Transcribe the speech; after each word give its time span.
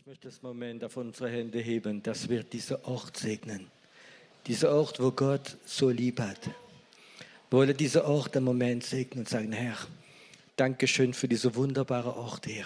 Ich 0.00 0.06
möchte 0.06 0.28
das 0.28 0.40
Moment 0.40 0.82
auf 0.82 0.96
unsere 0.96 1.28
Hände 1.28 1.58
heben, 1.58 2.02
dass 2.02 2.30
wir 2.30 2.42
diese 2.42 2.86
Ort 2.86 3.18
segnen. 3.18 3.66
Dieser 4.46 4.74
Ort, 4.74 4.98
wo 4.98 5.10
Gott 5.10 5.58
so 5.66 5.90
lieb 5.90 6.20
hat. 6.20 6.46
Wir 6.46 6.54
wollen 7.50 7.76
diesen 7.76 8.00
Ort 8.00 8.34
im 8.34 8.44
Moment 8.44 8.82
segnen 8.82 9.20
und 9.20 9.28
sagen, 9.28 9.52
Herr, 9.52 9.76
Dankeschön 10.56 11.12
für 11.12 11.28
diese 11.28 11.54
wunderbare 11.54 12.16
Ort, 12.16 12.46
Herr. 12.46 12.64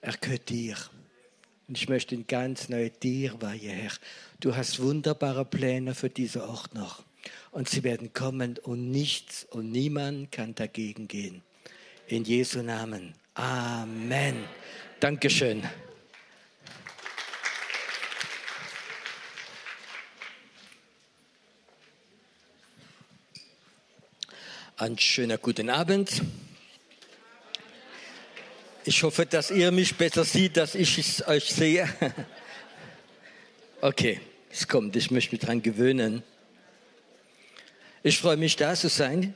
Er 0.00 0.14
gehört 0.14 0.48
dir. 0.48 0.76
Und 1.68 1.78
ich 1.78 1.88
möchte 1.88 2.16
ihn 2.16 2.26
ganz 2.26 2.68
neu 2.68 2.90
dir 2.90 3.40
weihen, 3.40 3.70
Herr. 3.70 3.92
Du 4.40 4.56
hast 4.56 4.82
wunderbare 4.82 5.44
Pläne 5.44 5.94
für 5.94 6.10
diesen 6.10 6.42
Ort 6.42 6.74
noch. 6.74 7.04
Und 7.52 7.68
sie 7.68 7.84
werden 7.84 8.12
kommen 8.12 8.58
und 8.58 8.90
nichts 8.90 9.46
und 9.50 9.70
niemand 9.70 10.32
kann 10.32 10.56
dagegen 10.56 11.06
gehen. 11.06 11.42
In 12.08 12.24
Jesu 12.24 12.60
Namen. 12.60 13.14
Amen. 13.34 14.34
Dankeschön. 14.98 15.62
Einen 24.78 24.98
schönen 24.98 25.40
guten 25.40 25.70
Abend. 25.70 26.20
Ich 28.84 29.02
hoffe, 29.02 29.24
dass 29.24 29.50
ihr 29.50 29.72
mich 29.72 29.96
besser 29.96 30.22
seht, 30.22 30.58
dass 30.58 30.74
ich 30.74 30.98
es 30.98 31.26
euch 31.26 31.44
sehe. 31.44 31.88
Okay, 33.82 34.20
es 34.50 34.66
kommt, 34.66 34.96
ich 34.96 35.10
möchte 35.10 35.32
mich 35.32 35.40
daran 35.40 35.62
gewöhnen. 35.62 36.22
Ich 38.02 38.18
freue 38.18 38.36
mich, 38.36 38.56
da 38.56 38.74
zu 38.74 38.88
sein. 38.88 39.34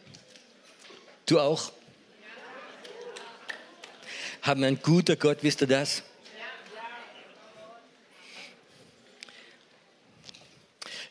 Du 1.27 1.39
auch? 1.39 1.73
Haben 4.43 4.61
wir 4.63 4.69
einen 4.69 4.83
guten 4.83 5.19
Gott, 5.19 5.39
wisst 5.43 5.61
ihr 5.61 5.67
das? 5.69 6.03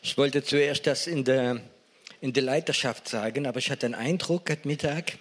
Ich 0.02 0.18
wollte 0.18 0.42
zuerst 0.42 0.86
das 0.86 1.06
in 1.06 1.24
der 1.24 1.62
in 2.20 2.32
der 2.32 2.42
Leiterschaft 2.42 3.08
sagen, 3.08 3.46
aber 3.46 3.58
ich 3.58 3.70
hatte 3.70 3.86
den 3.86 3.94
Eindruck 3.94 4.50
heute 4.50 4.68
Mittag, 4.68 5.18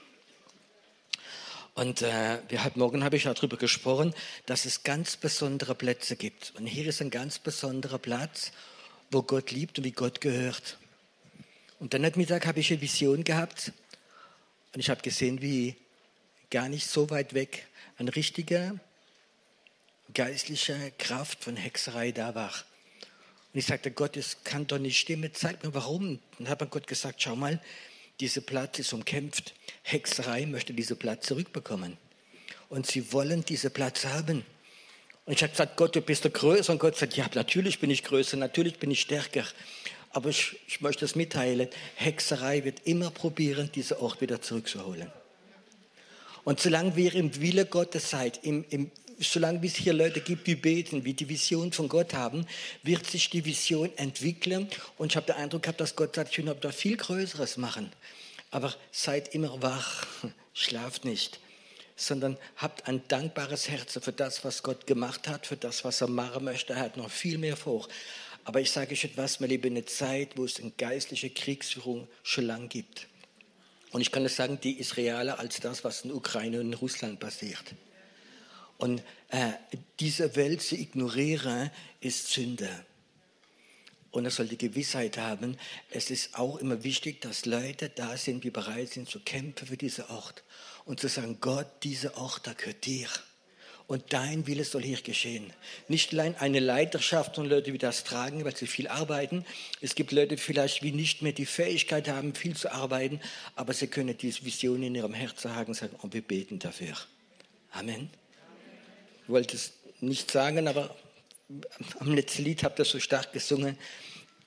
und 1.80 2.02
äh, 2.02 2.39
heute 2.58 2.78
Morgen 2.78 3.05
habe 3.05 3.16
ich 3.16 3.23
darüber 3.23 3.55
gesprochen, 3.55 4.14
dass 4.45 4.66
es 4.66 4.83
ganz 4.83 5.16
besondere 5.16 5.75
Plätze 5.75 6.17
gibt. 6.17 6.52
Und 6.58 6.66
hier 6.66 6.86
ist 6.88 7.02
ein 7.02 7.09
ganz 7.09 7.39
besonderer 7.39 8.00
Platz, 8.00 8.52
wo 9.11 9.23
Gott 9.23 9.52
liebt 9.52 9.77
und 9.77 9.86
wie 9.86 9.94
Gott 9.94 10.20
gehört. 10.20 10.77
Und 11.80 11.94
dann 11.94 12.03
heute 12.03 12.20
Mittag 12.20 12.45
habe 12.47 12.59
ich 12.59 12.70
eine 12.70 12.81
Vision 12.81 13.23
gehabt 13.23 13.72
und 14.73 14.81
ich 14.81 14.89
habe 14.89 15.02
gesehen, 15.02 15.42
wie 15.42 15.77
gar 16.52 16.67
nicht 16.67 16.86
so 16.86 17.09
weit 17.11 17.33
weg 17.33 17.66
eine 17.97 18.14
richtige 18.14 18.77
geistliche 20.14 20.92
Kraft 20.97 21.45
von 21.45 21.55
Hexerei 21.55 22.11
da 22.11 22.36
war. 22.36 22.53
Und 23.53 23.59
ich 23.59 23.66
sagte, 23.66 23.92
Gott, 23.92 24.16
das 24.16 24.44
kann 24.44 24.67
doch 24.67 24.78
nicht 24.78 25.00
stimmen, 25.00 25.31
zeig 25.33 25.64
mir 25.64 25.73
warum. 25.73 26.19
Dann 26.38 26.50
hat 26.50 26.61
mir 26.61 26.67
Gott 26.67 26.86
gesagt, 26.86 27.22
schau 27.22 27.36
mal, 27.36 27.59
diese 28.19 28.42
Platz 28.42 28.80
ist 28.80 28.94
umkämpft. 28.94 29.53
Hexerei 29.81 30.45
möchte 30.45 30.73
diese 30.73 30.95
Platz 30.95 31.25
zurückbekommen. 31.25 31.97
Und 32.70 32.86
sie 32.86 33.11
wollen 33.11 33.44
diese 33.44 33.70
Platz 33.70 34.05
haben. 34.05 34.45
Und 35.25 35.33
ich 35.33 35.42
habe 35.42 35.52
gesagt, 35.52 35.77
Gott, 35.77 35.95
du 35.95 36.02
bist 36.02 36.25
der 36.25 36.31
größer. 36.31 36.72
Und 36.73 36.80
Gott 36.80 36.97
sagt, 36.97 37.16
ja, 37.16 37.27
natürlich 37.33 37.80
bin 37.80 37.89
ich 37.89 38.03
größer, 38.03 38.38
natürlich 38.38 38.77
bin 38.77 38.92
ich 38.92 39.02
stärker. 39.02 39.45
Aber 40.11 40.30
ich, 40.30 40.59
ich 40.67 40.81
möchte 40.81 41.05
es 41.05 41.16
mitteilen, 41.16 41.70
Hexerei 41.95 42.64
wird 42.64 42.81
immer 42.86 43.11
probieren, 43.11 43.72
diesen 43.73 43.97
Ort 43.97 44.22
wieder 44.22 44.42
zurückzuholen. 44.42 45.11
Und 46.44 46.59
solange 46.59 46.95
wir 46.95 47.14
im 47.14 47.39
Wille 47.42 47.66
Gottes 47.66 48.09
seid, 48.09 48.44
im, 48.44 48.66
im 48.70 48.92
solange 49.20 49.66
es 49.66 49.75
hier 49.75 49.94
Leute 49.94 50.22
gibt, 50.22 50.48
die 50.48 50.56
beten, 50.56 51.06
wie 51.06 51.14
die 51.14 51.28
Vision 51.28 51.72
von 51.72 51.89
Gott 51.89 52.14
haben, 52.14 52.45
wird 52.84 53.06
sich 53.06 53.30
die 53.30 53.45
Vision 53.45 53.92
entwickeln. 53.98 54.70
Und 54.98 55.11
ich 55.11 55.16
habe 55.16 55.26
den 55.26 55.36
Eindruck 55.36 55.64
gehabt, 55.64 55.81
dass 55.81 55.95
Gott 55.95 56.16
sagt, 56.16 56.31
ich 56.31 56.45
will 56.45 56.56
da 56.59 56.72
viel 56.72 56.98
Größeres 56.98 57.58
machen. 57.58 57.92
Aber 58.52 58.73
seid 58.92 59.33
immer 59.36 59.61
wach, 59.61 60.05
schlaft 60.54 61.05
nicht, 61.05 61.39
sondern 61.95 62.38
habt 62.55 62.88
ein 62.88 63.02
dankbares 63.08 63.70
Herz 63.70 63.99
für 64.02 64.14
das, 64.14 64.43
was 64.43 64.64
Gott 64.64 64.88
gemacht 64.88 65.27
hat, 65.27 65.45
für 65.45 65.58
das, 65.58 65.83
was 65.83 66.02
er 66.02 66.08
machen 66.08 66.45
möchte. 66.45 66.73
Er 66.73 66.80
hat 66.80 66.98
noch 66.98 67.10
viel 67.10 67.38
mehr 67.38 67.58
vor. 67.58 67.88
Aber 68.45 68.61
ich 68.61 68.72
sage 68.72 68.93
euch 68.93 69.04
etwas, 69.04 69.39
wir 69.39 69.48
leben 69.48 69.67
in 69.67 69.77
einer 69.77 69.86
Zeit, 69.86 70.30
wo 70.36 70.45
es 70.45 70.60
eine 70.60 70.72
geistliche 70.72 71.30
Kriegsführung 71.30 72.08
schon 72.23 72.45
lang 72.45 72.70
gibt. 72.70 73.08
Und 73.92 74.02
ich 74.02 74.11
kann 74.11 74.26
es 74.26 74.36
sagen, 74.36 74.60
die 74.61 74.80
ist 74.80 74.98
realer 74.98 75.39
als 75.39 75.60
das, 75.60 75.83
was 75.83 76.02
in 76.02 76.11
Ukraine 76.11 76.60
und 76.60 76.67
in 76.67 76.73
Russland 76.73 77.20
passiert. 77.20 77.64
Und 78.80 79.04
äh, 79.28 79.52
diese 80.00 80.36
Welt 80.36 80.62
zu 80.62 80.76
ignorieren, 80.76 81.70
ist 82.00 82.32
Sünde. 82.32 82.70
Und 84.12 84.26
er 84.26 84.32
soll 84.32 84.48
die 84.48 84.58
Gewissheit 84.58 85.17
haben, 85.17 85.58
es 85.92 86.10
ist 86.10 86.36
auch 86.36 86.58
immer 86.58 86.84
wichtig, 86.84 87.22
dass 87.22 87.45
Leute 87.45 87.90
da 87.90 88.17
sind, 88.17 88.44
die 88.44 88.50
bereit 88.50 88.90
sind 88.90 89.08
zu 89.08 89.20
kämpfen 89.20 89.67
für 89.67 89.78
diesen 89.78 90.06
Ort. 90.06 90.44
Und 90.86 91.00
zu 91.00 91.08
sagen, 91.08 91.38
Gott, 91.42 91.67
dieser 91.84 92.17
Ort, 92.17 92.48
da 92.48 92.54
gehört 92.54 92.86
dir. 92.86 93.08
Und 93.86 94.14
dein 94.14 94.48
Wille 94.48 94.64
soll 94.64 94.84
hier 94.84 95.02
geschehen. 95.02 95.52
Nicht 95.88 96.14
allein 96.14 96.36
eine 96.38 96.60
Leiterschaft 96.60 97.38
und 97.38 97.48
Leute, 97.48 97.72
die 97.72 97.78
das 97.78 98.04
tragen, 98.04 98.46
weil 98.46 98.56
sie 98.56 98.66
viel 98.66 98.88
arbeiten. 98.88 99.46
Es 99.82 99.94
gibt 99.94 100.11
Leute, 100.11 100.36
die 100.36 100.42
vielleicht 100.42 100.84
wie 100.84 100.92
nicht 100.92 101.22
mehr 101.22 101.34
die 101.34 101.46
Fähigkeit 101.46 102.08
haben, 102.08 102.34
viel 102.34 102.56
zu 102.56 102.72
arbeiten, 102.72 103.20
aber 103.56 103.73
sie 103.73 103.88
können 103.88 104.17
diese 104.17 104.46
Vision 104.46 104.84
in 104.84 104.96
ihrem 104.96 105.14
Herzen 105.14 105.54
haben 105.54 105.67
und 105.70 105.73
sagen, 105.73 105.96
und 106.02 106.14
wir 106.14 106.22
beten 106.22 106.60
dafür. 106.60 106.96
Amen. 107.72 108.10
Ich 109.30 109.34
wollte 109.34 109.58
es 109.58 109.73
nicht 110.00 110.32
sagen, 110.32 110.67
aber 110.67 110.95
am 112.00 112.16
letzten 112.16 112.45
Lied 112.45 112.64
habt 112.64 112.80
ihr 112.80 112.86
so 112.86 113.00
stark 113.00 113.32
gesungen, 113.32 113.78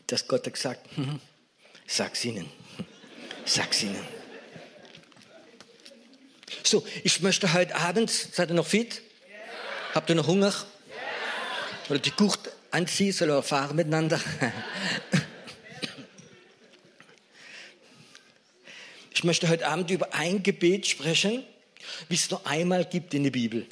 dass 0.09 0.27
Gott 0.27 0.45
hat 0.45 0.55
gesagt, 0.55 0.97
hm, 0.97 1.21
sag's 1.87 2.25
ihnen, 2.25 2.51
sag's 3.45 3.85
ihnen. 3.85 4.05
So, 6.65 6.85
ich 7.05 7.21
möchte 7.21 7.53
heute 7.53 7.77
Abend, 7.77 8.11
seid 8.11 8.51
ihr 8.51 8.55
noch 8.55 8.67
fit? 8.67 9.03
Ja. 9.29 9.37
Habt 9.95 10.11
ihr 10.11 10.17
noch 10.17 10.27
Hunger? 10.27 10.49
Ja. 10.51 11.89
Oder 11.89 12.01
die 12.01 12.11
Gurt 12.11 12.41
anziehen, 12.73 13.13
sollen 13.13 13.31
wir 13.31 13.45
fahren 13.45 13.77
miteinander? 13.77 14.21
Ich 19.15 19.23
möchte 19.23 19.49
heute 19.49 19.69
Abend 19.69 19.93
über 19.93 20.13
ein 20.13 20.43
Gebet 20.43 20.89
sprechen, 20.89 21.45
wie 22.09 22.17
es 22.17 22.29
nur 22.33 22.45
einmal 22.45 22.85
gibt 22.85 23.15
in 23.15 23.23
der 23.23 23.31
Bibel. 23.31 23.69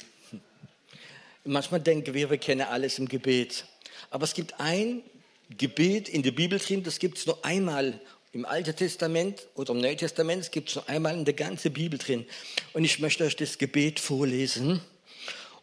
Manchmal 1.43 1.81
denken 1.81 2.13
wir, 2.13 2.29
wir 2.29 2.37
kennen 2.37 2.61
alles 2.61 2.99
im 2.99 3.07
Gebet. 3.07 3.65
Aber 4.11 4.25
es 4.25 4.33
gibt 4.33 4.59
ein 4.59 5.01
Gebet 5.49 6.07
in 6.07 6.21
der 6.21 6.31
Bibel 6.31 6.59
drin, 6.59 6.83
das 6.83 6.99
gibt 6.99 7.17
es 7.17 7.25
nur 7.25 7.43
einmal 7.43 7.99
im 8.31 8.45
Alten 8.45 8.75
Testament 8.75 9.47
oder 9.55 9.73
im 9.73 9.81
Neuen 9.81 9.97
Testament, 9.97 10.43
es 10.43 10.51
gibt 10.51 10.69
es 10.69 10.75
nur 10.75 10.87
einmal 10.87 11.15
in 11.15 11.25
der 11.25 11.33
ganzen 11.33 11.73
Bibel 11.73 11.97
drin. 11.97 12.25
Und 12.73 12.85
ich 12.85 12.99
möchte 12.99 13.23
euch 13.23 13.35
das 13.35 13.57
Gebet 13.57 13.99
vorlesen. 13.99 14.81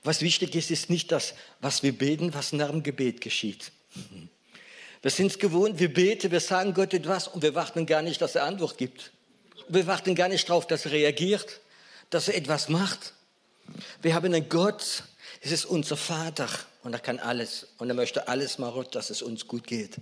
Was 0.03 0.21
wichtig 0.21 0.55
ist, 0.55 0.71
ist 0.71 0.91
nicht 0.91 1.12
das, 1.12 1.34
was 1.61 1.83
wir 1.83 1.93
beten, 1.93 2.34
was 2.34 2.53
nach 2.53 2.71
dem 2.71 2.83
Gebet 2.83 3.21
geschieht. 3.21 3.72
Wir 5.00 5.11
sind 5.11 5.28
es 5.28 5.38
gewohnt, 5.38 5.78
wir 5.78 5.93
beten, 5.93 6.31
wir 6.31 6.41
sagen 6.41 6.75
Gott 6.75 6.93
etwas 6.93 7.28
und 7.28 7.43
wir 7.43 7.55
warten 7.55 7.87
gar 7.87 8.03
nicht, 8.03 8.21
dass 8.21 8.34
er 8.34 8.44
Antwort 8.44 8.77
gibt. 8.78 9.12
Wir 9.69 9.87
warten 9.87 10.15
gar 10.15 10.28
nicht 10.28 10.49
darauf, 10.49 10.67
dass 10.67 10.87
er 10.87 10.93
reagiert, 10.93 11.61
dass 12.11 12.28
er 12.28 12.37
etwas 12.37 12.69
macht. 12.69 13.15
Wir 14.03 14.15
haben 14.15 14.27
einen 14.27 14.49
Gott, 14.49 15.05
es 15.41 15.53
ist 15.53 15.65
unser 15.65 15.97
Vater 15.97 16.49
und 16.82 16.93
er 16.93 16.99
kann 17.00 17.19
alles 17.19 17.69
und 17.78 17.88
er 17.88 17.94
möchte 17.94 18.28
alles 18.28 18.59
machen, 18.59 18.87
dass 18.91 19.10
es 19.10 19.22
uns 19.22 19.47
gut 19.47 19.66
geht. 19.66 19.97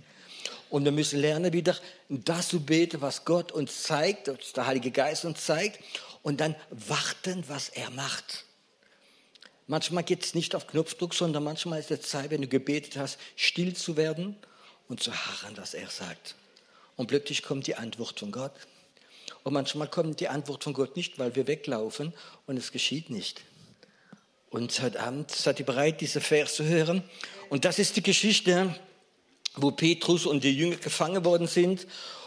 Und 0.69 0.83
wir 0.83 0.91
müssen 0.91 1.19
lernen, 1.19 1.53
wieder 1.53 1.75
das 2.09 2.49
zu 2.49 2.59
beten, 2.59 3.01
was 3.01 3.23
Gott 3.23 3.51
uns 3.51 3.83
zeigt, 3.83 4.27
was 4.27 4.53
der 4.53 4.67
Heilige 4.67 4.91
Geist 4.91 5.25
uns 5.25 5.45
zeigt, 5.45 5.79
und 6.23 6.41
dann 6.41 6.55
warten, 6.71 7.43
was 7.47 7.69
er 7.69 7.89
macht. 7.91 8.43
Manchmal 9.67 10.03
geht 10.03 10.25
es 10.25 10.33
nicht 10.33 10.55
auf 10.55 10.67
Knopfdruck, 10.67 11.13
sondern 11.13 11.43
manchmal 11.43 11.79
ist 11.79 11.91
es 11.91 12.01
Zeit, 12.01 12.31
wenn 12.31 12.41
du 12.41 12.47
gebetet 12.47 12.97
hast, 12.97 13.17
still 13.35 13.75
zu 13.75 13.97
werden 13.97 14.35
und 14.87 15.03
zu 15.03 15.13
harren, 15.13 15.55
was 15.57 15.73
er 15.73 15.89
sagt. 15.89 16.35
Und 16.95 17.07
plötzlich 17.07 17.43
kommt 17.43 17.67
die 17.67 17.75
Antwort 17.75 18.19
von 18.19 18.31
Gott. 18.31 18.53
Und 19.43 19.53
manchmal 19.53 19.89
kommt 19.89 20.19
die 20.19 20.29
Antwort 20.29 20.63
von 20.63 20.73
Gott 20.73 20.95
nicht, 20.95 21.19
weil 21.19 21.35
wir 21.35 21.47
weglaufen 21.47 22.13
und 22.45 22.57
es 22.57 22.71
geschieht 22.71 23.09
nicht. 23.09 23.41
Und 24.49 24.81
heute 24.81 24.99
Abend 25.01 25.29
seid 25.31 25.59
ihr 25.59 25.65
bereit, 25.65 25.99
diese 25.99 26.21
Vers 26.21 26.55
zu 26.55 26.63
hören. 26.63 27.03
Und 27.49 27.65
das 27.65 27.79
ist 27.79 27.97
die 27.97 28.03
Geschichte, 28.03 28.73
wo 29.55 29.71
Petrus 29.71 30.25
und 30.25 30.43
die 30.43 30.57
Jünger 30.57 30.77
gefangen 30.77 31.25
worden 31.25 31.47
sind 31.47 31.85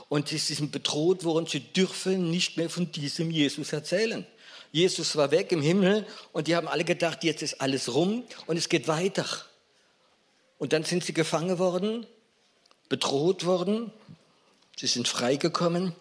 und 0.08 0.28
sie 0.28 0.38
sind 0.38 0.72
bedroht 0.72 1.24
worden, 1.24 1.46
sie 1.46 1.60
dürfen 1.60 2.30
nicht 2.30 2.56
mehr 2.56 2.68
von 2.68 2.90
diesem 2.92 3.30
Jesus 3.30 3.72
erzählen. 3.72 4.26
Jesus 4.72 5.16
war 5.16 5.30
weg 5.30 5.50
im 5.52 5.62
Himmel 5.62 6.06
und 6.32 6.46
die 6.46 6.56
haben 6.56 6.68
alle 6.68 6.84
gedacht, 6.84 7.24
jetzt 7.24 7.42
ist 7.42 7.60
alles 7.60 7.94
rum 7.94 8.24
und 8.46 8.56
es 8.56 8.68
geht 8.68 8.86
weiter. 8.86 9.26
Und 10.58 10.72
dann 10.72 10.84
sind 10.84 11.04
sie 11.04 11.14
gefangen 11.14 11.58
worden, 11.58 12.06
bedroht 12.88 13.46
worden, 13.46 13.92
sie 14.76 14.88
sind 14.88 15.08
freigekommen, 15.08 15.94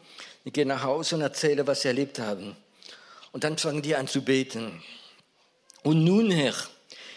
die 0.44 0.52
gehen 0.52 0.68
nach 0.68 0.84
Hause 0.84 1.16
und 1.16 1.22
erzählen, 1.22 1.66
was 1.66 1.84
sie 1.84 1.88
erlebt 1.88 2.20
haben. 2.20 2.58
Und 3.32 3.44
dann 3.44 3.58
fangen 3.58 3.82
die 3.82 3.96
an 3.96 4.08
zu 4.08 4.24
beten. 4.24 4.84
Und 5.84 6.04
nun, 6.04 6.32
Herr, 6.32 6.56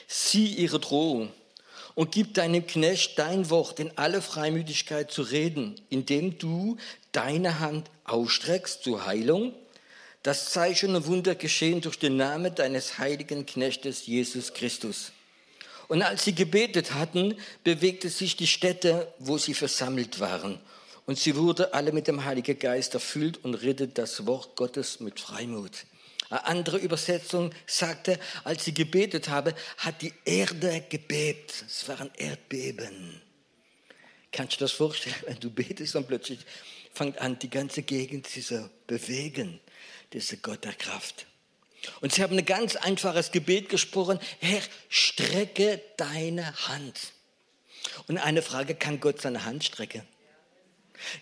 sieh 0.07 0.47
ihre 0.47 0.79
Drohung 0.79 1.33
und 1.95 2.13
gib 2.13 2.35
deinem 2.35 2.67
Knecht 2.67 3.19
dein 3.19 3.51
Wort 3.51 3.81
in 3.81 3.97
alle 3.97 4.23
Freimütigkeit 4.23 5.11
zu 5.11 5.23
reden, 5.23 5.81
indem 5.91 6.39
du 6.39 6.77
deine 7.13 7.61
Hand 7.61 7.91
ausstreckst 8.05 8.85
zur 8.85 9.07
Heilung. 9.07 9.55
Das 10.23 10.51
Zeichen 10.51 10.95
und 10.95 11.07
Wunder 11.07 11.35
geschehen 11.35 11.81
durch 11.81 11.99
den 11.99 12.17
Namen 12.17 12.55
deines 12.55 12.99
heiligen 12.99 13.45
Knechtes 13.45 14.07
Jesus 14.07 14.55
Christus. 14.55 15.13
Und 15.89 16.03
als 16.03 16.25
sie 16.25 16.35
gebetet 16.35 16.95
hatten, 16.95 17.35
bewegte 17.65 18.09
sich 18.09 18.37
die 18.37 18.47
Stätte, 18.47 19.13
wo 19.19 19.37
sie 19.37 19.53
versammelt 19.53 20.21
waren. 20.21 20.59
Und 21.05 21.19
sie 21.19 21.37
wurde 21.37 21.75
alle 21.75 21.93
mit 21.93 22.07
dem 22.07 22.25
Heiligen 22.25 22.59
Geist 22.59 22.95
erfüllt 22.95 23.45
und 23.45 23.55
redet 23.57 23.99
das 23.99 24.25
Wort 24.25 24.55
Gottes 24.55 25.01
mit 25.01 25.19
Freimut. 25.19 25.85
Eine 26.33 26.47
andere 26.47 26.79
Übersetzung 26.79 27.53
sagte, 27.67 28.19
als 28.43 28.65
sie 28.65 28.73
gebetet 28.73 29.29
habe, 29.29 29.55
hat 29.77 30.01
die 30.01 30.15
Erde 30.25 30.83
gebebt. 30.89 31.53
Es 31.67 31.87
waren 31.89 32.11
Erdbeben. 32.17 33.21
Kannst 34.31 34.55
du 34.55 34.61
das 34.61 34.73
vorstellen, 34.73 35.15
wenn 35.27 35.39
du 35.41 35.51
betest 35.51 35.95
und 35.95 36.09
plötzlich 36.09 36.39
fängt 36.95 37.19
an, 37.19 37.39
die 37.39 37.51
ganze 37.51 37.83
Gegend 37.83 38.27
zu 38.29 38.71
bewegen, 38.87 39.61
diese 40.15 40.39
Gott 40.39 40.65
der 40.65 40.73
Kraft. 40.73 41.27
Und 42.01 42.15
sie 42.15 42.23
haben 42.23 42.39
ein 42.39 42.47
ganz 42.47 42.77
einfaches 42.77 43.31
Gebet 43.31 43.69
gesprochen, 43.69 44.19
Herr, 44.41 44.63
strecke 44.89 45.83
deine 45.99 46.55
Hand. 46.67 47.13
Und 48.07 48.17
eine 48.17 48.41
Frage, 48.41 48.75
kann 48.75 49.01
Gott 49.01 49.21
seine 49.21 49.45
Hand 49.45 49.65
strecken? 49.65 50.01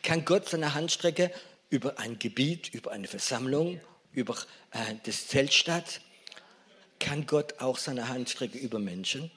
Kann 0.05 0.25
Gott 0.25 0.49
seine 0.49 0.75
Hand 0.75 0.93
strecken 0.93 1.31
über 1.69 1.99
ein 1.99 2.21
Gebiet, 2.21 2.73
über 2.73 2.93
eine 2.93 3.09
Versammlung 3.09 3.81
über 4.13 4.37
äh, 4.73 4.95
das 5.05 5.29
Zeltstadt, 5.29 6.01
kann 6.99 7.27
Gott 7.27 7.61
auch 7.61 7.79
seine 7.79 8.09
Hand 8.09 8.31
strecken 8.31 8.59
über 8.59 8.79
Menschen? 8.79 9.31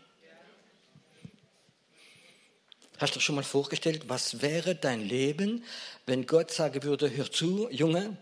Hast 3.00 3.16
du 3.16 3.20
schon 3.20 3.36
mal 3.36 3.44
vorgestellt, 3.44 4.04
was 4.08 4.42
wäre 4.42 4.76
dein 4.76 5.02
Leben, 5.02 5.64
wenn 6.06 6.26
Gott 6.26 6.52
sagen 6.52 6.84
würde, 6.84 7.10
hör 7.16 7.32
zu, 7.32 7.70
Junge 7.72 8.18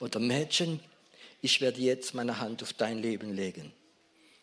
oder 0.00 0.18
Mädchen, 0.18 0.80
ich 1.40 1.60
werde 1.60 1.80
jetzt 1.80 2.14
meine 2.14 2.40
Hand 2.40 2.62
auf 2.62 2.72
dein 2.72 2.98
Leben 2.98 3.32
legen. 3.32 3.72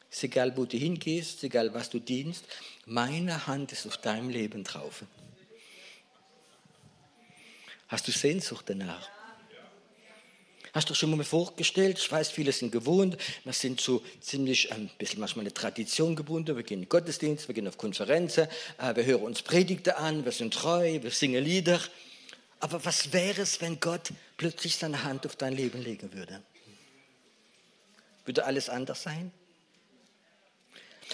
Ist 0.10 0.24
egal, 0.24 0.56
wo 0.56 0.66
du 0.66 0.78
hingehst, 0.78 1.36
ist 1.36 1.44
egal, 1.44 1.74
was 1.74 1.90
du 1.90 2.00
dienst, 2.00 2.46
meine 2.86 3.48
Hand 3.48 3.72
ist 3.72 3.86
auf 3.86 3.98
deinem 3.98 4.30
Leben 4.30 4.64
drauf. 4.64 5.04
Hast 7.88 8.08
du 8.08 8.12
Sehnsucht 8.12 8.66
danach? 8.68 9.10
Hast 10.74 10.90
du 10.90 10.96
schon 10.96 11.16
mal 11.16 11.24
vorgestellt? 11.24 12.00
Ich 12.00 12.12
weiß, 12.12 12.31
viele 12.31 12.52
sind 12.52 12.72
gewohnt. 12.72 13.16
Wir 13.44 13.54
sind 13.54 13.80
so 13.80 14.02
ziemlich 14.22 14.72
ein 14.74 14.90
bisschen 14.98 15.20
manchmal 15.20 15.44
eine 15.44 15.54
Tradition 15.54 16.16
gebunden. 16.16 16.56
Wir 16.56 16.64
gehen 16.64 16.80
in 16.80 16.86
den 16.86 16.90
Gottesdienst, 16.90 17.48
wir 17.48 17.54
gehen 17.54 17.68
auf 17.68 17.78
Konferenzen, 17.78 18.48
äh, 18.80 18.96
wir 18.96 19.06
hören 19.06 19.22
uns 19.22 19.44
Predigten 19.44 19.92
an, 19.92 20.25
wir 20.25 20.31
sind 20.31 20.52
treu, 20.52 21.00
wir 21.00 21.12
singen 21.12 21.44
Lieder. 21.44 21.80
Aber 22.60 22.84
was 22.84 23.14
wäre 23.14 23.42
es, 23.42 23.62
wenn 23.62 23.80
Gott 23.80 24.10
plötzlich 24.38 24.75
seine 24.75 25.04
Hand 25.04 25.28
auf 25.28 25.36
dein 25.36 25.54
Leben 25.54 25.80
legen 25.80 26.12
würde? 26.12 26.42
Würde 28.25 28.44
alles 28.46 28.68
anders 28.68 29.04
sein? 29.04 29.31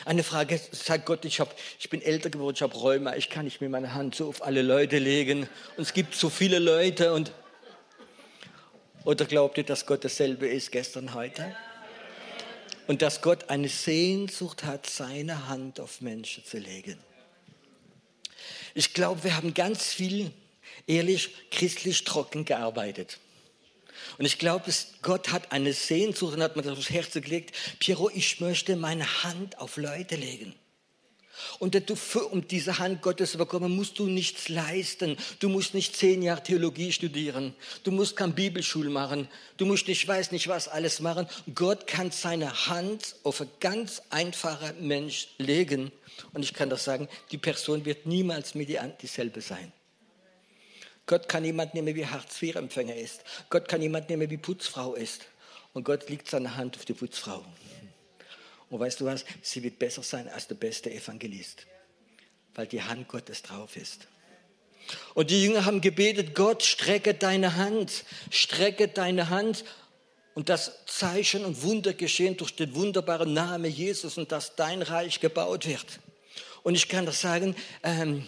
Eine 0.05 0.23
Frage, 0.23 0.57
sagt 0.71 1.05
Gott, 1.05 1.25
ich, 1.25 1.41
hab, 1.41 1.53
ich 1.79 1.89
bin 1.89 2.01
älter 2.01 2.29
geworden, 2.29 2.55
ich 2.55 2.61
habe 2.61 2.77
Räume, 2.77 3.17
ich 3.17 3.29
kann 3.29 3.43
nicht 3.43 3.59
mehr 3.59 3.69
meine 3.69 3.93
Hand 3.93 4.15
so 4.15 4.29
auf 4.29 4.41
alle 4.41 4.61
Leute 4.61 4.99
legen. 4.99 5.49
Und 5.75 5.83
es 5.83 5.91
gibt 5.91 6.15
so 6.15 6.29
viele 6.29 6.59
Leute 6.59 7.11
und 7.13 7.33
oder 9.09 9.25
glaubt 9.25 9.57
ihr, 9.57 9.63
dass 9.63 9.87
Gott 9.87 10.05
dasselbe 10.05 10.47
ist 10.47 10.71
gestern, 10.71 11.15
heute? 11.15 11.55
Und 12.85 13.01
dass 13.01 13.23
Gott 13.23 13.49
eine 13.49 13.67
Sehnsucht 13.67 14.65
hat, 14.65 14.85
seine 14.85 15.47
Hand 15.47 15.79
auf 15.79 16.01
Menschen 16.01 16.45
zu 16.45 16.59
legen. 16.59 16.95
Ich 18.75 18.93
glaube, 18.93 19.23
wir 19.23 19.35
haben 19.35 19.55
ganz 19.55 19.91
viel 19.91 20.31
ehrlich 20.85 21.49
christlich 21.49 22.03
trocken 22.03 22.45
gearbeitet. 22.45 23.17
Und 24.19 24.25
ich 24.25 24.37
glaube, 24.37 24.71
Gott 25.01 25.31
hat 25.31 25.53
eine 25.53 25.73
Sehnsucht 25.73 26.35
und 26.35 26.43
hat 26.43 26.55
mir 26.55 26.61
das 26.61 26.77
aufs 26.77 26.91
Herz 26.91 27.13
gelegt, 27.13 27.55
Piero, 27.79 28.11
ich 28.13 28.39
möchte 28.39 28.75
meine 28.75 29.23
Hand 29.23 29.57
auf 29.57 29.77
Leute 29.77 30.17
legen. 30.17 30.53
Und 31.59 31.75
um 32.31 32.47
diese 32.47 32.79
Hand 32.79 33.01
Gottes 33.01 33.31
zu 33.31 33.37
bekommen, 33.37 33.75
musst 33.75 33.99
du 33.99 34.05
nichts 34.05 34.49
leisten. 34.49 35.17
Du 35.39 35.49
musst 35.49 35.73
nicht 35.73 35.95
zehn 35.95 36.21
Jahre 36.21 36.43
Theologie 36.43 36.91
studieren. 36.91 37.53
Du 37.83 37.91
musst 37.91 38.15
keine 38.15 38.33
Bibelschule 38.33 38.89
machen. 38.89 39.27
Du 39.57 39.65
musst 39.65 39.87
nicht, 39.87 40.07
weiß 40.07 40.31
nicht 40.31 40.47
was 40.47 40.67
alles 40.67 40.99
machen. 40.99 41.27
Gott 41.55 41.87
kann 41.87 42.11
seine 42.11 42.67
Hand 42.67 43.15
auf 43.23 43.41
einen 43.41 43.51
ganz 43.59 44.01
einfachen 44.09 44.87
Mensch 44.87 45.29
legen. 45.37 45.91
Und 46.33 46.43
ich 46.43 46.53
kann 46.53 46.69
das 46.69 46.83
sagen, 46.83 47.07
die 47.31 47.37
Person 47.37 47.85
wird 47.85 48.05
niemals 48.05 48.55
mit 48.55 48.69
dir 48.69 48.81
dieselbe 49.01 49.41
sein. 49.41 49.71
Gott 51.05 51.27
kann 51.27 51.43
jemand 51.43 51.73
nehmen, 51.73 51.95
wie 51.95 52.05
Hartz-IV-Empfänger 52.05 52.95
ist. 52.95 53.23
Gott 53.49 53.67
kann 53.67 53.81
jemand 53.81 54.09
nehmen, 54.09 54.29
wie 54.29 54.37
Putzfrau 54.37 54.93
ist. 54.93 55.25
Und 55.73 55.83
Gott 55.83 56.07
legt 56.09 56.29
seine 56.29 56.55
Hand 56.55 56.77
auf 56.77 56.85
die 56.85 56.93
Putzfrau. 56.93 57.43
Und 58.69 58.79
weißt 58.79 58.99
du 58.99 59.05
was? 59.05 59.25
Sie 59.41 59.63
wird 59.63 59.79
besser 59.79 60.03
sein 60.03 60.27
als 60.29 60.47
der 60.47 60.55
beste 60.55 60.91
Evangelist, 60.91 61.65
weil 62.55 62.67
die 62.67 62.81
Hand 62.81 63.07
Gottes 63.07 63.41
drauf 63.41 63.75
ist. 63.75 64.07
Und 65.13 65.29
die 65.29 65.43
Jünger 65.43 65.65
haben 65.65 65.81
gebetet, 65.81 66.35
Gott, 66.35 66.63
strecke 66.63 67.13
deine 67.13 67.55
Hand, 67.55 68.03
strecke 68.29 68.87
deine 68.87 69.29
Hand. 69.29 69.63
Und 70.35 70.49
das 70.49 70.85
Zeichen 70.85 71.43
und 71.43 71.63
Wunder 71.63 71.93
geschehen 71.93 72.37
durch 72.37 72.55
den 72.55 72.73
wunderbaren 72.73 73.33
Namen 73.33 73.69
Jesus 73.69 74.17
und 74.17 74.31
dass 74.31 74.55
dein 74.55 74.81
Reich 74.81 75.19
gebaut 75.19 75.67
wird. 75.67 75.99
Und 76.63 76.75
ich 76.75 76.87
kann 76.87 77.05
das 77.05 77.21
sagen, 77.21 77.55
ähm, 77.83 78.27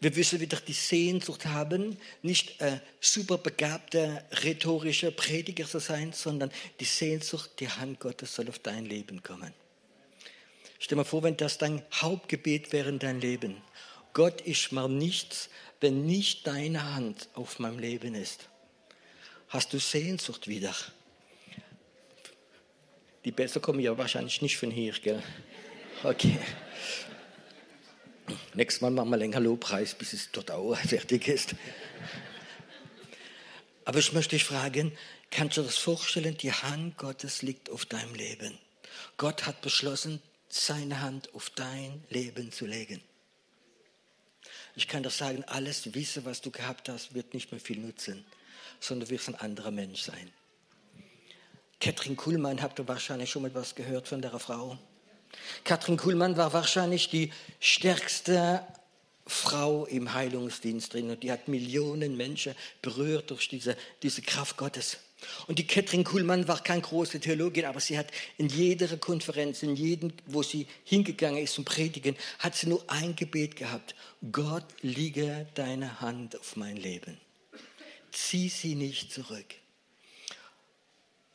wir 0.00 0.12
müssen 0.12 0.40
wieder 0.40 0.58
die 0.58 0.72
Sehnsucht 0.72 1.46
haben, 1.46 1.96
nicht 2.22 2.60
äh, 2.60 2.78
super 3.00 3.38
begabte 3.38 4.24
rhetorische 4.30 5.10
Prediger 5.10 5.66
zu 5.66 5.80
sein, 5.80 6.12
sondern 6.12 6.52
die 6.78 6.84
Sehnsucht, 6.84 7.50
die 7.58 7.68
Hand 7.68 7.98
Gottes 7.98 8.34
soll 8.34 8.48
auf 8.48 8.60
dein 8.60 8.84
Leben 8.84 9.22
kommen. 9.22 9.52
Stell 10.78 10.96
dir 10.96 11.02
mal 11.02 11.04
vor, 11.04 11.24
wenn 11.24 11.36
das 11.36 11.58
dein 11.58 11.82
Hauptgebet 11.92 12.72
wäre 12.72 12.88
in 12.88 13.00
dein 13.00 13.20
Leben. 13.20 13.60
Gott, 14.12 14.42
ich 14.44 14.70
mache 14.70 14.88
nichts, 14.88 15.48
wenn 15.80 16.06
nicht 16.06 16.46
deine 16.46 16.94
Hand 16.94 17.28
auf 17.34 17.58
meinem 17.58 17.80
Leben 17.80 18.14
ist. 18.14 18.48
Hast 19.48 19.72
du 19.72 19.78
Sehnsucht 19.78 20.46
wieder? 20.46 20.74
Die 23.24 23.32
besser 23.32 23.58
kommen 23.58 23.80
ja 23.80 23.98
wahrscheinlich 23.98 24.42
nicht 24.42 24.56
von 24.56 24.70
hier, 24.70 24.92
gell? 24.92 25.22
Okay. 26.04 26.38
Nächstes 28.54 28.80
Mal 28.80 28.90
machen 28.90 29.10
wir 29.10 29.16
länger 29.16 29.40
Lobpreis, 29.40 29.94
bis 29.94 30.12
es 30.12 30.30
dort 30.32 30.50
auch 30.50 30.76
fertig 30.76 31.28
ist. 31.28 31.54
Aber 33.84 33.98
ich 33.98 34.12
möchte 34.12 34.36
dich 34.36 34.44
fragen, 34.44 34.92
kannst 35.30 35.56
du 35.56 35.62
dir 35.62 35.68
das 35.68 35.78
vorstellen, 35.78 36.36
die 36.36 36.52
Hand 36.52 36.98
Gottes 36.98 37.42
liegt 37.42 37.70
auf 37.70 37.86
deinem 37.86 38.14
Leben. 38.14 38.58
Gott 39.16 39.46
hat 39.46 39.62
beschlossen, 39.62 40.20
seine 40.48 41.00
Hand 41.00 41.34
auf 41.34 41.50
dein 41.50 42.02
Leben 42.10 42.52
zu 42.52 42.66
legen. 42.66 43.02
Ich 44.74 44.88
kann 44.88 45.02
das 45.02 45.18
sagen, 45.18 45.44
alles 45.44 45.94
Wissen, 45.94 46.24
was 46.24 46.40
du 46.40 46.50
gehabt 46.50 46.88
hast, 46.88 47.14
wird 47.14 47.34
nicht 47.34 47.50
mehr 47.50 47.60
viel 47.60 47.78
nutzen, 47.78 48.24
sondern 48.80 49.08
du 49.08 49.14
wirst 49.14 49.28
ein 49.28 49.34
anderer 49.34 49.70
Mensch 49.70 50.02
sein. 50.02 50.32
Katrin 51.80 52.16
Kuhlmann, 52.16 52.62
habt 52.62 52.78
ihr 52.78 52.88
wahrscheinlich 52.88 53.30
schon 53.30 53.42
mal 53.42 53.54
was 53.54 53.74
gehört 53.74 54.08
von 54.08 54.20
der 54.20 54.38
Frau? 54.38 54.78
Katrin 55.64 55.96
Kuhlmann 55.96 56.36
war 56.36 56.52
wahrscheinlich 56.52 57.08
die 57.08 57.32
stärkste 57.60 58.62
Frau 59.26 59.84
im 59.86 60.14
Heilungsdienst 60.14 60.94
drin 60.94 61.10
und 61.10 61.22
die 61.22 61.30
hat 61.30 61.48
Millionen 61.48 62.16
Menschen 62.16 62.54
berührt 62.80 63.30
durch 63.30 63.48
diese, 63.48 63.76
diese 64.02 64.22
Kraft 64.22 64.56
Gottes. 64.56 64.98
Und 65.46 65.58
die 65.58 65.66
Katrin 65.66 66.04
Kuhlmann 66.04 66.46
war 66.46 66.62
keine 66.62 66.80
große 66.80 67.20
Theologin, 67.20 67.66
aber 67.66 67.80
sie 67.80 67.98
hat 67.98 68.06
in 68.36 68.48
jeder 68.48 68.96
Konferenz, 68.96 69.62
in 69.62 69.74
jedem, 69.74 70.12
wo 70.26 70.42
sie 70.42 70.66
hingegangen 70.84 71.42
ist 71.42 71.54
zum 71.54 71.64
Predigen, 71.64 72.16
hat 72.38 72.54
sie 72.54 72.68
nur 72.68 72.84
ein 72.86 73.16
Gebet 73.16 73.56
gehabt. 73.56 73.94
Gott, 74.32 74.64
liege 74.80 75.46
deine 75.54 76.00
Hand 76.00 76.38
auf 76.38 76.56
mein 76.56 76.76
Leben. 76.76 77.18
Zieh 78.12 78.48
sie 78.48 78.76
nicht 78.76 79.12
zurück. 79.12 79.46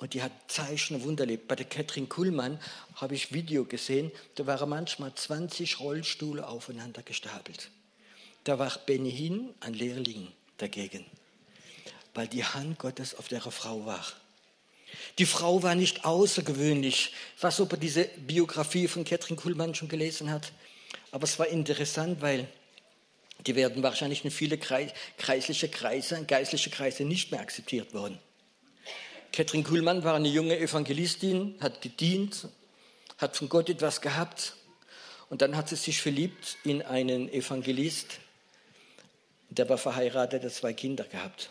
Und 0.03 0.13
die 0.13 0.22
hat 0.22 0.33
Zeichen 0.50 0.98
und 0.98 1.05
Wunder 1.05 1.24
erlebt. 1.24 1.48
Bei 1.48 1.55
der 1.55 1.65
Katrin 1.65 2.10
Kuhlmann 2.10 2.60
habe 2.95 3.15
ich 3.15 3.31
Video 3.31 3.63
gesehen, 3.63 4.12
da 4.36 4.45
waren 4.45 4.67
manchmal 4.67 5.15
20 5.15 5.79
Rollstühle 5.79 6.45
aufeinander 6.45 7.03
gestapelt. 7.03 7.72
Da 8.43 8.60
war 8.60 8.77
Benny 8.86 9.13
Hinn, 9.13 9.53
ein 9.62 9.74
Lehrling, 9.74 10.27
dagegen, 10.57 11.05
weil 12.13 12.27
die 12.27 12.43
Hand 12.43 12.79
Gottes 12.79 13.15
auf 13.15 13.29
der 13.29 13.39
Frau 13.39 13.86
war. 13.86 14.05
Die 15.19 15.25
Frau 15.25 15.63
war 15.63 15.74
nicht 15.74 16.03
außergewöhnlich. 16.03 17.13
Ich 17.38 17.43
weiß, 17.43 17.62
ob 17.62 17.72
er 17.72 17.77
diese 17.77 18.03
Biografie 18.03 18.89
von 18.89 19.05
Katrin 19.05 19.38
Kuhlmann 19.38 19.74
schon 19.74 19.88
gelesen 19.88 20.29
hat. 20.29 20.51
Aber 21.12 21.24
es 21.24 21.39
war 21.39 21.48
interessant, 21.48 22.22
weil 22.22 22.50
die 23.48 23.55
werden 23.55 23.81
wahrscheinlich 23.81 24.25
in 24.25 24.31
viele 24.31 24.57
kreisliche 24.57 25.69
Kreise, 25.69 26.25
geistliche 26.25 26.72
Kreise 26.72 27.05
nicht 27.05 27.31
mehr 27.31 27.39
akzeptiert 27.39 27.93
worden. 27.93 28.19
Katrin 29.33 29.63
Kuhlmann 29.63 30.03
war 30.03 30.13
eine 30.13 30.27
junge 30.27 30.59
Evangelistin, 30.59 31.55
hat 31.59 31.81
gedient, 31.81 32.47
hat 33.17 33.35
von 33.35 33.49
Gott 33.49 33.67
etwas 33.67 33.99
gehabt. 33.99 34.53
Und 35.27 35.41
dann 35.41 35.57
hat 35.57 35.69
sie 35.69 35.75
sich 35.75 35.99
verliebt 35.99 36.57
in 36.63 36.83
einen 36.83 37.33
Evangelist, 37.33 38.19
der 39.49 39.67
war 39.69 39.79
verheiratet, 39.79 40.43
hat 40.43 40.53
zwei 40.53 40.73
Kinder 40.73 41.05
gehabt. 41.05 41.49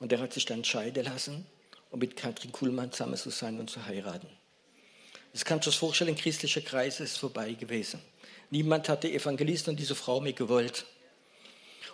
Und 0.00 0.12
der 0.12 0.20
hat 0.20 0.32
sich 0.32 0.46
dann 0.46 0.64
scheiden 0.64 1.04
lassen, 1.04 1.44
um 1.90 1.98
mit 1.98 2.16
Katrin 2.16 2.52
Kuhlmann 2.52 2.90
zusammen 2.90 3.16
zu 3.16 3.28
sein 3.28 3.60
und 3.60 3.68
zu 3.68 3.84
heiraten. 3.84 4.28
Das 5.34 5.44
kannst 5.44 5.66
du 5.66 5.70
dir 5.70 5.76
vorstellen, 5.76 6.10
in 6.10 6.16
christlichen 6.16 6.64
Kreisen 6.64 7.04
ist 7.04 7.18
vorbei 7.18 7.52
gewesen. 7.52 8.00
Niemand 8.48 8.88
hat 8.88 9.04
die 9.04 9.14
Evangelist 9.14 9.68
und 9.68 9.76
diese 9.78 9.94
Frau 9.94 10.22
mehr 10.22 10.32
gewollt. 10.32 10.86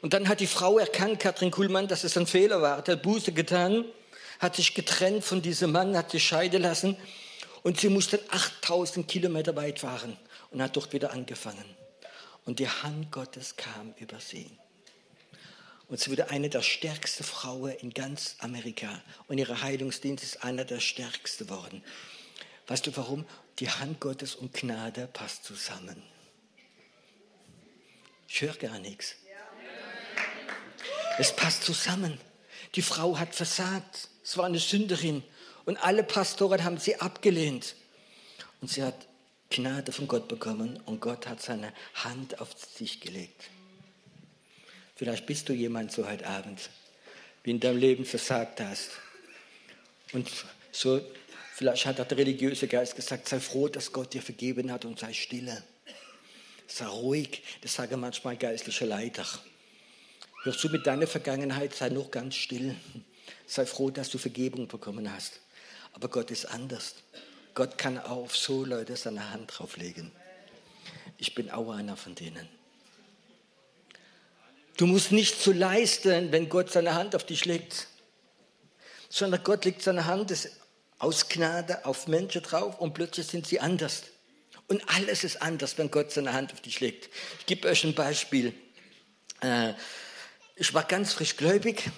Und 0.02 0.12
dann 0.12 0.28
hat 0.28 0.38
die 0.38 0.46
Frau 0.46 0.78
erkannt, 0.78 1.18
Katrin 1.18 1.50
Kuhlmann, 1.50 1.88
dass 1.88 2.04
es 2.04 2.16
ein 2.16 2.28
Fehler 2.28 2.62
war, 2.62 2.76
hat 2.76 3.02
Buße 3.02 3.32
getan, 3.32 3.84
hat 4.38 4.56
sich 4.56 4.74
getrennt 4.74 5.24
von 5.24 5.42
diesem 5.42 5.72
Mann, 5.72 5.96
hat 5.96 6.10
sich 6.10 6.26
scheiden 6.26 6.62
lassen 6.62 6.96
und 7.62 7.80
sie 7.80 7.88
musste 7.88 8.20
8000 8.30 9.06
Kilometer 9.08 9.54
weit 9.56 9.80
fahren 9.80 10.16
und 10.50 10.62
hat 10.62 10.76
dort 10.76 10.92
wieder 10.92 11.12
angefangen. 11.12 11.64
Und 12.44 12.60
die 12.60 12.68
Hand 12.68 13.12
Gottes 13.12 13.56
kam 13.56 13.94
über 13.98 14.20
sie. 14.20 14.50
Und 15.88 16.00
sie 16.00 16.10
wurde 16.10 16.30
eine 16.30 16.50
der 16.50 16.62
stärksten 16.62 17.24
Frauen 17.24 17.72
in 17.72 17.92
ganz 17.92 18.36
Amerika. 18.40 19.02
Und 19.26 19.38
ihr 19.38 19.62
Heilungsdienst 19.62 20.22
ist 20.22 20.44
einer 20.44 20.64
der 20.64 20.80
stärksten 20.80 21.46
geworden. 21.46 21.82
Weißt 22.66 22.86
du 22.86 22.96
warum? 22.96 23.26
Die 23.58 23.70
Hand 23.70 23.98
Gottes 24.00 24.34
und 24.34 24.52
Gnade 24.52 25.08
passt 25.12 25.44
zusammen. 25.44 26.02
Ich 28.28 28.42
höre 28.42 28.54
gar 28.54 28.78
nichts. 28.78 29.16
Es 31.18 31.34
passt 31.34 31.64
zusammen. 31.64 32.20
Die 32.74 32.82
Frau 32.82 33.18
hat 33.18 33.34
versagt. 33.34 34.08
Es 34.22 34.36
war 34.36 34.46
eine 34.46 34.58
Sünderin. 34.58 35.22
Und 35.64 35.76
alle 35.78 36.02
Pastoren 36.02 36.64
haben 36.64 36.78
sie 36.78 37.00
abgelehnt. 37.00 37.74
Und 38.60 38.70
sie 38.70 38.82
hat 38.82 39.06
Gnade 39.50 39.92
von 39.92 40.08
Gott 40.08 40.28
bekommen 40.28 40.78
und 40.84 41.00
Gott 41.00 41.26
hat 41.26 41.40
seine 41.40 41.72
Hand 41.94 42.40
auf 42.40 42.50
sich 42.76 43.00
gelegt. 43.00 43.44
Vielleicht 44.94 45.26
bist 45.26 45.48
du 45.48 45.52
jemand 45.52 45.92
so 45.92 46.08
heute 46.08 46.26
Abend, 46.26 46.68
wie 47.44 47.52
in 47.52 47.60
deinem 47.60 47.78
Leben 47.78 48.04
versagt 48.04 48.60
hast. 48.60 48.90
Und 50.12 50.28
so, 50.72 51.00
vielleicht 51.54 51.86
hat 51.86 51.98
der 51.98 52.18
religiöse 52.18 52.68
Geist 52.68 52.96
gesagt, 52.96 53.28
sei 53.28 53.40
froh, 53.40 53.68
dass 53.68 53.92
Gott 53.92 54.12
dir 54.12 54.22
vergeben 54.22 54.70
hat 54.70 54.84
und 54.84 54.98
sei 54.98 55.12
stille. 55.12 55.62
Sei 56.66 56.86
ruhig. 56.86 57.42
Das 57.62 57.74
sagen 57.74 58.00
manchmal 58.00 58.36
geistliche 58.36 58.84
Leiter. 58.84 59.26
Hörst 60.48 60.64
du 60.64 60.70
mit 60.70 60.86
deiner 60.86 61.06
Vergangenheit, 61.06 61.74
sei 61.74 61.90
noch 61.90 62.10
ganz 62.10 62.34
still. 62.34 62.74
Sei 63.46 63.66
froh, 63.66 63.90
dass 63.90 64.08
du 64.08 64.16
Vergebung 64.16 64.66
bekommen 64.66 65.12
hast. 65.12 65.40
Aber 65.92 66.08
Gott 66.08 66.30
ist 66.30 66.46
anders. 66.46 66.94
Gott 67.52 67.76
kann 67.76 67.98
auch 67.98 68.24
auf 68.24 68.34
so 68.34 68.64
Leute 68.64 68.96
seine 68.96 69.30
Hand 69.30 69.52
drauflegen. 69.54 70.10
Ich 71.18 71.34
bin 71.34 71.50
auch 71.50 71.70
einer 71.70 71.98
von 71.98 72.14
denen. 72.14 72.48
Du 74.78 74.86
musst 74.86 75.12
nicht 75.12 75.38
zu 75.38 75.52
leisten, 75.52 76.32
wenn 76.32 76.48
Gott 76.48 76.72
seine 76.72 76.94
Hand 76.94 77.14
auf 77.14 77.24
dich 77.24 77.44
legt, 77.44 77.86
sondern 79.10 79.44
Gott 79.44 79.66
legt 79.66 79.82
seine 79.82 80.06
Hand 80.06 80.32
aus 80.98 81.28
Gnade 81.28 81.84
auf 81.84 82.06
Menschen 82.06 82.40
drauf 82.42 82.80
und 82.80 82.94
plötzlich 82.94 83.26
sind 83.26 83.46
sie 83.46 83.60
anders. 83.60 84.04
Und 84.66 84.82
alles 84.88 85.24
ist 85.24 85.42
anders, 85.42 85.76
wenn 85.76 85.90
Gott 85.90 86.10
seine 86.10 86.32
Hand 86.32 86.54
auf 86.54 86.62
dich 86.62 86.80
legt. 86.80 87.10
Ich 87.40 87.44
gebe 87.44 87.68
euch 87.68 87.84
ein 87.84 87.94
Beispiel. 87.94 88.54
Äh, 89.42 89.74
ich 90.58 90.74
war 90.74 90.84
ganz 90.84 91.12
frisch 91.12 91.36
gläubig. 91.36 91.90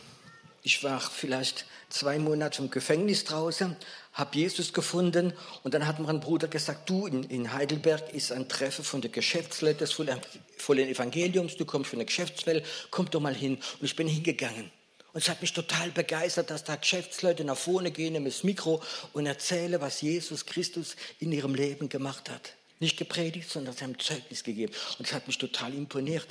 Ich 0.62 0.84
war 0.84 1.00
vielleicht 1.00 1.64
zwei 1.88 2.18
Monate 2.18 2.62
im 2.62 2.70
Gefängnis 2.70 3.24
draußen, 3.24 3.74
habe 4.12 4.36
Jesus 4.36 4.74
gefunden 4.74 5.32
und 5.62 5.72
dann 5.72 5.86
hat 5.86 5.98
mir 5.98 6.08
ein 6.08 6.20
Bruder 6.20 6.48
gesagt, 6.48 6.88
du, 6.90 7.06
in, 7.06 7.24
in 7.24 7.52
Heidelberg 7.52 8.12
ist 8.12 8.30
ein 8.30 8.48
Treffen 8.48 8.84
von 8.84 9.00
der 9.00 9.10
Geschäftsleute 9.10 9.78
des 9.78 9.92
vollen 9.92 10.88
Evangeliums, 10.88 11.56
du 11.56 11.64
kommst 11.64 11.90
von 11.90 11.98
der 11.98 12.06
Geschäftswelt, 12.06 12.64
komm 12.90 13.10
doch 13.10 13.20
mal 13.20 13.34
hin. 13.34 13.56
Und 13.56 13.84
ich 13.84 13.96
bin 13.96 14.06
hingegangen. 14.06 14.70
Und 15.12 15.22
es 15.22 15.28
hat 15.28 15.40
mich 15.40 15.54
total 15.54 15.90
begeistert, 15.90 16.50
dass 16.50 16.62
da 16.62 16.76
Geschäftsleute 16.76 17.44
nach 17.44 17.56
vorne 17.56 17.90
gehen, 17.90 18.12
nehmen 18.12 18.26
das 18.26 18.44
Mikro 18.44 18.82
und 19.12 19.26
erzählen, 19.26 19.80
was 19.80 20.02
Jesus 20.02 20.44
Christus 20.44 20.94
in 21.18 21.32
ihrem 21.32 21.54
Leben 21.54 21.88
gemacht 21.88 22.28
hat. 22.30 22.54
Nicht 22.78 22.98
gepredigt, 22.98 23.50
sondern 23.50 23.74
sie 23.74 23.82
haben 23.82 23.98
Zeugnis 23.98 24.44
gegeben. 24.44 24.72
Und 24.98 25.08
es 25.08 25.14
hat 25.14 25.26
mich 25.26 25.38
total 25.38 25.74
imponiert. 25.74 26.28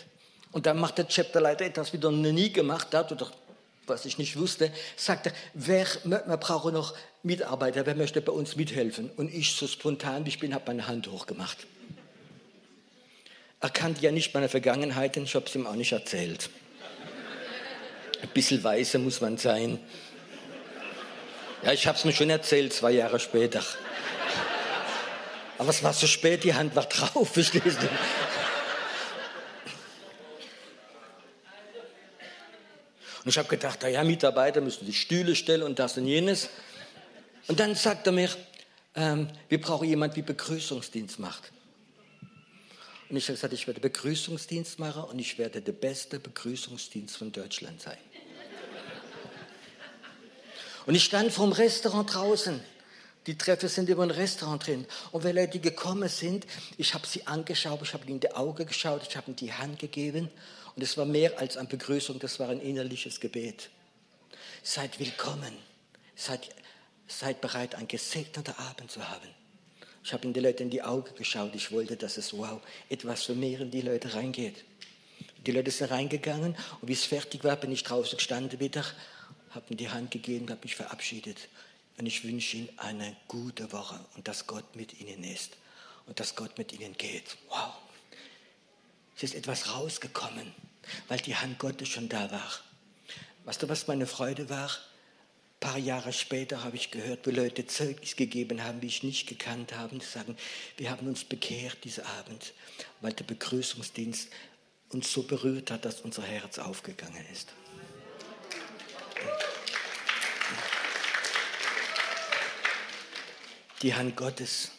Und 0.52 0.66
dann 0.66 0.80
macht 0.80 0.98
der 0.98 1.08
Chapterleiter 1.08 1.66
etwas, 1.66 1.94
wie 1.94 1.98
er 1.98 2.12
noch 2.12 2.32
nie 2.32 2.52
gemacht 2.52 2.94
hat, 2.94 3.12
oder 3.12 3.30
was 3.86 4.06
ich 4.06 4.18
nicht 4.18 4.38
wusste, 4.38 4.72
sagte, 4.96 5.32
wer, 5.54 5.86
wir 6.04 6.38
brauchen 6.38 6.74
noch 6.74 6.96
Mitarbeiter, 7.24 7.86
wer 7.86 7.96
möchte 7.96 8.22
bei 8.22 8.32
uns 8.32 8.56
mithelfen? 8.56 9.10
Und 9.18 9.34
ich, 9.34 9.56
so 9.56 9.68
spontan 9.68 10.26
wie 10.26 10.30
ich 10.30 10.40
bin, 10.40 10.54
habe 10.54 10.66
meine 10.68 10.88
Hand 10.88 11.08
hochgemacht. 11.08 11.68
Er 13.62 13.70
kannte 13.70 14.02
ja 14.02 14.12
nicht 14.12 14.34
meine 14.34 14.48
Vergangenheit, 14.48 15.16
denn 15.16 15.24
ich 15.24 15.36
habe 15.36 15.46
es 15.46 15.56
ihm 15.56 15.68
auch 15.68 15.76
nicht 15.76 15.92
erzählt. 15.92 16.50
Ein 18.22 18.30
bisschen 18.30 18.64
weise 18.64 19.00
muss 19.00 19.22
man 19.22 19.38
sein. 19.38 19.80
Ja, 21.64 21.74
ich 21.74 21.86
habe 21.88 21.98
es 21.98 22.06
mir 22.06 22.14
schon 22.14 22.30
erzählt, 22.30 22.74
zwei 22.74 22.92
Jahre 22.92 23.20
später. 23.20 23.62
Aber 25.58 25.70
es 25.70 25.84
war 25.84 25.92
so 25.92 26.08
spät, 26.08 26.46
die 26.46 26.54
Hand 26.54 26.76
war 26.76 26.86
drauf, 26.86 27.30
verstehst 27.34 27.82
du? 27.82 27.90
Und 33.30 33.34
ich 33.34 33.38
habe 33.38 33.48
gedacht, 33.48 33.84
ja, 33.84 34.04
Mitarbeiter 34.04 34.60
müssen 34.60 34.88
die 34.88 34.94
Stühle 34.94 35.36
stellen 35.36 35.62
und 35.62 35.78
das 35.78 35.96
und 36.00 36.08
jenes. 36.08 36.50
Und 37.48 37.60
dann 37.60 37.76
sagt 37.76 38.08
er 38.08 38.12
mir, 38.12 38.28
ähm, 38.96 39.28
wir 39.50 39.62
brauchen 39.62 39.88
jemanden, 39.88 40.16
wie 40.16 40.24
Begrüßungsdienst 40.24 41.20
macht. 41.20 41.52
Und 43.08 43.18
ich 43.18 43.26
habe 43.26 43.34
gesagt, 43.34 43.54
ich 43.54 43.68
werde 43.68 43.82
Begrüßungsdienst 43.82 44.80
machen 44.80 45.04
und 45.04 45.20
ich 45.20 45.38
werde 45.38 45.62
der 45.62 45.74
beste 45.74 46.20
Begrüßungsdienst 46.20 47.18
von 47.18 47.32
Deutschland 47.32 47.80
sein. 47.84 48.00
Und 50.88 50.96
ich 50.96 51.04
stand 51.04 51.32
vom 51.32 51.52
Restaurant 51.52 52.12
draußen. 52.12 52.60
Die 53.28 53.38
Treffer 53.38 53.70
sind 53.70 53.92
immer 53.92 54.02
ein 54.02 54.10
Restaurant 54.10 54.66
drin. 54.66 54.88
Und 55.12 55.24
wenn 55.24 55.36
Leute 55.36 55.60
gekommen 55.60 56.10
sind, 56.10 56.48
ich 56.78 56.96
habe 56.96 57.06
sie 57.06 57.28
angeschaut, 57.28 57.80
ich 57.84 57.94
habe 57.94 58.06
ihnen 58.06 58.16
in 58.16 58.22
die 58.22 58.32
Augen 58.32 58.66
geschaut, 58.66 59.04
ich 59.08 59.16
habe 59.16 59.28
ihnen 59.28 59.36
die 59.36 59.54
Hand 59.54 59.78
gegeben. 59.78 60.32
Und 60.76 60.84
es 60.84 60.98
war 60.98 61.06
mehr 61.06 61.40
als 61.40 61.58
eine 61.58 61.68
Begrüßung, 61.68 62.20
das 62.20 62.40
war 62.40 62.50
ein 62.50 62.62
innerliches 62.62 63.20
Gebet. 63.20 63.70
Seid 64.64 65.00
willkommen. 65.00 65.54
Seid, 66.16 66.50
seid 67.08 67.42
bereit, 67.42 67.76
einen 67.76 67.88
gesegneten 67.88 68.56
Abend 68.58 68.92
zu 68.92 69.08
haben. 69.08 69.28
Ich 70.04 70.14
habe 70.14 70.26
in 70.26 70.34
die 70.34 70.40
Leute 70.40 70.64
in 70.64 70.70
die 70.70 70.82
Augen 70.82 71.14
geschaut. 71.16 71.56
Ich 71.56 71.72
wollte, 71.72 71.96
dass 71.98 72.18
es, 72.18 72.34
wow, 72.34 72.62
etwas 72.90 73.24
für 73.24 73.36
mehr 73.36 73.62
in 73.62 73.72
die 73.72 73.82
Leute 73.82 74.14
reingeht. 74.14 74.64
Die 75.46 75.52
Leute 75.52 75.72
sind 75.72 75.92
reingegangen 75.92 76.56
und 76.82 76.88
wie 76.88 76.94
es 76.94 77.06
fertig 77.06 77.44
war, 77.44 77.56
bin 77.56 77.72
ich 77.72 77.84
draußen 77.84 78.18
gestanden 78.18 78.60
wieder, 78.60 78.84
habe 79.52 79.66
ihm 79.70 79.78
die 79.78 79.90
Hand 79.90 80.12
gegeben, 80.12 80.50
habe 80.50 80.62
mich 80.64 80.76
verabschiedet. 80.76 81.48
Und 81.98 82.06
ich 82.06 82.24
wünsche 82.24 82.58
Ihnen 82.58 82.70
eine 82.78 83.16
gute 83.28 83.72
Woche 83.72 84.00
und 84.16 84.28
dass 84.28 84.48
Gott 84.48 84.76
mit 84.76 85.00
Ihnen 85.00 85.24
ist 85.24 85.58
und 86.08 86.20
dass 86.20 86.36
Gott 86.36 86.58
mit 86.58 86.74
Ihnen 86.74 86.96
geht. 86.98 87.38
Wow. 87.50 87.74
Es 89.20 89.24
ist 89.24 89.36
etwas 89.36 89.74
rausgekommen 89.76 90.56
weil 91.08 91.20
die 91.20 91.36
Hand 91.36 91.60
Gottes 91.60 91.90
schon 91.90 92.10
da 92.10 92.32
war. 92.32 92.52
Weißt 93.46 93.64
du, 93.64 93.70
was 93.70 93.88
meine 93.88 94.06
Freude 94.06 94.50
war? 94.50 94.70
Ein 94.70 95.60
paar 95.60 95.78
Jahre 95.78 96.14
später 96.14 96.64
habe 96.64 96.78
ich 96.78 96.92
gehört, 96.92 97.28
wo 97.28 97.32
Leute 97.32 97.68
Zeugnis 97.68 98.16
gegeben 98.16 98.64
haben, 98.64 98.80
die 98.80 98.88
ich 98.88 99.04
nicht 99.04 99.28
gekannt 99.28 99.76
habe, 99.76 99.98
die 99.98 100.06
sagen, 100.06 100.38
wir 100.78 100.90
haben 100.90 101.08
uns 101.08 101.24
bekehrt 101.24 101.84
diesen 101.84 102.06
Abend, 102.06 102.54
weil 103.02 103.14
der 103.14 103.26
Begrüßungsdienst 103.26 104.30
uns 104.90 105.12
so 105.12 105.24
berührt 105.24 105.70
hat, 105.72 105.86
dass 105.86 106.02
unser 106.02 106.24
Herz 106.24 106.60
aufgegangen 106.60 107.26
ist. 107.32 107.50
Die 113.82 113.94
Hand 113.94 114.16
Gottes 114.16 114.72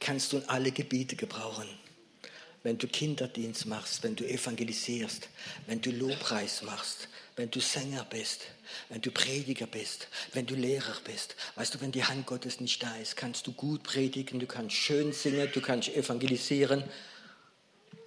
kannst 0.00 0.32
du 0.32 0.38
in 0.38 0.48
alle 0.48 0.72
Gebiete 0.72 1.16
gebrauchen 1.16 1.68
wenn 2.62 2.78
du 2.78 2.86
Kinderdienst 2.86 3.66
machst, 3.66 4.02
wenn 4.02 4.14
du 4.14 4.24
evangelisierst, 4.24 5.28
wenn 5.66 5.80
du 5.80 5.90
Lobpreis 5.90 6.62
machst, 6.62 7.08
wenn 7.36 7.50
du 7.50 7.60
Sänger 7.60 8.04
bist, 8.04 8.42
wenn 8.88 9.00
du 9.00 9.10
Prediger 9.10 9.66
bist, 9.66 10.08
wenn 10.32 10.46
du 10.46 10.54
Lehrer 10.54 10.96
bist. 11.04 11.34
Weißt 11.56 11.74
du, 11.74 11.80
wenn 11.80 11.92
die 11.92 12.04
Hand 12.04 12.26
Gottes 12.26 12.60
nicht 12.60 12.82
da 12.82 12.96
ist, 12.96 13.16
kannst 13.16 13.46
du 13.46 13.52
gut 13.52 13.82
predigen, 13.82 14.38
du 14.38 14.46
kannst 14.46 14.76
schön 14.76 15.12
singen, 15.12 15.48
du 15.52 15.60
kannst 15.60 15.88
evangelisieren, 15.88 16.84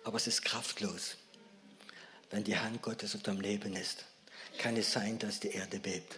aber 0.04 0.18
es 0.18 0.28
ist 0.28 0.44
kraftlos. 0.44 1.16
Wenn 2.30 2.44
die 2.44 2.58
Hand 2.58 2.82
Gottes 2.82 3.16
auf 3.16 3.24
deinem 3.24 3.42
Leben 3.42 3.76
ist, 3.76 4.06
kann 4.58 4.78
es 4.78 4.92
sein, 4.92 5.20
dass 5.20 5.40
die 5.40 5.50
Erde 5.50 5.80
bebt. 5.80 6.18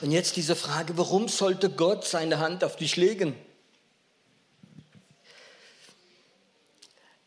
Und 0.00 0.10
jetzt 0.10 0.36
diese 0.36 0.56
Frage, 0.56 0.96
warum 0.96 1.28
sollte 1.28 1.68
Gott 1.68 2.06
seine 2.06 2.38
Hand 2.38 2.64
auf 2.64 2.76
dich 2.76 2.96
legen? 2.96 3.36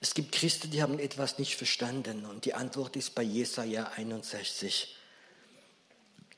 Es 0.02 0.14
gibt 0.14 0.32
Christen, 0.32 0.72
die 0.72 0.82
haben 0.82 0.98
etwas 0.98 1.40
nicht 1.40 1.56
verstanden 1.56 2.26
und 2.26 2.46
die 2.46 2.54
Antwort 2.54 2.96
ist 2.96 3.16
bei 3.16 3.24
Jesaja 3.24 3.92
61. 3.98 4.96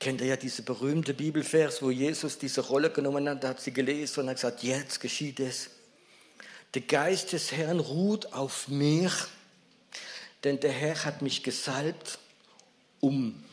Kennt 0.00 0.20
ihr 0.20 0.26
ja 0.26 0.36
diese 0.36 0.62
berühmte 0.62 1.14
Bibelvers, 1.14 1.80
wo 1.80 1.90
Jesus 1.90 2.38
diese 2.38 2.62
Rolle 2.62 2.90
genommen 2.90 3.28
hat, 3.28 3.44
da 3.44 3.50
hat 3.50 3.60
sie 3.60 3.72
gelesen 3.72 4.20
und 4.20 4.30
hat 4.30 4.36
gesagt, 4.36 4.64
jetzt 4.64 5.00
geschieht 5.00 5.38
es. 5.38 5.70
Der 6.74 6.82
Geist 6.82 7.32
des 7.32 7.52
Herrn 7.52 7.78
ruht 7.78 8.32
auf 8.32 8.66
mir, 8.66 9.12
denn 10.42 10.58
der 10.58 10.72
Herr 10.72 11.04
hat 11.04 11.22
mich 11.22 11.44
gesalbt, 11.44 12.18
um. 12.98 13.44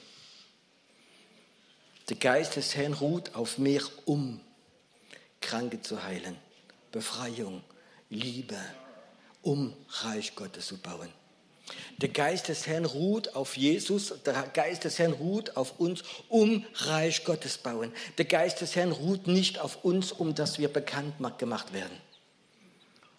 Der 2.07 2.17
Geist 2.17 2.55
des 2.55 2.75
Herrn 2.75 2.93
ruht 2.93 3.35
auf 3.35 3.59
mir, 3.59 3.83
um 4.05 4.41
Kranke 5.39 5.83
zu 5.83 6.01
heilen, 6.01 6.35
Befreiung, 6.91 7.61
Liebe, 8.09 8.57
um 9.49 9.73
Reich 10.03 10.35
Gottes 10.35 10.67
zu 10.67 10.77
bauen. 10.77 11.09
Der 11.97 12.09
Geist 12.09 12.49
des 12.49 12.67
Herrn 12.67 12.85
ruht 12.85 13.33
auf 13.35 13.57
Jesus, 13.57 14.13
der 14.23 14.33
Geist 14.53 14.83
des 14.83 14.99
Herrn 14.99 15.11
ruht 15.11 15.57
auf 15.57 15.79
uns, 15.79 16.03
um 16.27 16.67
Reich 16.75 17.23
Gottes 17.25 17.57
bauen. 17.57 17.91
Der 18.19 18.25
Geist 18.25 18.61
des 18.61 18.75
Herrn 18.75 18.91
ruht 18.91 19.25
nicht 19.25 19.57
auf 19.57 19.83
uns, 19.83 20.11
um 20.11 20.35
dass 20.35 20.59
wir 20.59 20.67
bekannt 20.67 21.15
gemacht 21.39 21.73
werden, 21.73 21.97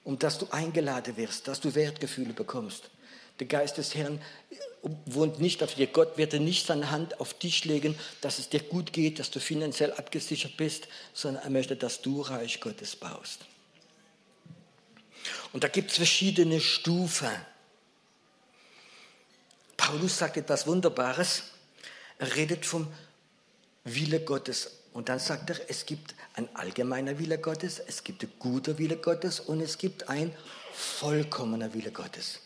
um 0.05 0.21
dass 0.21 0.39
du 0.39 0.47
eingeladen 0.53 1.17
wirst, 1.17 1.49
dass 1.49 1.59
du 1.59 1.75
Wertgefühle 1.75 2.33
bekommst. 2.33 2.91
Der 3.41 3.49
Geist 3.49 3.79
des 3.79 3.97
Herrn 3.97 4.21
wohnt 5.07 5.41
nicht 5.41 5.65
auf 5.65 5.75
dir. 5.75 5.89
Gott 5.89 6.17
wird 6.17 6.35
nicht 6.35 6.65
seine 6.65 6.93
Hand 6.93 7.19
auf 7.19 7.35
dich 7.35 7.65
legen, 7.65 7.99
dass 8.21 8.39
es 8.39 8.51
dir 8.51 8.61
gut 8.61 8.93
geht, 8.93 9.19
dass 9.19 9.33
du 9.33 9.41
finanziell 9.41 9.93
abgesichert 9.95 10.57
bist, 10.57 10.87
sondern 11.13 11.43
er 11.43 11.51
möchte, 11.51 11.75
dass 11.75 12.03
du 12.03 12.21
Reich 12.21 12.61
Gottes 12.61 12.95
baust. 12.95 13.50
Und 15.53 15.65
da 15.65 15.69
gibt 15.69 15.91
es 15.91 15.97
verschiedene 15.97 16.61
Stufen. 16.61 17.31
Paulus 19.77 20.19
sagt 20.19 20.37
etwas 20.37 20.67
Wunderbares. 20.67 21.45
Er 22.19 22.37
redet 22.37 22.67
vom 22.67 22.87
Wille 23.85 24.21
Gottes. 24.21 24.71
Und 24.93 25.09
dann 25.09 25.19
sagt 25.19 25.51
er, 25.51 25.57
es 25.69 25.87
gibt 25.87 26.15
ein 26.35 26.49
allgemeiner 26.55 27.19
Wille 27.19 27.39
Gottes, 27.39 27.79
es 27.79 28.03
gibt 28.03 28.23
ein 28.25 28.33
guter 28.39 28.79
Wille 28.79 28.97
Gottes 28.97 29.39
und 29.39 29.61
es 29.61 29.79
gibt 29.79 30.09
ein 30.09 30.35
vollkommener 30.73 31.73
Wille 31.75 31.93
Gottes. 31.93 32.41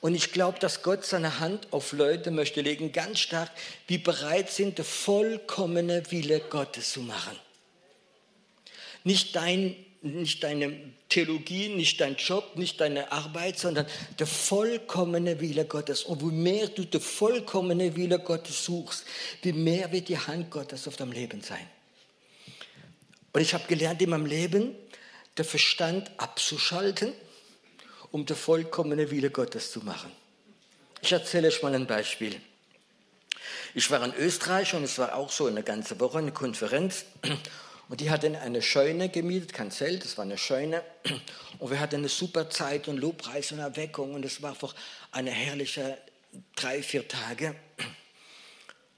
Und 0.00 0.14
ich 0.14 0.32
glaube, 0.32 0.58
dass 0.58 0.82
Gott 0.82 1.04
seine 1.04 1.40
Hand 1.40 1.72
auf 1.72 1.92
Leute 1.92 2.30
möchte 2.30 2.60
legen, 2.60 2.92
ganz 2.92 3.20
stark, 3.20 3.50
die 3.88 3.98
bereit 3.98 4.50
sind, 4.50 4.78
der 4.78 4.84
vollkommene 4.84 6.10
Wille 6.10 6.40
Gottes 6.40 6.92
zu 6.92 7.00
machen. 7.00 7.38
Nicht 9.04 9.34
dein 9.34 9.74
nicht 10.02 10.42
deine 10.42 10.76
Theologie, 11.08 11.68
nicht 11.68 12.00
dein 12.00 12.16
Job, 12.16 12.56
nicht 12.56 12.80
deine 12.80 13.12
Arbeit, 13.12 13.58
sondern 13.58 13.86
der 14.18 14.26
vollkommene 14.26 15.40
Wille 15.40 15.64
Gottes. 15.64 16.02
Und 16.02 16.22
wie 16.22 16.34
mehr 16.34 16.68
du 16.68 16.84
der 16.84 17.00
vollkommene 17.00 17.94
Wille 17.96 18.18
Gottes 18.18 18.64
suchst, 18.64 19.04
wie 19.42 19.52
mehr 19.52 19.92
wird 19.92 20.08
die 20.08 20.18
Hand 20.18 20.50
Gottes 20.50 20.88
auf 20.88 20.96
deinem 20.96 21.12
Leben 21.12 21.40
sein. 21.40 21.66
Und 23.32 23.40
ich 23.40 23.54
habe 23.54 23.64
gelernt 23.66 24.02
in 24.02 24.10
meinem 24.10 24.26
Leben, 24.26 24.74
der 25.36 25.44
Verstand 25.44 26.10
abzuschalten, 26.18 27.12
um 28.10 28.26
der 28.26 28.36
vollkommene 28.36 29.10
Wille 29.10 29.30
Gottes 29.30 29.70
zu 29.70 29.80
machen. 29.80 30.10
Ich 31.00 31.12
erzähle 31.12 31.48
euch 31.48 31.62
mal 31.62 31.74
ein 31.74 31.86
Beispiel. 31.86 32.40
Ich 33.74 33.90
war 33.90 34.04
in 34.04 34.14
Österreich 34.14 34.74
und 34.74 34.84
es 34.84 34.98
war 34.98 35.14
auch 35.14 35.30
so 35.30 35.46
eine 35.46 35.62
ganze 35.62 35.98
Woche 35.98 36.18
eine 36.18 36.32
Konferenz 36.32 37.04
und 37.92 38.00
die 38.00 38.08
hatten 38.08 38.36
eine 38.36 38.62
Scheune 38.62 39.10
gemietet, 39.10 39.52
kein 39.52 39.70
Zelt, 39.70 40.02
es 40.06 40.16
war 40.16 40.24
eine 40.24 40.38
Scheune. 40.38 40.82
Und 41.58 41.70
wir 41.70 41.78
hatten 41.78 41.96
eine 41.96 42.08
super 42.08 42.48
Zeit 42.48 42.88
und 42.88 42.96
Lobpreis 42.96 43.52
und 43.52 43.58
Erweckung. 43.58 44.14
Und 44.14 44.24
es 44.24 44.40
war 44.40 44.52
einfach 44.52 44.74
eine 45.10 45.30
herrliche 45.30 45.98
drei, 46.56 46.82
vier 46.82 47.06
Tage. 47.06 47.54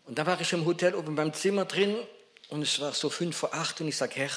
Und 0.07 0.17
da 0.17 0.25
war 0.27 0.41
ich 0.41 0.53
im 0.53 0.65
Hotel 0.65 0.95
oben 0.95 1.17
beim 1.17 1.33
Zimmer 1.33 1.65
drin 1.65 1.97
und 2.51 2.63
es 2.63 2.79
war 2.79 2.93
so 2.93 3.11
fünf 3.11 3.37
vor 3.37 3.53
acht 3.53 3.81
und 3.81 3.89
ich 3.89 3.97
sage, 3.97 4.15
Herr, 4.15 4.31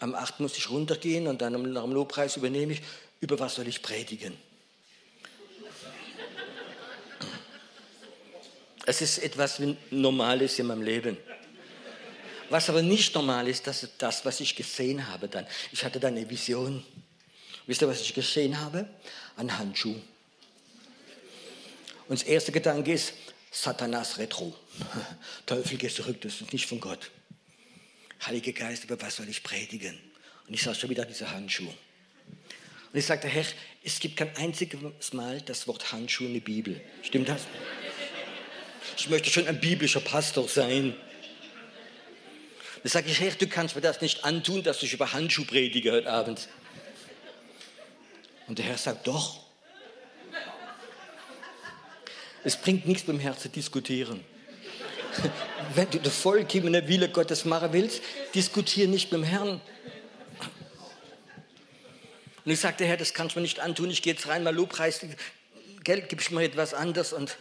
am 0.00 0.14
acht 0.14 0.38
muss 0.38 0.58
ich 0.58 0.68
runtergehen 0.68 1.26
und 1.26 1.40
dann 1.40 1.54
nach 1.72 1.84
dem 1.84 1.92
Lobpreis 1.92 2.36
übernehme 2.36 2.74
ich, 2.74 2.82
über 3.20 3.38
was 3.38 3.54
soll 3.54 3.68
ich 3.68 3.80
predigen? 3.80 4.36
Es 8.84 9.00
ist 9.00 9.16
etwas 9.16 9.62
Normales 9.90 10.58
in 10.58 10.66
meinem 10.66 10.82
Leben. 10.82 11.16
Was 12.50 12.68
aber 12.70 12.82
nicht 12.82 13.14
normal 13.14 13.48
ist, 13.48 13.66
das 13.66 13.82
ist 13.82 13.94
das, 13.98 14.24
was 14.24 14.40
ich 14.40 14.56
gesehen 14.56 15.08
habe 15.08 15.28
dann. 15.28 15.46
Ich 15.72 15.84
hatte 15.84 16.00
dann 16.00 16.16
eine 16.16 16.28
Vision. 16.28 16.84
Wisst 17.66 17.82
ihr, 17.82 17.88
was 17.88 18.00
ich 18.00 18.14
gesehen 18.14 18.58
habe? 18.58 18.88
Ein 19.36 19.58
Handschuh. 19.58 19.96
Und 22.08 22.20
das 22.20 22.22
erste 22.22 22.52
Gedanke 22.52 22.92
ist, 22.92 23.12
Satanas 23.50 24.18
Retro. 24.18 24.54
Teufel, 25.46 25.76
geh 25.76 25.88
zurück, 25.88 26.20
das 26.22 26.40
ist 26.40 26.52
nicht 26.52 26.66
von 26.66 26.80
Gott. 26.80 27.10
Heiliger 28.24 28.52
Geist, 28.52 28.84
über 28.84 29.00
was 29.00 29.16
soll 29.16 29.28
ich 29.28 29.42
predigen? 29.42 29.98
Und 30.46 30.54
ich 30.54 30.62
sah 30.62 30.74
schon 30.74 30.88
wieder 30.90 31.04
diese 31.04 31.30
Handschuhe. 31.30 31.72
Und 32.92 32.98
ich 32.98 33.04
sagte, 33.04 33.28
Herr, 33.28 33.44
es 33.84 34.00
gibt 34.00 34.16
kein 34.16 34.34
einziges 34.36 35.12
Mal 35.12 35.42
das 35.42 35.66
Wort 35.68 35.92
Handschuh 35.92 36.24
in 36.24 36.34
der 36.34 36.40
Bibel. 36.40 36.80
Stimmt 37.02 37.28
das? 37.28 37.42
Ich 38.96 39.10
möchte 39.10 39.30
schon 39.30 39.46
ein 39.46 39.60
biblischer 39.60 40.00
Pastor 40.00 40.48
sein. 40.48 40.96
Dann 42.88 43.02
sage 43.02 43.10
ich, 43.10 43.20
Herr, 43.20 43.32
du 43.32 43.46
kannst 43.46 43.74
mir 43.74 43.82
das 43.82 44.00
nicht 44.00 44.24
antun, 44.24 44.62
dass 44.62 44.82
ich 44.82 44.94
über 44.94 45.12
Handschuh 45.12 45.44
predige 45.44 45.92
heute 45.92 46.10
Abend. 46.10 46.48
Und 48.46 48.58
der 48.58 48.64
Herr 48.64 48.78
sagt, 48.78 49.06
doch. 49.06 49.44
Es 52.44 52.56
bringt 52.56 52.86
nichts 52.88 53.02
beim 53.02 53.20
Herrn 53.20 53.36
zu 53.36 53.50
diskutieren. 53.50 54.24
Wenn 55.74 55.90
du 55.90 55.98
den 55.98 56.10
vollkommenen 56.10 56.88
Wille 56.88 57.10
Gottes 57.10 57.44
machen 57.44 57.74
willst, 57.74 58.00
diskutiere 58.34 58.88
nicht 58.88 59.12
mit 59.12 59.20
dem 59.20 59.24
Herrn. 59.24 59.60
Und 62.46 62.50
ich 62.50 62.58
sagte, 62.58 62.86
Herr, 62.86 62.96
das 62.96 63.12
kannst 63.12 63.36
du 63.36 63.40
mir 63.40 63.42
nicht 63.42 63.60
antun. 63.60 63.90
Ich 63.90 64.00
gehe 64.00 64.14
jetzt 64.14 64.28
rein, 64.28 64.44
mal 64.44 64.54
Lobpreis, 64.54 65.04
Geld 65.84 66.08
gibst 66.08 66.30
mir 66.30 66.42
etwas 66.42 66.72
anderes. 66.72 67.12
Und 67.12 67.36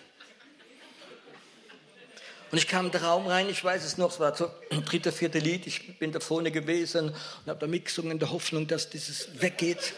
und 2.52 2.58
ich 2.58 2.68
kam 2.68 2.86
in 2.86 2.92
den 2.92 3.04
Raum 3.04 3.28
rein, 3.28 3.50
ich 3.50 3.62
weiß 3.64 3.84
es 3.84 3.98
noch, 3.98 4.12
es 4.12 4.20
war 4.20 4.36
so 4.36 4.50
ein 4.72 4.86
dritter, 4.86 5.12
vierter 5.12 5.40
Lied, 5.40 5.68
ich 5.68 6.00
bin 6.00 6.12
da 6.12 6.20
vorne 6.20 6.52
gewesen 6.52 7.10
und 7.10 7.48
habe 7.48 7.60
da 7.60 7.68
mitgesungen 7.68 8.12
in 8.12 8.20
der 8.20 8.32
Hoffnung, 8.32 8.68
dass 8.68 8.90
dieses 8.90 9.42
weggeht. 9.42 9.94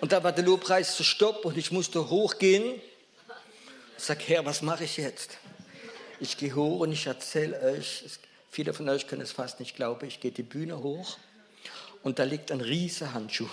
Und 0.00 0.12
da 0.12 0.22
war 0.22 0.32
der 0.32 0.44
Lobpreis 0.44 0.96
zu 0.96 1.04
Stopp 1.04 1.44
und 1.44 1.56
ich 1.56 1.70
musste 1.70 2.08
hochgehen. 2.10 2.80
Ich 3.98 4.04
sage, 4.04 4.22
Herr, 4.26 4.44
was 4.44 4.62
mache 4.62 4.84
ich 4.84 4.96
jetzt? 4.96 5.38
Ich 6.20 6.36
gehe 6.36 6.54
hoch 6.54 6.80
und 6.80 6.92
ich 6.92 7.06
erzähle 7.06 7.60
euch, 7.60 8.04
viele 8.50 8.72
von 8.72 8.88
euch 8.88 9.06
können 9.06 9.22
es 9.22 9.32
fast 9.32 9.60
nicht 9.60 9.76
glauben, 9.76 10.06
ich 10.06 10.20
gehe 10.20 10.32
die 10.32 10.42
Bühne 10.42 10.82
hoch 10.82 11.18
und 12.02 12.18
da 12.18 12.24
liegt 12.24 12.50
ein 12.52 12.60
riesiger 12.62 13.12
Handschuh 13.12 13.48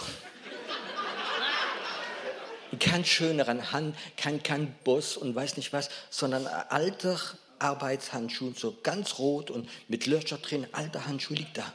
kein 2.79 3.05
schöneren 3.05 3.71
Hand, 3.71 3.95
kein, 4.17 4.41
kein 4.41 4.73
Boss 4.83 5.17
und 5.17 5.35
weiß 5.35 5.57
nicht 5.57 5.73
was, 5.73 5.89
sondern 6.09 6.47
alter 6.47 7.19
Arbeitshandschuh, 7.59 8.53
so 8.55 8.77
ganz 8.83 9.19
rot 9.19 9.49
und 9.49 9.69
mit 9.87 10.05
Löcher 10.05 10.37
drin, 10.37 10.67
alter 10.71 11.05
Handschuh 11.05 11.33
liegt 11.33 11.57
da. 11.57 11.73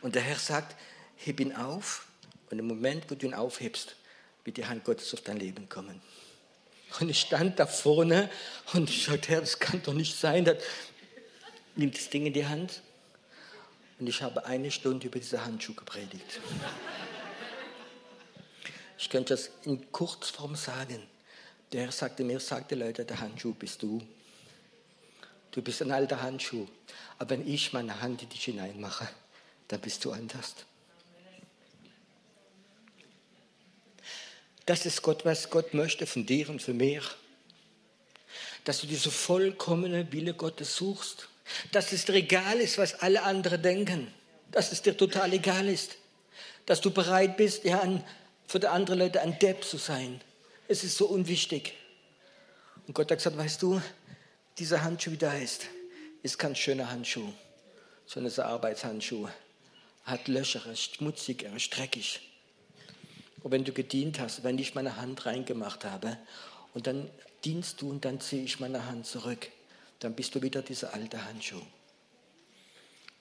Und 0.00 0.14
der 0.14 0.22
Herr 0.22 0.38
sagt, 0.38 0.76
heb 1.16 1.40
ihn 1.40 1.54
auf 1.54 2.06
und 2.50 2.58
im 2.58 2.66
Moment, 2.66 3.10
wo 3.10 3.14
du 3.14 3.26
ihn 3.26 3.34
aufhebst, 3.34 3.96
wird 4.44 4.56
die 4.56 4.66
Hand 4.66 4.84
Gottes 4.84 5.12
auf 5.14 5.20
dein 5.20 5.38
Leben 5.38 5.68
kommen. 5.68 6.00
Und 7.00 7.08
ich 7.08 7.20
stand 7.20 7.58
da 7.58 7.66
vorne 7.66 8.30
und 8.74 8.90
ich 8.90 9.04
sagte, 9.04 9.28
Herr, 9.28 9.40
das 9.40 9.58
kann 9.58 9.82
doch 9.82 9.94
nicht 9.94 10.18
sein. 10.18 10.44
Das 10.44 10.58
nimmt 11.74 11.96
das 11.96 12.10
Ding 12.10 12.26
in 12.26 12.32
die 12.32 12.46
Hand 12.46 12.82
und 13.98 14.08
ich 14.08 14.20
habe 14.20 14.44
eine 14.44 14.70
Stunde 14.70 15.06
über 15.06 15.18
diese 15.18 15.44
Handschuhe 15.44 15.74
gepredigt. 15.74 16.40
Ich 19.02 19.10
könnte 19.10 19.34
das 19.34 19.50
in 19.64 19.90
Kurzform 19.90 20.54
sagen. 20.54 21.02
Der 21.72 21.90
sagte 21.90 22.22
mir, 22.22 22.38
sagte 22.38 22.76
Leute, 22.76 23.04
der 23.04 23.18
Handschuh 23.18 23.52
bist 23.52 23.82
du. 23.82 24.00
Du 25.50 25.60
bist 25.60 25.82
ein 25.82 25.90
alter 25.90 26.22
Handschuh. 26.22 26.68
Aber 27.18 27.30
wenn 27.30 27.52
ich 27.52 27.72
meine 27.72 28.00
Hand 28.00 28.22
in 28.22 28.28
dich 28.28 28.44
hineinmache, 28.44 29.08
dann 29.66 29.80
bist 29.80 30.04
du 30.04 30.12
anders. 30.12 30.54
Das 34.66 34.86
ist 34.86 35.02
Gott, 35.02 35.24
was 35.24 35.50
Gott 35.50 35.74
möchte 35.74 36.06
von 36.06 36.24
dir 36.24 36.48
und 36.48 36.62
für 36.62 36.72
mich. 36.72 37.02
Dass 38.62 38.82
du 38.82 38.86
diese 38.86 39.10
vollkommene 39.10 40.12
Wille 40.12 40.34
Gottes 40.34 40.76
suchst. 40.76 41.26
Dass 41.72 41.92
es 41.92 42.04
dir 42.04 42.14
egal 42.14 42.60
ist, 42.60 42.78
was 42.78 42.94
alle 42.94 43.24
anderen 43.24 43.62
denken. 43.62 44.14
Dass 44.52 44.70
es 44.70 44.80
dir 44.80 44.96
total 44.96 45.32
egal 45.32 45.68
ist. 45.68 45.96
Dass 46.66 46.80
du 46.80 46.92
bereit 46.92 47.36
bist, 47.36 47.64
ja, 47.64 47.80
an 47.80 48.04
für 48.52 48.60
die 48.60 48.66
anderen 48.66 48.98
Leute 48.98 49.22
ein 49.22 49.38
Depp 49.38 49.64
zu 49.64 49.78
sein. 49.78 50.20
Es 50.68 50.84
ist 50.84 50.98
so 50.98 51.06
unwichtig. 51.06 51.72
Und 52.86 52.92
Gott 52.92 53.10
hat 53.10 53.16
gesagt, 53.16 53.38
weißt 53.38 53.62
du, 53.62 53.80
dieser 54.58 54.82
Handschuh, 54.84 55.12
wie 55.12 55.16
der 55.16 55.32
heißt, 55.32 55.64
ist 56.22 56.38
kein 56.38 56.54
schöner 56.54 56.90
Handschuh, 56.90 57.32
sondern 58.04 58.30
ist 58.30 58.38
ein 58.38 58.48
Arbeitshandschuh. 58.48 59.26
Hat 60.04 60.28
Löcher, 60.28 60.70
ist 60.70 60.96
schmutzig, 60.96 61.44
er 61.44 61.56
ist 61.56 61.74
dreckig. 61.74 62.20
Und 63.42 63.52
wenn 63.52 63.64
du 63.64 63.72
gedient 63.72 64.20
hast, 64.20 64.44
wenn 64.44 64.58
ich 64.58 64.74
meine 64.74 64.98
Hand 64.98 65.24
reingemacht 65.24 65.86
habe 65.86 66.18
und 66.74 66.86
dann 66.86 67.08
dienst 67.46 67.80
du 67.80 67.88
und 67.88 68.04
dann 68.04 68.20
ziehe 68.20 68.44
ich 68.44 68.60
meine 68.60 68.84
Hand 68.84 69.06
zurück, 69.06 69.48
dann 70.00 70.14
bist 70.14 70.34
du 70.34 70.42
wieder 70.42 70.60
dieser 70.60 70.92
alte 70.92 71.24
Handschuh. 71.24 71.62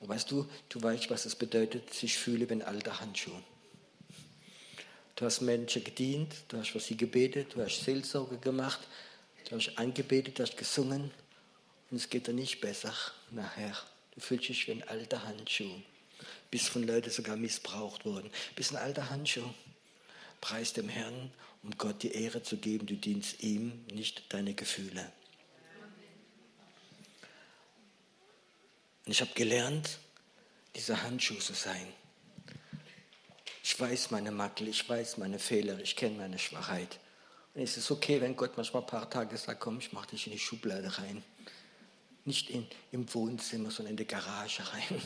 Und 0.02 0.10
weißt 0.10 0.30
du, 0.30 0.46
du 0.68 0.84
weißt, 0.84 1.10
was 1.10 1.26
es 1.26 1.38
bedeutet, 1.38 1.94
sich 1.94 2.18
fühle 2.18 2.50
wie 2.50 2.56
ein 2.56 2.64
alter 2.64 3.00
Handschuh. 3.00 3.32
Du 5.22 5.28
hast 5.28 5.42
Menschen 5.42 5.84
gedient, 5.84 6.34
du 6.48 6.58
hast 6.58 6.72
für 6.72 6.80
sie 6.80 6.98
gebetet, 6.98 7.54
du 7.54 7.62
hast 7.62 7.86
Seelsorge 7.86 8.40
gemacht, 8.40 8.80
du 9.48 9.56
hast 9.56 9.78
angebetet, 9.78 10.40
du 10.40 10.42
hast 10.42 10.58
gesungen 10.58 11.12
und 11.92 11.98
es 11.98 12.10
geht 12.10 12.26
dir 12.26 12.34
nicht 12.34 12.60
besser 12.60 12.92
nachher. 13.30 13.78
Du 14.16 14.20
fühlst 14.20 14.50
dich 14.50 14.66
wie 14.66 14.72
ein 14.72 14.88
alter 14.88 15.24
Handschuh. 15.24 15.80
Bist 16.50 16.70
von 16.70 16.88
Leuten 16.88 17.12
sogar 17.12 17.36
missbraucht 17.36 18.04
worden. 18.04 18.32
Bist 18.56 18.72
ein 18.72 18.78
alter 18.78 19.12
Handschuh. 19.12 19.48
Preis 20.42 20.74
dem 20.74 20.90
Herrn, 20.90 21.32
um 21.62 21.70
Gott 21.78 22.02
die 22.02 22.14
Ehre 22.14 22.42
zu 22.42 22.58
geben. 22.58 22.88
Du 22.88 22.96
dienst 22.96 23.44
ihm, 23.44 23.86
nicht 23.94 24.24
deine 24.34 24.56
Gefühle. 24.56 25.12
Und 29.06 29.12
ich 29.12 29.22
habe 29.22 29.36
gelernt, 29.36 30.00
dieser 30.76 31.04
Handschuh 31.04 31.38
zu 31.38 31.54
sein. 31.54 31.94
Ich 33.74 33.80
weiß 33.80 34.12
meine 34.12 34.32
Makel, 34.32 34.68
ich 34.68 34.88
weiß 34.88 35.16
meine 35.16 35.40
Fehler, 35.40 35.80
ich 35.80 35.96
kenne 35.96 36.18
meine 36.18 36.38
Schwachheit. 36.38 37.00
Und 37.54 37.62
es 37.62 37.78
ist 37.78 37.90
okay, 37.90 38.20
wenn 38.20 38.36
Gott 38.36 38.58
manchmal 38.58 38.84
ein 38.84 38.88
paar 38.88 39.10
Tage 39.10 39.38
sagt, 39.38 39.62
komm, 39.62 39.80
ich 39.80 39.94
mache 39.94 40.10
dich 40.10 40.28
in 40.28 40.34
die 40.34 40.40
Schublade 40.40 40.98
rein. 40.98 41.24
Nicht 42.26 42.50
in, 42.50 42.68
im 42.92 43.12
Wohnzimmer, 43.14 43.72
sondern 43.72 43.92
in 43.92 43.98
die 43.98 44.06
Garage 44.06 44.62
rein. 44.74 45.02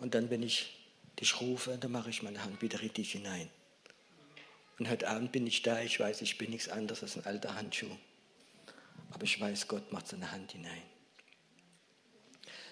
Und 0.00 0.16
dann, 0.16 0.28
wenn 0.28 0.42
ich 0.42 0.88
dich 1.20 1.40
rufe, 1.40 1.78
dann 1.78 1.92
mache 1.92 2.10
ich 2.10 2.24
meine 2.24 2.42
Hand 2.42 2.60
wieder 2.60 2.80
richtig 2.80 3.12
hinein. 3.12 3.48
Und 4.80 4.90
heute 4.90 5.08
Abend 5.08 5.30
bin 5.30 5.46
ich 5.46 5.62
da, 5.62 5.80
ich 5.82 6.00
weiß, 6.00 6.20
ich 6.20 6.36
bin 6.36 6.50
nichts 6.50 6.68
anderes 6.68 7.04
als 7.04 7.16
ein 7.16 7.26
alter 7.26 7.54
Handschuh. 7.54 7.96
Aber 9.12 9.22
ich 9.22 9.40
weiß, 9.40 9.68
Gott 9.68 9.92
macht 9.92 10.08
seine 10.08 10.32
Hand 10.32 10.50
hinein. 10.50 10.82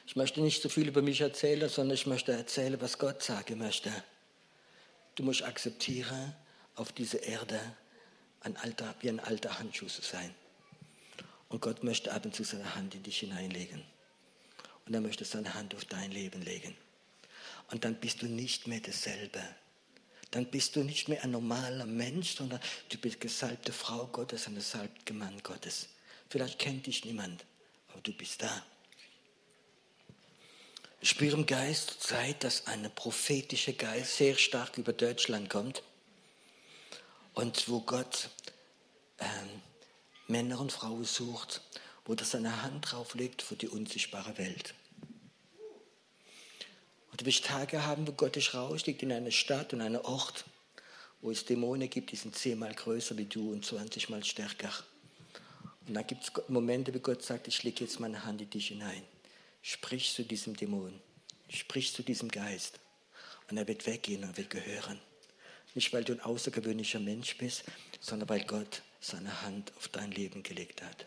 Ich 0.04 0.16
möchte 0.16 0.40
nicht 0.40 0.60
so 0.60 0.68
viel 0.68 0.88
über 0.88 1.00
mich 1.00 1.20
erzählen, 1.20 1.68
sondern 1.68 1.94
ich 1.94 2.06
möchte 2.06 2.32
erzählen, 2.32 2.80
was 2.80 2.98
Gott 2.98 3.22
sagen 3.22 3.58
möchte. 3.58 3.92
Du 5.14 5.22
musst 5.22 5.42
akzeptieren, 5.42 6.34
auf 6.74 6.92
dieser 6.92 7.22
Erde 7.22 7.60
ein 8.40 8.56
alter, 8.56 8.94
wie 9.00 9.08
ein 9.08 9.20
alter 9.20 9.58
Handschuh 9.58 9.86
zu 9.86 10.02
sein. 10.02 10.34
Und 11.48 11.60
Gott 11.60 11.84
möchte 11.84 12.12
ab 12.12 12.24
und 12.24 12.34
zu 12.34 12.44
seine 12.44 12.74
Hand 12.74 12.94
in 12.94 13.02
dich 13.02 13.18
hineinlegen. 13.18 13.82
Und 14.86 14.94
er 14.94 15.00
möchte 15.00 15.24
seine 15.24 15.54
Hand 15.54 15.74
auf 15.74 15.84
dein 15.84 16.10
Leben 16.10 16.42
legen. 16.42 16.74
Und 17.70 17.84
dann 17.84 17.94
bist 17.96 18.22
du 18.22 18.26
nicht 18.26 18.66
mehr 18.66 18.80
dasselbe. 18.80 19.42
Dann 20.30 20.46
bist 20.46 20.76
du 20.76 20.82
nicht 20.82 21.08
mehr 21.08 21.22
ein 21.22 21.30
normaler 21.30 21.84
Mensch, 21.84 22.36
sondern 22.36 22.60
du 22.88 22.96
bist 22.96 23.20
gesalbte 23.20 23.72
Frau 23.72 24.06
Gottes, 24.06 24.46
ein 24.46 24.54
gesalbter 24.54 25.12
Mann 25.12 25.42
Gottes. 25.42 25.88
Vielleicht 26.30 26.58
kennt 26.58 26.86
dich 26.86 27.04
niemand, 27.04 27.44
aber 27.88 28.00
du 28.00 28.12
bist 28.14 28.42
da. 28.42 28.64
Spüre 31.04 31.36
im 31.36 31.46
Geist 31.46 32.00
Zeit, 32.00 32.44
dass 32.44 32.68
ein 32.68 32.88
prophetischer 32.94 33.72
Geist 33.72 34.18
sehr 34.18 34.36
stark 34.36 34.78
über 34.78 34.92
Deutschland 34.92 35.50
kommt 35.50 35.82
und 37.34 37.68
wo 37.68 37.80
Gott 37.80 38.28
ähm, 39.18 39.48
Männer 40.28 40.60
und 40.60 40.70
Frauen 40.70 41.04
sucht, 41.04 41.60
wo 42.04 42.14
er 42.14 42.24
seine 42.24 42.62
Hand 42.62 42.92
drauf 42.92 43.16
legt 43.16 43.42
für 43.42 43.56
die 43.56 43.66
unsichtbare 43.66 44.38
Welt. 44.38 44.74
Und 47.10 47.20
du 47.20 47.26
wirst 47.26 47.46
Tage 47.46 47.84
haben, 47.84 48.06
wo 48.06 48.12
Gott 48.12 48.36
dich 48.36 48.54
rausschlägt 48.54 49.02
in 49.02 49.10
eine 49.10 49.32
Stadt 49.32 49.72
und 49.72 49.80
einen 49.80 49.96
Ort, 49.96 50.44
wo 51.20 51.32
es 51.32 51.44
Dämonen 51.44 51.90
gibt, 51.90 52.12
die 52.12 52.16
sind 52.16 52.36
zehnmal 52.36 52.74
größer 52.74 53.18
wie 53.18 53.24
du 53.24 53.50
und 53.50 53.66
zwanzigmal 53.66 54.22
stärker. 54.22 54.72
Und 55.88 55.94
dann 55.94 56.06
gibt 56.06 56.22
es 56.22 56.48
Momente, 56.48 56.94
wo 56.94 57.00
Gott 57.00 57.24
sagt, 57.24 57.48
ich 57.48 57.64
lege 57.64 57.84
jetzt 57.84 57.98
meine 57.98 58.24
Hand 58.24 58.40
in 58.40 58.50
dich 58.50 58.68
hinein. 58.68 59.02
Sprich 59.62 60.12
zu 60.12 60.24
diesem 60.24 60.56
Dämon, 60.56 61.00
sprich 61.48 61.94
zu 61.94 62.02
diesem 62.02 62.28
Geist 62.28 62.80
und 63.48 63.56
er 63.56 63.68
wird 63.68 63.86
weggehen 63.86 64.24
und 64.24 64.36
wird 64.36 64.50
gehören. 64.50 65.00
Nicht, 65.74 65.92
weil 65.92 66.04
du 66.04 66.12
ein 66.12 66.20
außergewöhnlicher 66.20 66.98
Mensch 66.98 67.38
bist, 67.38 67.64
sondern 68.00 68.28
weil 68.28 68.44
Gott 68.44 68.82
seine 69.00 69.42
Hand 69.42 69.72
auf 69.76 69.88
dein 69.88 70.10
Leben 70.10 70.42
gelegt 70.42 70.82
hat. 70.82 71.06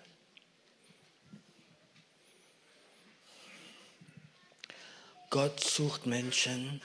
Gott 5.29 5.59
sucht 5.59 6.05
Menschen, 6.05 6.81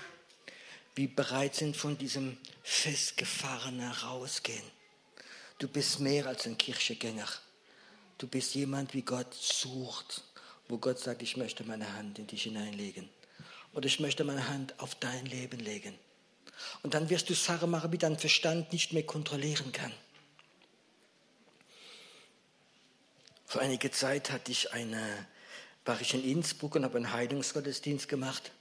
die 0.97 1.07
bereit 1.07 1.55
sind, 1.55 1.77
von 1.77 1.97
diesem 1.97 2.37
Festgefahrenen 2.65 3.93
rausgehen. 3.93 4.65
Du 5.59 5.69
bist 5.69 6.01
mehr 6.01 6.27
als 6.27 6.47
ein 6.47 6.59
Kirchegänger. 6.59 7.29
Du 8.19 8.27
bist 8.27 8.55
jemand, 8.55 8.93
wie 8.93 9.03
Gott 9.03 9.33
sucht 9.35 10.25
wo 10.71 10.79
Gott 10.79 10.99
sagt, 10.99 11.23
ich 11.23 11.37
möchte 11.37 11.65
meine 11.65 11.95
Hand 11.95 12.19
in 12.19 12.27
dich 12.27 12.45
hineinlegen. 12.45 13.09
Oder 13.73 13.87
ich 13.87 14.01
möchte 14.01 14.25
meine 14.25 14.49
Hand 14.49 14.79
auf 14.79 14.95
dein 14.95 15.27
Leben 15.27 15.59
legen. 15.59 15.99
Und 16.83 16.95
dann 16.95 17.11
wirst 17.11 17.29
du 17.29 17.67
machen, 17.67 17.93
wie 17.93 17.99
dein 17.99 18.19
Verstand 18.19 18.73
nicht 18.73 18.93
mehr 18.93 19.03
kontrollieren 19.03 19.73
kann. 19.73 19.93
Vor 23.47 23.61
einiger 23.61 23.91
Zeit 23.91 24.31
hatte 24.31 24.53
ich 24.53 24.73
eine, 24.73 25.27
war 25.85 26.01
ich 26.01 26.15
in 26.15 26.25
Innsbruck 26.25 26.77
und 26.77 26.85
habe 26.85 26.99
einen 26.99 27.13
Heilungsgottesdienst 27.13 28.09
gemacht. 28.09 28.53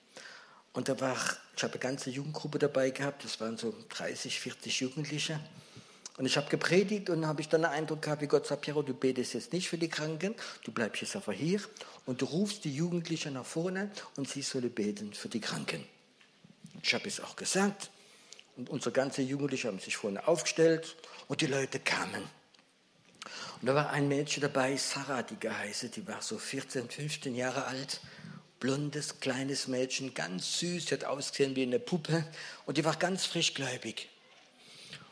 Und 0.73 0.89
da 0.89 0.99
war, 0.99 1.17
ich 1.55 1.63
habe 1.63 1.73
eine 1.73 1.79
ganze 1.79 2.09
Jugendgruppe 2.09 2.57
dabei 2.57 2.89
gehabt, 2.89 3.23
das 3.23 3.39
waren 3.39 3.57
so 3.57 3.73
30, 3.89 4.39
40 4.39 4.79
Jugendliche. 4.79 5.39
Und 6.17 6.25
ich 6.25 6.37
habe 6.37 6.49
gepredigt 6.49 7.09
und 7.09 7.25
habe 7.25 7.41
ich 7.41 7.47
dann 7.47 7.61
den 7.61 7.71
Eindruck 7.71 8.01
gehabt, 8.01 8.21
wie 8.21 8.27
Gott 8.27 8.45
sagt, 8.45 8.61
Piero, 8.61 8.81
du 8.81 8.93
betest 8.93 9.35
jetzt 9.35 9.53
nicht 9.53 9.69
für 9.69 9.77
die 9.77 9.87
Kranken, 9.87 10.35
du 10.63 10.71
bleibst 10.71 11.01
jetzt 11.01 11.15
einfach 11.15 11.33
hier 11.33 11.61
und 12.05 12.21
du 12.21 12.25
rufst 12.25 12.63
die 12.65 12.73
Jugendlichen 12.73 13.33
nach 13.33 13.45
vorne 13.45 13.91
und 14.15 14.29
sie 14.29 14.41
sollen 14.41 14.71
beten 14.71 15.13
für 15.13 15.29
die 15.29 15.39
Kranken. 15.39 15.85
Ich 16.81 16.93
habe 16.93 17.07
es 17.07 17.19
auch 17.19 17.35
gesagt 17.35 17.91
und 18.57 18.69
unsere 18.69 18.91
ganzen 18.91 19.27
Jugendlichen 19.27 19.67
haben 19.67 19.79
sich 19.79 19.97
vorne 19.97 20.27
aufgestellt 20.27 20.95
und 21.27 21.41
die 21.41 21.47
Leute 21.47 21.79
kamen. 21.79 22.23
Und 23.61 23.67
da 23.67 23.75
war 23.75 23.89
ein 23.89 24.07
Mädchen 24.07 24.41
dabei, 24.41 24.77
Sarah, 24.77 25.21
die 25.21 25.39
geheißen, 25.39 25.91
die 25.91 26.07
war 26.07 26.21
so 26.21 26.37
14, 26.37 26.89
15 26.89 27.35
Jahre 27.35 27.65
alt, 27.65 27.99
blondes, 28.59 29.19
kleines 29.19 29.67
Mädchen, 29.67 30.13
ganz 30.13 30.59
süß, 30.59 30.87
sie 30.87 30.93
hat 30.93 31.05
ausgesehen 31.05 31.55
wie 31.55 31.63
eine 31.63 31.79
Puppe 31.79 32.25
und 32.65 32.77
die 32.77 32.85
war 32.85 32.95
ganz 32.95 33.25
frischgläubig. 33.25 34.09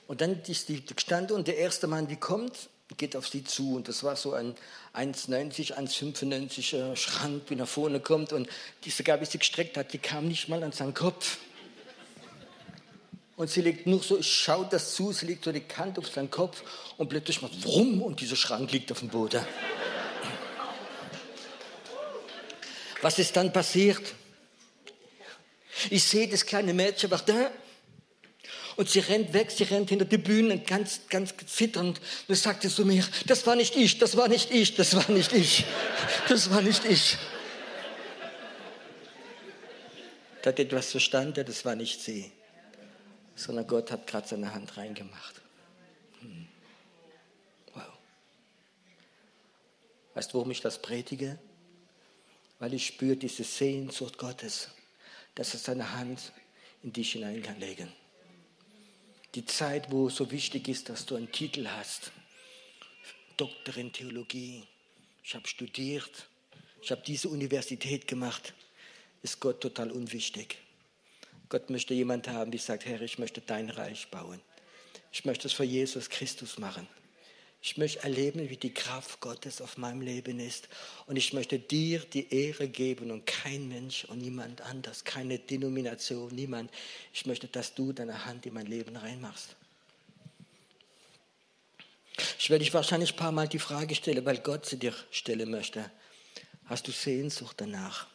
Und 0.07 0.21
dann 0.21 0.41
ist 0.43 0.69
die 0.69 0.85
gestanden 0.85 1.35
und 1.35 1.47
der 1.47 1.57
erste 1.57 1.87
Mann, 1.87 2.07
die 2.07 2.15
kommt, 2.15 2.69
geht 2.95 3.15
auf 3.15 3.27
sie 3.27 3.43
zu. 3.43 3.75
Und 3.75 3.87
das 3.87 4.03
war 4.03 4.15
so 4.15 4.33
ein 4.33 4.55
1,90, 4.95 5.73
1,95 5.77 6.95
Schrank, 6.95 7.43
wie 7.49 7.55
nach 7.55 7.67
vorne 7.67 7.99
kommt. 7.99 8.33
Und 8.33 8.47
die 8.85 8.89
sogar, 8.89 9.19
wie 9.19 9.25
sie 9.25 9.39
gestreckt 9.39 9.77
hat, 9.77 9.93
die 9.93 9.97
kam 9.97 10.27
nicht 10.27 10.47
mal 10.47 10.63
an 10.63 10.71
seinen 10.71 10.93
Kopf. 10.93 11.37
Und 13.35 13.51
sie 13.51 13.61
legt 13.61 13.85
nur 13.85 14.01
so, 14.01 14.17
ich 14.17 14.31
schaue 14.31 14.67
das 14.69 14.95
zu, 14.95 15.11
sie 15.11 15.27
legt 15.27 15.45
so 15.45 15.51
die 15.51 15.59
Kante 15.59 16.01
auf 16.01 16.07
seinen 16.07 16.31
Kopf 16.31 16.63
und 16.97 17.07
plötzlich 17.07 17.41
macht 17.43 17.63
wumm 17.65 18.01
und 18.01 18.19
dieser 18.19 18.35
Schrank 18.35 18.71
liegt 18.71 18.91
auf 18.91 18.99
dem 18.99 19.09
Boden. 19.09 19.45
Was 23.03 23.19
ist 23.19 23.35
dann 23.35 23.53
passiert? 23.53 24.01
Ich 25.91 26.03
sehe 26.03 26.27
das 26.27 26.45
kleine 26.45 26.73
Mädchen 26.73 27.11
war 27.11 27.21
da 27.23 27.51
und 28.77 28.87
sie 28.87 28.99
rennt 28.99 29.33
weg, 29.33 29.49
sie 29.49 29.63
rennt 29.63 29.89
hinter 29.89 30.05
die 30.05 30.19
Bühne, 30.19 30.59
ganz, 30.59 31.01
ganz 31.09 31.33
zitternd. 31.47 31.99
Und 32.27 32.35
sagte 32.35 32.69
zu 32.69 32.85
mir, 32.85 33.03
das 33.25 33.45
war 33.47 33.55
nicht 33.55 33.75
ich, 33.75 33.97
das 33.97 34.15
war 34.15 34.27
nicht 34.27 34.51
ich, 34.51 34.75
das 34.75 34.95
war 34.95 35.09
nicht 35.09 35.33
ich, 35.33 35.65
das 36.29 36.51
war 36.51 36.61
nicht 36.61 36.85
ich. 36.85 37.17
Da 40.43 40.51
hat 40.51 40.59
etwas 40.59 40.91
verstanden, 40.91 41.43
das 41.43 41.65
war 41.65 41.75
nicht 41.75 41.99
sie, 42.01 42.31
sondern 43.35 43.65
Gott 43.65 43.91
hat 43.91 44.05
gerade 44.05 44.27
seine 44.27 44.53
Hand 44.53 44.77
reingemacht. 44.77 45.41
Hm. 46.21 46.47
Wow. 47.73 47.83
Weißt 50.13 50.31
du, 50.31 50.37
warum 50.37 50.51
ich 50.51 50.61
das 50.61 50.79
predige? 50.79 51.39
Weil 52.59 52.75
ich 52.75 52.85
spüre 52.85 53.17
diese 53.17 53.43
Sehnsucht 53.43 54.19
Gottes, 54.19 54.69
dass 55.33 55.53
er 55.55 55.59
seine 55.59 55.93
Hand 55.93 56.31
in 56.83 56.93
dich 56.93 57.13
hinein 57.13 57.41
kann 57.41 57.59
legen 57.59 57.91
die 59.35 59.45
Zeit, 59.45 59.91
wo 59.91 60.07
es 60.07 60.15
so 60.15 60.31
wichtig 60.31 60.67
ist, 60.67 60.89
dass 60.89 61.05
du 61.05 61.15
einen 61.15 61.31
Titel 61.31 61.67
hast. 61.67 62.11
Doktor 63.35 63.77
in 63.77 63.91
Theologie. 63.91 64.63
Ich 65.23 65.35
habe 65.35 65.47
studiert. 65.47 66.27
Ich 66.81 66.91
habe 66.91 67.01
diese 67.05 67.29
Universität 67.29 68.07
gemacht. 68.07 68.53
Ist 69.21 69.39
Gott 69.39 69.61
total 69.61 69.91
unwichtig. 69.91 70.57
Gott 71.49 71.69
möchte 71.69 71.93
jemand 71.93 72.27
haben, 72.27 72.51
der 72.51 72.59
sagt, 72.59 72.85
Herr, 72.85 73.01
ich 73.01 73.19
möchte 73.19 73.41
dein 73.41 73.69
Reich 73.69 74.09
bauen. 74.09 74.41
Ich 75.11 75.25
möchte 75.25 75.47
es 75.47 75.53
für 75.53 75.63
Jesus 75.63 76.09
Christus 76.09 76.57
machen. 76.57 76.87
Ich 77.69 77.75
möchte 77.75 78.01
erleben, 78.03 78.49
wie 78.49 78.55
die 78.55 78.73
Kraft 78.73 79.19
Gottes 79.19 79.59
auf 79.59 79.75
meinem 79.75 79.99
Leben 79.99 80.39
ist. 80.39 80.69
Und 81.05 81.17
ich 81.17 81.33
möchte 81.33 81.59
dir 81.59 81.99
die 81.99 82.33
Ehre 82.33 82.69
geben 82.69 83.11
und 83.11 83.25
kein 83.25 83.67
Mensch 83.67 84.05
und 84.05 84.19
niemand 84.19 84.61
anders, 84.61 85.03
keine 85.03 85.37
Denomination, 85.37 86.33
niemand. 86.33 86.71
Ich 87.13 87.25
möchte, 87.25 87.49
dass 87.49 87.73
du 87.73 87.91
deine 87.91 88.23
Hand 88.23 88.45
in 88.45 88.53
mein 88.53 88.67
Leben 88.67 88.95
reinmachst. 88.95 89.57
Ich 92.39 92.49
werde 92.49 92.63
dich 92.63 92.73
wahrscheinlich 92.73 93.11
ein 93.11 93.17
paar 93.17 93.33
Mal 93.33 93.49
die 93.49 93.59
Frage 93.59 93.95
stellen, 93.95 94.23
weil 94.23 94.37
Gott 94.37 94.65
sie 94.65 94.79
dir 94.79 94.93
stellen 95.11 95.51
möchte. 95.51 95.91
Hast 96.67 96.87
du 96.87 96.93
Sehnsucht 96.93 97.57
danach? 97.59 98.07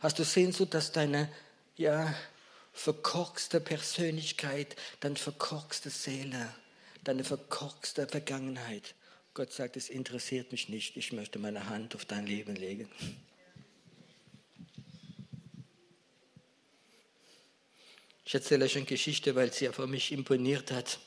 Hast 0.00 0.18
du 0.18 0.24
Sehnsucht, 0.24 0.72
dass 0.72 0.90
deine 0.90 1.30
ja, 1.76 2.14
verkorkste 2.72 3.60
Persönlichkeit, 3.60 4.74
deine 5.00 5.16
verkorkste 5.16 5.90
Seele, 5.90 6.48
deine 7.04 7.24
verkorkste 7.24 8.06
Vergangenheit. 8.06 8.94
Gott 9.34 9.52
sagt, 9.52 9.76
es 9.76 9.88
interessiert 9.88 10.52
mich 10.52 10.68
nicht, 10.68 10.96
ich 10.96 11.12
möchte 11.12 11.38
meine 11.38 11.68
Hand 11.68 11.94
auf 11.94 12.04
dein 12.04 12.26
Leben 12.26 12.54
legen. 12.54 12.90
Ich 18.24 18.34
erzähle 18.34 18.64
euch 18.64 18.76
eine 18.76 18.86
Geschichte, 18.86 19.34
weil 19.34 19.52
sie 19.52 19.66
ja 19.66 19.72
für 19.72 19.86
mich 19.86 20.12
imponiert 20.12 20.70
hat. 20.70 21.00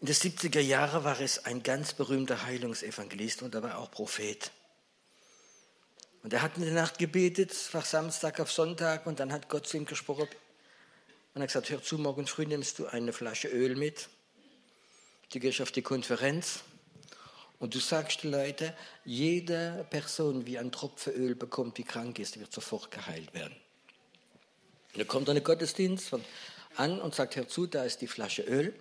In 0.00 0.06
den 0.06 0.14
70er 0.14 0.60
Jahren 0.60 1.04
war 1.04 1.20
es 1.20 1.44
ein 1.44 1.62
ganz 1.62 1.92
berühmter 1.92 2.44
Heilungsevangelist 2.44 3.42
und 3.42 3.54
er 3.54 3.62
war 3.62 3.78
auch 3.78 3.90
Prophet. 3.90 4.50
Und 6.22 6.32
er 6.32 6.42
hat 6.42 6.56
in 6.56 6.64
der 6.64 6.72
Nacht 6.72 6.98
gebetet, 6.98 7.52
war 7.72 7.82
Samstag 7.82 8.40
auf 8.40 8.50
Sonntag 8.50 9.06
und 9.06 9.20
dann 9.20 9.32
hat 9.32 9.48
Gott 9.48 9.66
zu 9.66 9.76
ihm 9.76 9.84
gesprochen 9.84 10.28
und 11.34 11.40
er 11.40 11.42
hat 11.42 11.48
gesagt, 11.48 11.70
hör 11.70 11.82
zu, 11.82 11.98
morgen 11.98 12.26
früh 12.26 12.46
nimmst 12.46 12.78
du 12.78 12.86
eine 12.86 13.12
Flasche 13.12 13.48
Öl 13.48 13.76
mit, 13.76 14.08
du 15.32 15.40
gehst 15.40 15.60
auf 15.60 15.72
die 15.72 15.82
Konferenz 15.82 16.60
und 17.58 17.74
du 17.74 17.80
sagst 17.80 18.22
den 18.22 18.30
Leuten, 18.30 18.72
jede 19.04 19.86
Person, 19.90 20.44
die 20.44 20.58
ein 20.58 20.72
Tropfen 20.72 21.12
Öl 21.14 21.34
bekommt, 21.34 21.78
die 21.78 21.84
krank 21.84 22.18
ist, 22.18 22.38
wird 22.38 22.52
sofort 22.52 22.90
geheilt 22.90 23.34
werden. 23.34 23.54
Und 24.92 25.00
dann 25.00 25.08
kommt 25.08 25.28
er 25.28 25.32
in 25.32 25.38
den 25.38 25.44
Gottesdienst 25.44 26.14
an 26.76 27.00
und 27.00 27.14
sagt, 27.14 27.36
hör 27.36 27.48
zu, 27.48 27.66
da 27.66 27.84
ist 27.84 28.00
die 28.00 28.06
Flasche 28.06 28.42
Öl. 28.42 28.74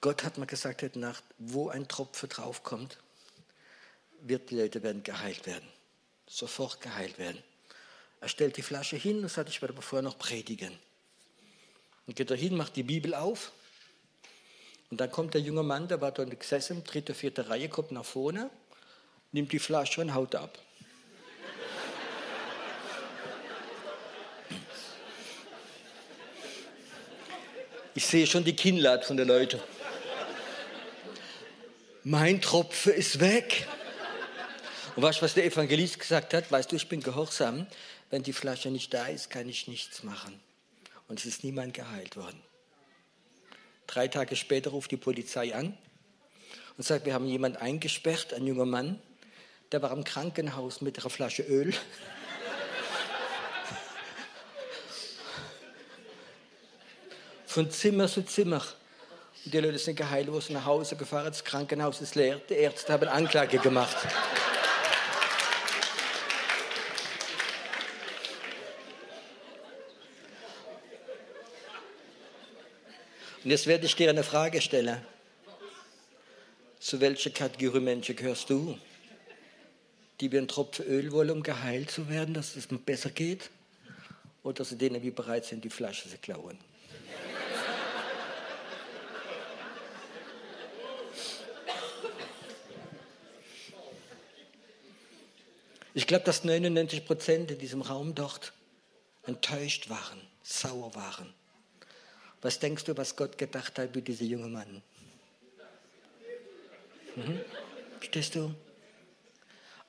Gott 0.00 0.22
hat 0.22 0.38
mir 0.38 0.46
gesagt 0.46 0.82
heute 0.82 0.98
Nacht, 0.98 1.24
wo 1.38 1.68
ein 1.68 1.88
Tropfen 1.88 2.28
draufkommt, 2.28 2.98
wird 4.20 4.50
die 4.50 4.56
Leute 4.56 4.82
werden 4.82 5.02
geheilt 5.02 5.46
werden 5.46 5.68
sofort 6.28 6.80
geheilt 6.80 7.18
werden. 7.18 7.42
Er 8.20 8.28
stellt 8.28 8.56
die 8.56 8.62
Flasche 8.62 8.96
hin 8.96 9.20
und 9.20 9.28
sagt, 9.28 9.48
ich 9.48 9.62
werde 9.62 9.74
aber 9.74 9.82
vorher 9.82 10.02
noch 10.02 10.18
predigen. 10.18 10.78
Und 12.08 12.16
geht 12.16 12.30
er 12.30 12.36
hin, 12.38 12.56
macht 12.56 12.74
die 12.74 12.82
Bibel 12.82 13.14
auf. 13.14 13.52
Und 14.90 14.98
dann 14.98 15.12
kommt 15.12 15.34
der 15.34 15.42
junge 15.42 15.62
Mann, 15.62 15.86
der 15.88 16.00
war 16.00 16.10
dort 16.10 16.40
gesessen, 16.40 16.82
dritte, 16.82 17.12
vierte 17.12 17.50
Reihe, 17.50 17.68
kommt 17.68 17.92
nach 17.92 18.04
vorne, 18.04 18.48
nimmt 19.30 19.52
die 19.52 19.58
Flasche 19.58 20.00
und 20.00 20.14
haut 20.14 20.34
ab. 20.34 20.58
Ich 27.94 28.06
sehe 28.06 28.26
schon 28.26 28.44
die 28.44 28.56
Kinnlade 28.56 29.04
von 29.04 29.18
den 29.18 29.28
Leuten. 29.28 29.60
Mein 32.04 32.40
Tropfen 32.40 32.94
ist 32.94 33.20
weg. 33.20 33.66
Und 34.96 35.02
weißt 35.02 35.18
du, 35.18 35.24
was 35.24 35.34
der 35.34 35.44
Evangelist 35.44 35.98
gesagt 35.98 36.32
hat? 36.32 36.50
Weißt 36.50 36.72
du, 36.72 36.76
ich 36.76 36.88
bin 36.88 37.02
gehorsam. 37.02 37.66
Wenn 38.08 38.22
die 38.22 38.32
Flasche 38.32 38.70
nicht 38.70 38.94
da 38.94 39.08
ist, 39.08 39.28
kann 39.28 39.46
ich 39.46 39.68
nichts 39.68 40.04
machen. 40.04 40.40
Und 41.08 41.18
es 41.18 41.26
ist 41.26 41.42
niemand 41.42 41.74
geheilt 41.74 42.16
worden. 42.16 42.40
Drei 43.86 44.08
Tage 44.08 44.36
später 44.36 44.70
ruft 44.70 44.90
die 44.90 44.98
Polizei 44.98 45.54
an 45.54 45.76
und 46.76 46.84
sagt, 46.84 47.06
wir 47.06 47.14
haben 47.14 47.26
jemanden 47.26 47.56
eingesperrt, 47.56 48.34
ein 48.34 48.46
junger 48.46 48.66
Mann, 48.66 49.00
der 49.72 49.82
war 49.82 49.90
im 49.92 50.04
Krankenhaus 50.04 50.82
mit 50.82 50.98
einer 50.98 51.10
Flasche 51.10 51.42
Öl. 51.42 51.74
Von 57.46 57.70
Zimmer 57.70 58.08
zu 58.08 58.22
Zimmer. 58.22 58.62
Und 59.44 59.54
die 59.54 59.58
Leute 59.58 59.78
sind 59.78 59.96
geheilt, 59.96 60.30
wo 60.30 60.38
sie 60.40 60.52
nach 60.52 60.66
Hause 60.66 60.96
gefahren, 60.96 61.26
das 61.26 61.42
Krankenhaus 61.42 62.02
ist 62.02 62.14
leer, 62.14 62.40
die 62.48 62.54
Ärzte 62.54 62.92
haben 62.92 63.08
Anklage 63.08 63.58
gemacht. 63.58 63.96
Und 73.48 73.52
jetzt 73.52 73.66
werde 73.66 73.86
ich 73.86 73.96
dir 73.96 74.10
eine 74.10 74.24
Frage 74.24 74.60
stellen. 74.60 75.00
Zu 76.80 77.00
welcher 77.00 77.30
Kategorie 77.30 77.80
Menschen 77.80 78.14
gehörst 78.14 78.50
du? 78.50 78.76
Die 80.20 80.30
wie 80.30 80.36
ein 80.36 80.48
Tropfen 80.48 80.84
Öl 80.84 81.10
wollen, 81.12 81.30
um 81.30 81.42
geheilt 81.42 81.90
zu 81.90 82.10
werden, 82.10 82.34
dass 82.34 82.56
es 82.56 82.66
besser 82.66 83.08
geht? 83.08 83.48
Oder 84.42 84.66
zu 84.66 84.76
denen, 84.76 85.00
die 85.00 85.10
bereit 85.10 85.46
sind, 85.46 85.64
die 85.64 85.70
Flasche 85.70 86.10
zu 86.10 86.18
klauen? 86.18 86.58
Ich 95.94 96.06
glaube, 96.06 96.26
dass 96.26 96.44
99 96.44 97.06
Prozent 97.06 97.50
in 97.50 97.58
diesem 97.58 97.80
Raum 97.80 98.14
dort 98.14 98.52
enttäuscht 99.24 99.88
waren, 99.88 100.20
sauer 100.42 100.94
waren. 100.94 101.32
Was 102.40 102.58
denkst 102.60 102.84
du, 102.84 102.96
was 102.96 103.16
Gott 103.16 103.36
gedacht 103.36 103.78
hat 103.78 103.94
mit 103.94 104.06
diesem 104.06 104.28
jungen 104.28 104.52
Mann? 104.52 104.82
Mhm. 107.16 107.40
Verstehst 107.98 108.36
du? 108.36 108.54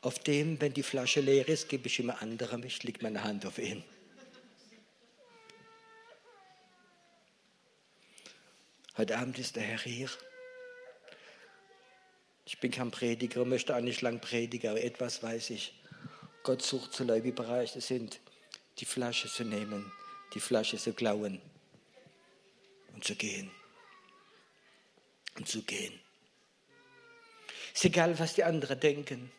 Auf 0.01 0.17
dem, 0.19 0.59
wenn 0.59 0.73
die 0.73 0.83
Flasche 0.83 1.21
leer 1.21 1.47
ist, 1.47 1.69
gebe 1.69 1.87
ich 1.87 1.99
immer 1.99 2.21
anderem, 2.21 2.63
ich 2.63 2.81
lege 2.83 2.99
meine 3.03 3.23
Hand 3.23 3.45
auf 3.45 3.59
ihn. 3.59 3.83
Heute 8.97 9.17
Abend 9.17 9.37
ist 9.37 9.55
der 9.55 9.63
Herr 9.63 9.79
hier. 9.79 10.09
Ich 12.45 12.59
bin 12.59 12.71
kein 12.71 12.89
Prediger 12.89 13.45
möchte 13.45 13.75
auch 13.75 13.81
nicht 13.81 14.01
lang 14.01 14.19
predigen, 14.19 14.71
aber 14.71 14.81
etwas 14.81 15.21
weiß 15.21 15.51
ich. 15.51 15.73
Gott 16.41 16.63
sucht 16.63 16.93
so 16.93 17.03
Leute, 17.03 17.25
wie 17.25 17.31
bereit 17.31 17.69
sind, 17.69 18.19
die 18.79 18.85
Flasche 18.85 19.27
zu 19.27 19.43
nehmen, 19.43 19.91
die 20.33 20.39
Flasche 20.39 20.77
zu 20.77 20.93
klauen 20.93 21.39
und 22.99 23.05
zu 23.05 23.15
gehen. 23.15 23.49
Und 25.37 25.47
zu 25.47 25.61
gehen. 25.61 25.97
Ist 27.73 27.85
egal, 27.85 28.19
was 28.19 28.33
die 28.33 28.43
anderen 28.43 28.77
denken. 28.77 29.31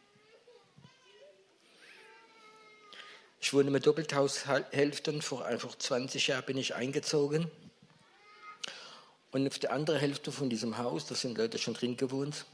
Ich 3.38 3.52
wohne 3.52 3.70
mit 3.70 3.86
Doppelhaushälften. 3.86 5.20
Vor 5.20 5.44
einfach 5.44 5.76
20 5.76 6.28
Jahren 6.28 6.46
bin 6.46 6.56
ich 6.56 6.74
eingezogen. 6.74 7.50
Und 9.30 9.46
auf 9.46 9.58
der 9.58 9.72
anderen 9.72 10.00
Hälfte 10.00 10.32
von 10.32 10.48
diesem 10.48 10.78
Haus, 10.78 11.04
da 11.04 11.14
sind 11.14 11.36
Leute 11.36 11.58
schon 11.58 11.74
drin 11.74 11.98
gewohnt. 11.98 12.46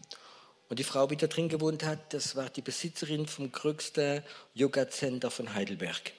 Und 0.69 0.81
die 0.81 0.85
Frau, 0.85 1.07
die 1.07 1.17
da 1.17 1.29
drin 1.29 1.49
gewohnt 1.49 1.85
hat, 1.85 2.13
das 2.15 2.35
war 2.35 2.51
die 2.51 2.63
Besitzerin 2.63 3.29
vom 3.29 3.53
größten 3.53 4.25
Yoga-Center 4.55 5.31
von 5.31 5.55
Heidelberg. 5.55 6.15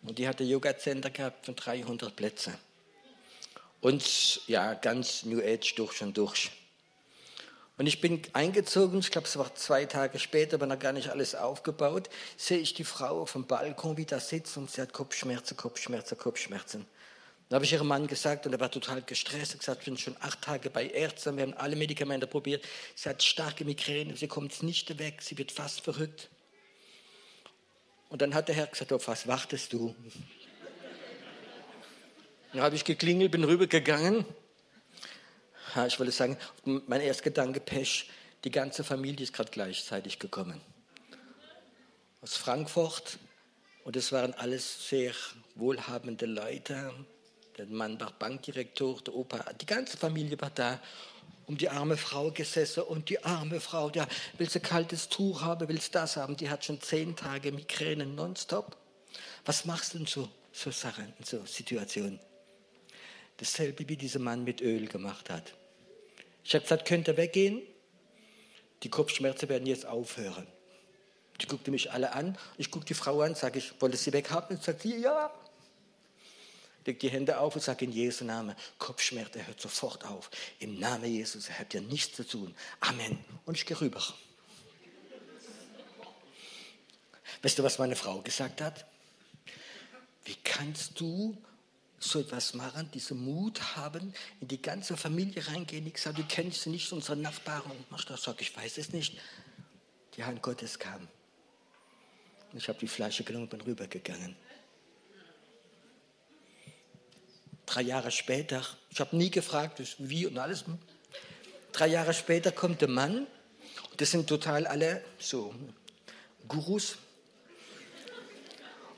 Und 0.00 0.18
die 0.18 0.26
hatte 0.26 0.44
Yoga-Center 0.44 1.10
gehabt 1.10 1.44
von 1.44 1.56
300 1.56 2.16
Plätzen. 2.16 2.54
Und 3.80 4.46
ja, 4.46 4.74
ganz 4.74 5.24
New 5.24 5.40
Age 5.40 5.74
durch 5.74 6.02
und 6.02 6.16
durch. 6.16 6.50
Und 7.78 7.86
ich 7.86 8.02
bin 8.02 8.20
eingezogen, 8.34 8.98
ich 8.98 9.10
glaube, 9.10 9.26
es 9.26 9.38
war 9.38 9.54
zwei 9.54 9.86
Tage 9.86 10.18
später, 10.18 10.56
aber 10.56 10.66
noch 10.66 10.78
gar 10.78 10.92
nicht 10.92 11.08
alles 11.08 11.34
aufgebaut, 11.34 12.10
sehe 12.36 12.58
ich 12.58 12.74
die 12.74 12.84
Frau 12.84 13.22
auf 13.22 13.32
dem 13.32 13.46
Balkon, 13.46 13.96
wie 13.96 14.04
da 14.04 14.20
sitzt 14.20 14.58
und 14.58 14.70
sie 14.70 14.82
hat 14.82 14.92
Kopfschmerzen, 14.92 15.56
Kopfschmerzen, 15.56 16.18
Kopfschmerzen. 16.18 16.86
Dann 17.48 17.56
habe 17.56 17.64
ich 17.64 17.72
ihrem 17.72 17.86
Mann 17.86 18.06
gesagt 18.06 18.46
und 18.46 18.52
er 18.52 18.60
war 18.60 18.70
total 18.70 19.00
gestresst. 19.00 19.58
Gesagt, 19.58 19.80
ich 19.80 19.86
bin 19.86 19.96
schon 19.96 20.14
acht 20.20 20.42
Tage 20.42 20.68
bei 20.68 20.88
Ärzten, 20.88 21.36
wir 21.36 21.42
haben 21.42 21.54
alle 21.54 21.74
Medikamente 21.74 22.26
probiert. 22.26 22.64
Sie 22.94 23.08
hat 23.08 23.22
starke 23.22 23.64
Migräne, 23.64 24.14
sie 24.14 24.28
kommt 24.28 24.62
nicht 24.62 24.98
weg, 24.98 25.22
sie 25.22 25.38
wird 25.38 25.50
fast 25.50 25.80
verrückt. 25.80 26.28
Und 28.10 28.20
dann 28.20 28.34
hat 28.34 28.48
der 28.48 28.56
Herr 28.56 28.66
gesagt, 28.66 28.92
auf 28.92 29.08
was 29.08 29.26
wartest 29.26 29.72
du? 29.72 29.96
Dann 32.52 32.62
habe 32.62 32.74
ich 32.74 32.84
geklingelt, 32.84 33.30
bin 33.30 33.44
rübergegangen. 33.44 34.24
Ich 35.86 35.98
wollte 36.00 36.10
sagen, 36.10 36.36
mein 36.64 37.00
erster 37.00 37.24
Gedanke, 37.24 37.60
Pech, 37.60 38.10
die 38.42 38.50
ganze 38.50 38.82
Familie 38.82 39.22
ist 39.22 39.32
gerade 39.32 39.50
gleichzeitig 39.52 40.18
gekommen. 40.18 40.60
Aus 42.22 42.36
Frankfurt. 42.36 43.18
Und 43.84 43.96
es 43.96 44.10
waren 44.10 44.34
alles 44.34 44.88
sehr 44.88 45.12
wohlhabende 45.54 46.26
Leute. 46.26 46.92
Der 47.56 47.66
Mann 47.66 48.00
war 48.00 48.12
Bankdirektor, 48.12 49.00
der 49.02 49.14
Opa, 49.14 49.52
die 49.60 49.66
ganze 49.66 49.96
Familie 49.96 50.40
war 50.40 50.50
da 50.50 50.80
um 51.46 51.56
die 51.56 51.68
arme 51.68 51.96
Frau 51.96 52.30
gesessen 52.30 52.82
und 52.84 53.08
die 53.08 53.24
arme 53.24 53.60
Frau, 53.60 53.90
ja, 53.90 54.06
will 54.38 54.48
sie 54.48 54.60
kaltes 54.60 55.08
Tuch 55.08 55.42
haben, 55.42 55.68
will 55.68 55.80
sie 55.80 55.90
das 55.90 56.16
haben, 56.16 56.36
die 56.36 56.48
hat 56.48 56.64
schon 56.64 56.80
zehn 56.80 57.16
Tage 57.16 57.52
Migräne 57.52 58.06
nonstop. 58.06 58.76
Was 59.44 59.64
machst 59.64 59.94
du 59.94 59.98
in 59.98 60.06
so, 60.06 60.28
so 60.52 60.70
Sachen, 60.70 61.12
so 61.24 61.44
Situationen? 61.44 62.20
Dasselbe 63.40 63.88
wie 63.88 63.96
dieser 63.96 64.18
Mann 64.18 64.44
mit 64.44 64.60
Öl 64.60 64.86
gemacht 64.86 65.30
hat. 65.30 65.54
Ich 66.44 66.54
habe 66.54 66.62
gesagt, 66.62 66.86
könnt 66.86 67.08
ihr 67.08 67.16
weggehen? 67.16 67.62
Die 68.82 68.88
Kopfschmerzen 68.88 69.48
werden 69.48 69.66
jetzt 69.66 69.86
aufhören. 69.86 70.46
Die 71.40 71.46
guckte 71.46 71.70
mich 71.70 71.90
alle 71.90 72.12
an. 72.12 72.36
Ich 72.58 72.70
gucke 72.70 72.84
die 72.84 72.94
Frau 72.94 73.22
an, 73.22 73.34
sage 73.34 73.58
ich, 73.58 73.80
wollte 73.80 73.96
sie 73.96 74.12
weghaben? 74.12 74.56
Und 74.56 74.62
sagt 74.62 74.82
sie, 74.82 74.96
ja. 74.96 75.32
Leg 76.84 77.00
die 77.00 77.10
Hände 77.10 77.38
auf 77.38 77.54
und 77.54 77.62
sage 77.62 77.84
in 77.84 77.92
Jesu 77.92 78.24
Namen, 78.24 78.54
Kopfschmerzen 78.78 79.46
hört 79.46 79.60
sofort 79.60 80.04
auf. 80.06 80.30
Im 80.58 80.78
Namen 80.78 81.10
Jesus, 81.10 81.48
ihr 81.48 81.58
habt 81.58 81.74
ja 81.74 81.80
nichts 81.80 82.16
zu 82.16 82.26
tun. 82.26 82.54
Amen. 82.80 83.18
Und 83.44 83.56
ich 83.56 83.66
gehe 83.66 83.80
rüber. 83.80 84.02
Weißt 87.42 87.58
du, 87.58 87.62
was 87.62 87.78
meine 87.78 87.96
Frau 87.96 88.20
gesagt 88.20 88.60
hat? 88.60 88.86
wie 90.30 90.36
kannst 90.44 91.00
du 91.00 91.36
so 92.00 92.20
etwas 92.20 92.54
machen, 92.54 92.90
diesen 92.92 93.22
Mut 93.22 93.76
haben, 93.76 94.14
in 94.40 94.48
die 94.48 94.60
ganze 94.60 94.96
Familie 94.96 95.46
reingehen? 95.46 95.86
Ich 95.86 95.98
sage, 95.98 96.22
du 96.22 96.28
kennst 96.28 96.66
nicht 96.66 96.90
unsere 96.92 97.16
Nachbarn. 97.16 97.70
Und 97.70 97.90
machst 97.90 98.10
das, 98.10 98.22
sag, 98.22 98.40
ich 98.40 98.56
weiß 98.56 98.78
es 98.78 98.92
nicht. 98.92 99.18
Die 100.16 100.24
Hand 100.24 100.42
Gottes 100.42 100.78
kam. 100.78 101.06
Ich 102.54 102.68
habe 102.68 102.78
die 102.80 102.88
Flasche 102.88 103.22
genommen 103.22 103.44
und 103.44 103.50
bin 103.50 103.60
rübergegangen. 103.60 104.34
Drei 107.66 107.82
Jahre 107.82 108.10
später, 108.10 108.66
ich 108.90 108.98
habe 108.98 109.16
nie 109.16 109.30
gefragt, 109.30 109.80
wie 109.98 110.26
und 110.26 110.38
alles. 110.38 110.64
Drei 111.70 111.86
Jahre 111.86 112.12
später 112.12 112.50
kommt 112.50 112.80
der 112.80 112.88
Mann, 112.88 113.28
das 113.98 114.10
sind 114.10 114.26
total 114.26 114.66
alle 114.66 115.04
so 115.18 115.54
Gurus. 116.48 116.96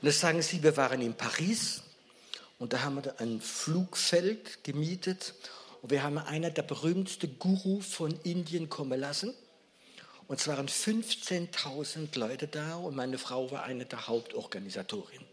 Und 0.01 0.07
das 0.07 0.19
sagen 0.19 0.41
sie, 0.41 0.63
wir 0.63 0.75
waren 0.75 1.01
in 1.01 1.13
Paris 1.13 1.82
und 2.63 2.71
da 2.71 2.83
haben 2.83 3.03
wir 3.03 3.19
ein 3.19 3.41
Flugfeld 3.41 4.63
gemietet 4.63 5.33
und 5.81 5.91
wir 5.91 6.01
haben 6.01 6.17
einer 6.17 6.49
der 6.49 6.61
berühmtesten 6.61 7.37
Guru 7.37 7.81
von 7.81 8.17
Indien 8.23 8.69
kommen 8.69 8.97
lassen. 8.97 9.33
Und 10.29 10.39
es 10.39 10.47
waren 10.47 10.69
15.000 10.69 12.17
Leute 12.17 12.47
da 12.47 12.77
und 12.77 12.95
meine 12.95 13.17
Frau 13.17 13.51
war 13.51 13.63
eine 13.63 13.85
der 13.85 14.07
Hauptorganisatorinnen. 14.07 15.27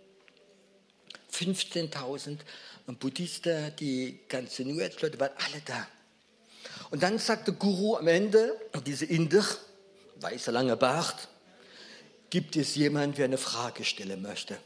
15.000 1.32 2.38
Buddhisten, 2.98 3.76
die 3.78 4.18
ganzen 4.28 4.66
New 4.66 4.82
Age-Leute 4.82 5.20
waren 5.20 5.36
alle 5.36 5.62
da. 5.64 5.86
Und 6.90 7.04
dann 7.04 7.16
sagt 7.20 7.46
der 7.46 7.54
Guru 7.54 7.94
am 7.94 8.08
Ende, 8.08 8.60
diese 8.84 9.04
Inder, 9.04 9.46
weißer 10.16 10.50
langer 10.50 10.74
Bart, 10.74 11.28
gibt 12.28 12.56
es 12.56 12.74
jemanden, 12.74 13.14
der 13.14 13.26
eine 13.26 13.38
Frage 13.38 13.84
stellen 13.84 14.20
möchte. 14.20 14.58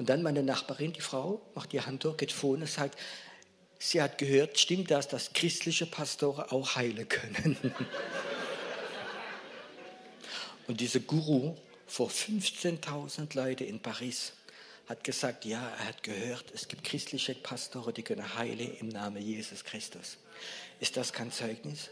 Und 0.00 0.08
dann 0.08 0.22
meine 0.22 0.42
Nachbarin, 0.42 0.94
die 0.94 1.02
Frau, 1.02 1.42
macht 1.54 1.72
die 1.72 1.82
Hand 1.82 2.06
hoch, 2.06 2.16
geht 2.16 2.32
vorne 2.32 2.62
und 2.62 2.70
sagt, 2.70 2.98
sie 3.78 4.00
hat 4.00 4.16
gehört, 4.16 4.58
stimmt 4.58 4.90
das, 4.90 5.08
dass 5.08 5.34
christliche 5.34 5.84
Pastoren 5.84 6.46
auch 6.48 6.74
heilen 6.74 7.06
können? 7.06 7.58
und 10.66 10.80
dieser 10.80 11.00
Guru 11.00 11.54
vor 11.86 12.08
15.000 12.08 13.36
Leute 13.36 13.64
in 13.64 13.78
Paris 13.78 14.32
hat 14.88 15.04
gesagt, 15.04 15.44
ja, 15.44 15.68
er 15.78 15.88
hat 15.88 16.02
gehört, 16.02 16.46
es 16.54 16.66
gibt 16.66 16.82
christliche 16.82 17.34
Pastoren, 17.34 17.92
die 17.92 18.02
können 18.02 18.34
heilen 18.36 18.74
im 18.78 18.88
Namen 18.88 19.20
Jesus 19.20 19.62
Christus. 19.64 20.16
Ist 20.78 20.96
das 20.96 21.12
kein 21.12 21.30
Zeugnis? 21.30 21.90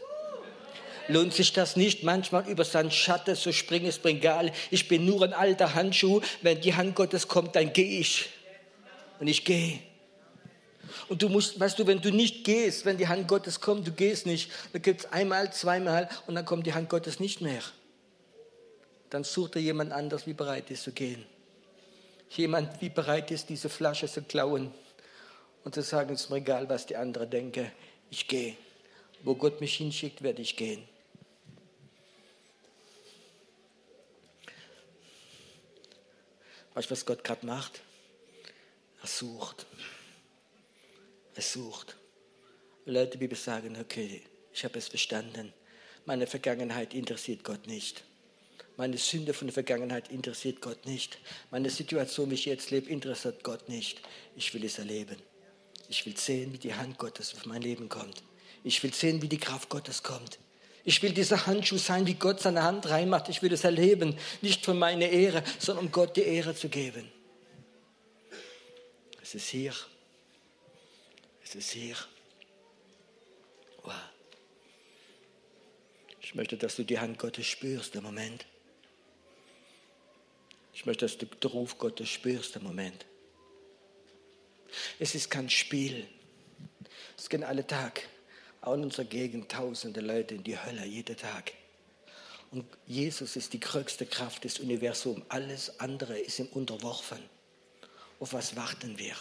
Lohnt 1.09 1.33
sich 1.33 1.53
das 1.53 1.75
nicht, 1.75 2.03
manchmal 2.03 2.47
über 2.47 2.63
seinen 2.63 2.91
Schatten 2.91 3.35
zu 3.35 3.51
springen, 3.51 3.91
mir 4.03 4.09
egal. 4.11 4.51
Ich 4.69 4.87
bin 4.87 5.05
nur 5.05 5.23
ein 5.23 5.33
alter 5.33 5.73
Handschuh. 5.73 6.21
Wenn 6.43 6.61
die 6.61 6.75
Hand 6.75 6.95
Gottes 6.95 7.27
kommt, 7.27 7.55
dann 7.55 7.73
gehe 7.73 7.99
ich. 7.99 8.29
Und 9.19 9.27
ich 9.27 9.43
gehe. 9.43 9.79
Und 11.07 11.23
du 11.23 11.29
musst, 11.29 11.59
weißt 11.59 11.79
du, 11.79 11.87
wenn 11.87 12.01
du 12.01 12.11
nicht 12.11 12.43
gehst, 12.43 12.85
wenn 12.85 12.97
die 12.97 13.07
Hand 13.07 13.27
Gottes 13.27 13.59
kommt, 13.59 13.87
du 13.87 13.91
gehst 13.91 14.27
nicht, 14.27 14.51
dann 14.71 14.81
gibt 14.83 15.01
es 15.01 15.11
einmal, 15.11 15.51
zweimal 15.51 16.07
und 16.27 16.35
dann 16.35 16.45
kommt 16.45 16.67
die 16.67 16.73
Hand 16.73 16.89
Gottes 16.89 17.19
nicht 17.19 17.41
mehr. 17.41 17.61
Dann 19.09 19.23
sucht 19.23 19.55
er 19.55 19.61
jemand 19.61 19.91
anders, 19.91 20.27
wie 20.27 20.33
bereit 20.33 20.69
ist 20.69 20.83
zu 20.83 20.91
gehen. 20.91 21.25
Jemand, 22.29 22.79
wie 22.81 22.89
bereit 22.89 23.31
ist, 23.31 23.49
diese 23.49 23.69
Flasche 23.69 24.07
zu 24.07 24.21
klauen 24.21 24.71
und 25.63 25.73
zu 25.73 25.81
sagen, 25.81 26.13
es 26.13 26.21
ist 26.21 26.29
mir 26.29 26.37
egal, 26.37 26.69
was 26.69 26.85
die 26.85 26.95
anderen 26.95 27.29
denken, 27.29 27.71
ich 28.11 28.27
gehe. 28.27 28.55
Wo 29.23 29.33
Gott 29.33 29.59
mich 29.59 29.75
hinschickt, 29.75 30.21
werde 30.21 30.43
ich 30.43 30.55
gehen. 30.55 30.87
Weißt 36.79 36.89
du, 36.89 36.93
was 36.93 37.05
Gott 37.05 37.25
gerade 37.25 37.45
macht? 37.45 37.81
Er 39.01 39.07
sucht. 39.09 39.65
Er 41.35 41.41
sucht. 41.41 41.97
Leute, 42.85 43.11
die 43.11 43.17
Bibel 43.17 43.37
sagen, 43.37 43.75
okay, 43.81 44.21
ich 44.53 44.63
habe 44.63 44.79
es 44.79 44.87
verstanden. 44.87 45.51
Meine 46.05 46.25
Vergangenheit 46.25 46.93
interessiert 46.93 47.43
Gott 47.43 47.67
nicht. 47.67 48.05
Meine 48.77 48.97
Sünde 48.97 49.33
von 49.33 49.47
der 49.47 49.53
Vergangenheit 49.53 50.09
interessiert 50.09 50.61
Gott 50.61 50.85
nicht. 50.85 51.17
Meine 51.51 51.69
Situation, 51.69 52.29
wie 52.29 52.35
ich 52.35 52.45
jetzt 52.45 52.71
lebe, 52.71 52.89
interessiert 52.89 53.43
Gott 53.43 53.67
nicht. 53.67 54.01
Ich 54.37 54.53
will 54.53 54.63
es 54.63 54.79
erleben. 54.79 55.17
Ich 55.89 56.05
will 56.05 56.15
sehen, 56.15 56.53
wie 56.53 56.59
die 56.59 56.75
Hand 56.75 56.97
Gottes 56.97 57.33
auf 57.33 57.45
mein 57.45 57.61
Leben 57.61 57.89
kommt. 57.89 58.23
Ich 58.63 58.81
will 58.83 58.93
sehen, 58.93 59.21
wie 59.21 59.27
die 59.27 59.37
Kraft 59.37 59.67
Gottes 59.67 60.01
kommt. 60.01 60.39
Ich 60.89 61.03
will 61.03 61.11
dieser 61.11 61.45
Handschuh 61.45 61.77
sein, 61.77 62.07
wie 62.07 62.15
Gott 62.15 62.41
seine 62.41 62.63
Hand 62.63 62.89
reinmacht. 62.89 63.29
Ich 63.29 63.43
will 63.43 63.53
es 63.53 63.63
erleben, 63.63 64.17
nicht 64.41 64.65
für 64.65 64.73
meine 64.73 65.05
Ehre, 65.05 65.43
sondern 65.59 65.85
um 65.85 65.91
Gott 65.91 66.17
die 66.17 66.23
Ehre 66.23 66.55
zu 66.55 66.67
geben. 66.67 67.07
Es 69.21 69.35
ist 69.35 69.49
hier. 69.49 69.75
Es 71.43 71.53
ist 71.53 71.69
hier. 71.73 71.95
Wow. 73.83 73.93
Ich 76.21 76.33
möchte, 76.33 76.57
dass 76.57 76.75
du 76.75 76.83
die 76.83 76.97
Hand 76.97 77.19
Gottes 77.19 77.45
spürst 77.45 77.93
im 77.95 78.01
Moment. 78.01 78.47
Ich 80.73 80.87
möchte, 80.87 81.05
dass 81.05 81.19
du 81.19 81.27
den 81.27 81.51
Ruf 81.51 81.77
Gottes 81.77 82.09
spürst 82.09 82.55
im 82.55 82.63
Moment. 82.63 83.05
Es 84.97 85.13
ist 85.13 85.29
kein 85.29 85.51
Spiel. 85.51 86.07
Es 87.15 87.29
geht 87.29 87.43
alle 87.43 87.67
Tag 87.67 88.09
auch 88.61 88.73
in 88.73 88.83
unserer 88.83 89.05
Gegend 89.05 89.51
tausende 89.51 90.01
Leute 90.01 90.35
in 90.35 90.43
die 90.43 90.59
Hölle 90.59 90.85
jeden 90.85 91.17
Tag. 91.17 91.53
Und 92.51 92.65
Jesus 92.87 93.35
ist 93.35 93.53
die 93.53 93.59
größte 93.59 94.05
Kraft 94.05 94.43
des 94.43 94.59
Universums. 94.59 95.23
Alles 95.29 95.79
andere 95.79 96.17
ist 96.17 96.39
ihm 96.39 96.47
unterworfen. 96.47 97.19
Auf 98.19 98.33
was 98.33 98.55
warten 98.55 98.97
wir? 98.97 99.15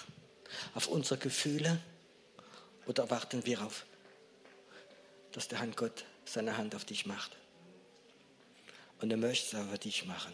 Auf 0.74 0.88
unsere 0.88 1.18
Gefühle 1.18 1.78
oder 2.86 3.10
warten 3.10 3.44
wir 3.44 3.62
auf, 3.62 3.84
dass 5.32 5.46
der 5.46 5.60
Hand 5.60 5.76
Gott 5.76 6.04
seine 6.24 6.56
Hand 6.56 6.74
auf 6.74 6.84
dich 6.84 7.04
macht? 7.04 7.36
Und 9.00 9.10
er 9.10 9.18
möchte 9.18 9.56
es 9.56 9.62
aber 9.62 9.78
dich 9.78 10.06
machen. 10.06 10.32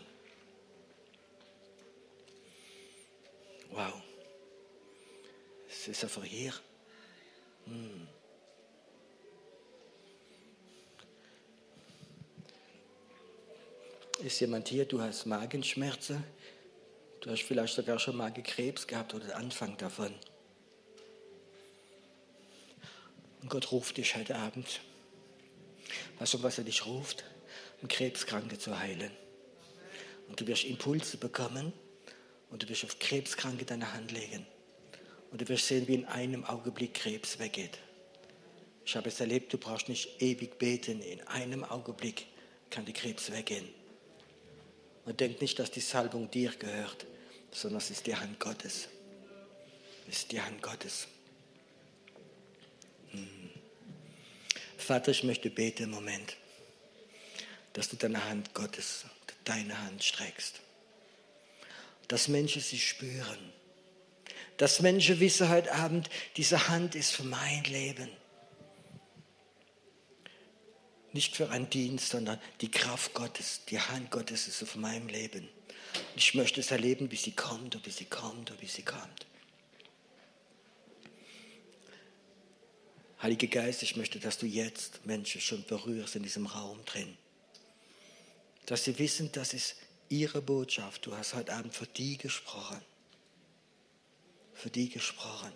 Wow. 3.71 4.01
Es 5.69 5.89
ist 5.89 6.05
einfach 6.05 6.25
hier. 6.25 6.55
Hm. 7.67 8.07
Ist 14.25 14.41
jemand 14.41 14.69
hier, 14.69 14.87
du 14.87 15.03
hast 15.03 15.27
Magenschmerzen? 15.27 16.25
Du 17.21 17.29
hast 17.29 17.43
vielleicht 17.43 17.75
sogar 17.75 17.99
schon 17.99 18.17
Magenkrebs 18.17 18.87
gehabt 18.87 19.13
oder 19.13 19.27
den 19.27 19.35
Anfang 19.35 19.77
davon. 19.77 20.15
Und 23.43 23.51
Gott 23.51 23.71
ruft 23.71 23.99
dich 23.99 24.17
heute 24.17 24.37
Abend. 24.37 24.81
Weißt 26.19 26.33
du, 26.33 26.43
was 26.43 26.57
er 26.57 26.65
dich 26.65 26.87
ruft? 26.87 27.23
Um 27.83 27.89
Krebskranke 27.89 28.59
zu 28.59 28.79
heilen. 28.79 29.11
Und 30.29 30.41
du 30.41 30.47
wirst 30.47 30.65
Impulse 30.65 31.19
bekommen 31.19 31.75
und 32.49 32.63
du 32.63 32.69
wirst 32.71 32.85
auf 32.85 32.99
Krebskranke 32.99 33.67
deine 33.67 33.93
Hand 33.93 34.11
legen. 34.11 34.47
Und 35.33 35.43
du 35.43 35.49
wirst 35.49 35.67
sehen, 35.67 35.87
wie 35.87 35.97
in 35.97 36.07
einem 36.07 36.47
Augenblick 36.47 36.95
Krebs 36.95 37.39
weggeht. 37.39 37.79
Ich 38.87 38.97
habe 38.97 39.09
es 39.11 39.21
erlebt, 39.21 39.53
du 39.53 39.59
brauchst 39.59 39.91
nicht 39.91 40.23
ewig 40.23 40.59
beten. 40.59 41.03
In 41.03 41.21
einem 41.29 41.63
Augenblick 41.63 42.25
kann 42.71 42.87
der 42.87 42.95
Krebs 42.95 43.31
weggehen. 43.31 43.84
Und 45.05 45.21
denkt 45.21 45.43
nicht, 45.43 45.59
dass 45.59 45.71
die 45.71 45.81
Salbung 45.81 46.31
dir 46.31 46.51
gehört, 46.53 47.07
sondern 47.51 47.79
es 47.79 47.91
ist 47.91 48.07
die 48.07 48.17
Hand 48.17 48.41
Gottes. 48.41 48.89
Es 50.09 50.19
ist 50.19 50.33
die 50.33 50.41
Hand 50.41 50.63
Gottes. 50.63 51.07
Hm. 53.11 53.51
Vater, 54.77 55.13
ich 55.13 55.25
möchte 55.25 55.51
beten 55.51 55.85
im 55.85 55.91
Moment, 55.91 56.37
dass 57.73 57.89
du 57.89 57.97
deine 57.97 58.25
Hand 58.25 58.55
Gottes, 58.55 59.05
deine 59.45 59.79
Hand 59.83 60.03
streckst. 60.03 60.61
Dass 62.09 62.29
Menschen 62.29 62.61
sie 62.61 62.79
spüren. 62.79 63.53
Dass 64.57 64.81
Menschen 64.81 65.21
wissen 65.21 65.49
heute 65.49 65.73
Abend, 65.73 66.11
diese 66.37 66.69
Hand 66.69 66.95
ist 66.95 67.13
für 67.13 67.25
mein 67.25 67.65
Leben 67.65 68.11
nicht 71.15 71.37
für 71.37 71.51
einen 71.51 71.71
Dienst, 71.71 72.11
sondern 72.11 72.41
die 72.61 72.71
Kraft 72.71 73.15
Gottes, 73.15 73.63
die 73.69 73.81
Hand 73.81 74.11
Gottes 74.11 74.49
ist 74.49 74.63
auf 74.63 74.75
meinem 74.77 75.09
Leben. 75.09 75.49
Ich 76.17 76.35
möchte 76.35 76.61
es 76.61 76.73
erleben, 76.73 77.11
wie 77.13 77.17
sie 77.17 77.33
kommt 77.33 77.77
und 77.77 77.87
wie 77.87 77.91
sie 77.91 78.05
kommt 78.05 78.51
und 78.51 78.61
wie 78.61 78.67
sie 78.67 78.83
kommt. 78.83 79.27
Heiliger 83.23 83.47
Geist, 83.47 83.83
ich 83.83 83.97
möchte, 83.97 84.19
dass 84.19 84.39
du 84.39 84.47
jetzt 84.47 85.07
Menschen 85.07 85.41
schon 85.41 85.65
berührst 85.65 86.17
in 86.17 86.25
diesem 86.25 86.47
Raum 86.47 86.85
drin. 86.85 87.17
Dass 88.67 88.85
sie 88.85 88.99
wissen, 88.99 89.31
das 89.33 89.55
ist 89.55 89.77
ihre 90.09 90.43
Botschaft. 90.43 91.07
Du 91.07 91.17
hast 91.17 91.35
heute 91.35 91.55
Abend 91.55 91.75
für 91.75 91.87
die 91.87 92.19
gesprochen. 92.19 92.81
Für 94.53 94.69
die 94.69 94.89
gesprochen. 94.89 95.53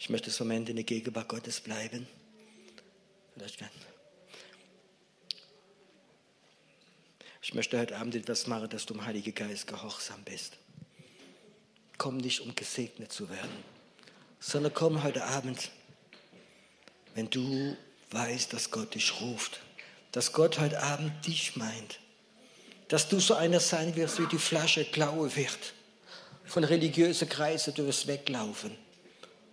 Ich 0.00 0.08
möchte 0.08 0.30
zum 0.30 0.50
Ende 0.50 0.70
in 0.70 0.76
der 0.76 0.84
Gegenwart 0.84 1.28
Gottes 1.28 1.60
bleiben. 1.60 2.08
Vielleicht 3.34 3.58
kann. 3.58 3.68
Ich 7.42 7.52
möchte 7.52 7.78
heute 7.78 7.98
Abend 7.98 8.14
etwas 8.14 8.46
machen, 8.46 8.70
dass 8.70 8.86
du 8.86 8.94
im 8.94 9.04
Heiligen 9.04 9.34
Geist 9.34 9.66
gehorsam 9.66 10.22
bist. 10.24 10.56
Komm 11.98 12.16
nicht, 12.16 12.40
um 12.40 12.54
gesegnet 12.54 13.12
zu 13.12 13.28
werden, 13.28 13.62
sondern 14.38 14.72
komm 14.72 15.02
heute 15.02 15.22
Abend, 15.22 15.70
wenn 17.14 17.28
du 17.28 17.76
weißt, 18.10 18.54
dass 18.54 18.70
Gott 18.70 18.94
dich 18.94 19.20
ruft, 19.20 19.60
dass 20.12 20.32
Gott 20.32 20.58
heute 20.58 20.82
Abend 20.82 21.26
dich 21.26 21.56
meint, 21.56 22.00
dass 22.88 23.06
du 23.06 23.20
so 23.20 23.34
einer 23.34 23.60
sein 23.60 23.94
wirst, 23.96 24.18
wie 24.18 24.26
die 24.28 24.38
Flasche 24.38 24.82
blau 24.84 25.28
wird. 25.36 25.74
Von 26.46 26.64
religiösen 26.64 27.28
Kreisen, 27.28 27.74
du 27.74 27.86
wirst 27.86 28.06
weglaufen. 28.06 28.74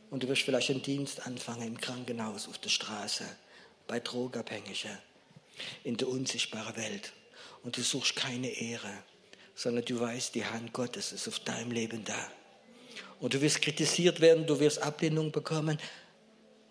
Und 0.10 0.24
du 0.24 0.28
wirst 0.28 0.44
vielleicht 0.44 0.70
einen 0.70 0.82
Dienst 0.82 1.26
anfangen 1.26 1.68
im 1.68 1.78
Krankenhaus, 1.78 2.48
auf 2.48 2.58
der 2.58 2.70
Straße, 2.70 3.26
bei 3.88 4.00
Drogabhängigen, 4.00 4.98
in 5.84 5.98
der 5.98 6.08
unsichtbaren 6.08 6.76
Welt. 6.78 7.12
Und 7.64 7.78
du 7.78 7.82
suchst 7.82 8.16
keine 8.16 8.50
Ehre, 8.50 8.92
sondern 9.56 9.86
du 9.86 10.00
weißt, 10.00 10.36
die 10.36 10.46
Hand 10.46 10.74
Gottes 10.74 11.12
ist 11.12 11.28
auf 11.28 11.40
deinem 11.40 11.72
Leben 11.72 12.04
da. 12.06 12.32
Und 13.20 13.34
du 13.34 13.42
wirst 13.42 13.62
kritisiert 13.62 14.22
werden, 14.22 14.46
du 14.46 14.60
wirst 14.60 14.82
Ablehnung 14.82 15.32
bekommen. 15.32 15.80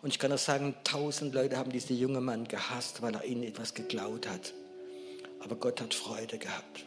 Und 0.02 0.10
ich 0.10 0.18
kann 0.18 0.32
auch 0.32 0.38
sagen, 0.38 0.74
tausend 0.84 1.34
Leute 1.34 1.56
haben 1.56 1.72
diesen 1.72 1.98
jungen 1.98 2.24
Mann 2.24 2.46
gehasst, 2.46 3.02
weil 3.02 3.14
er 3.14 3.24
ihnen 3.24 3.42
etwas 3.42 3.74
geklaut 3.74 4.26
hat 4.26 4.52
aber 5.46 5.56
Gott 5.56 5.80
hat 5.80 5.94
Freude 5.94 6.38
gehabt. 6.38 6.84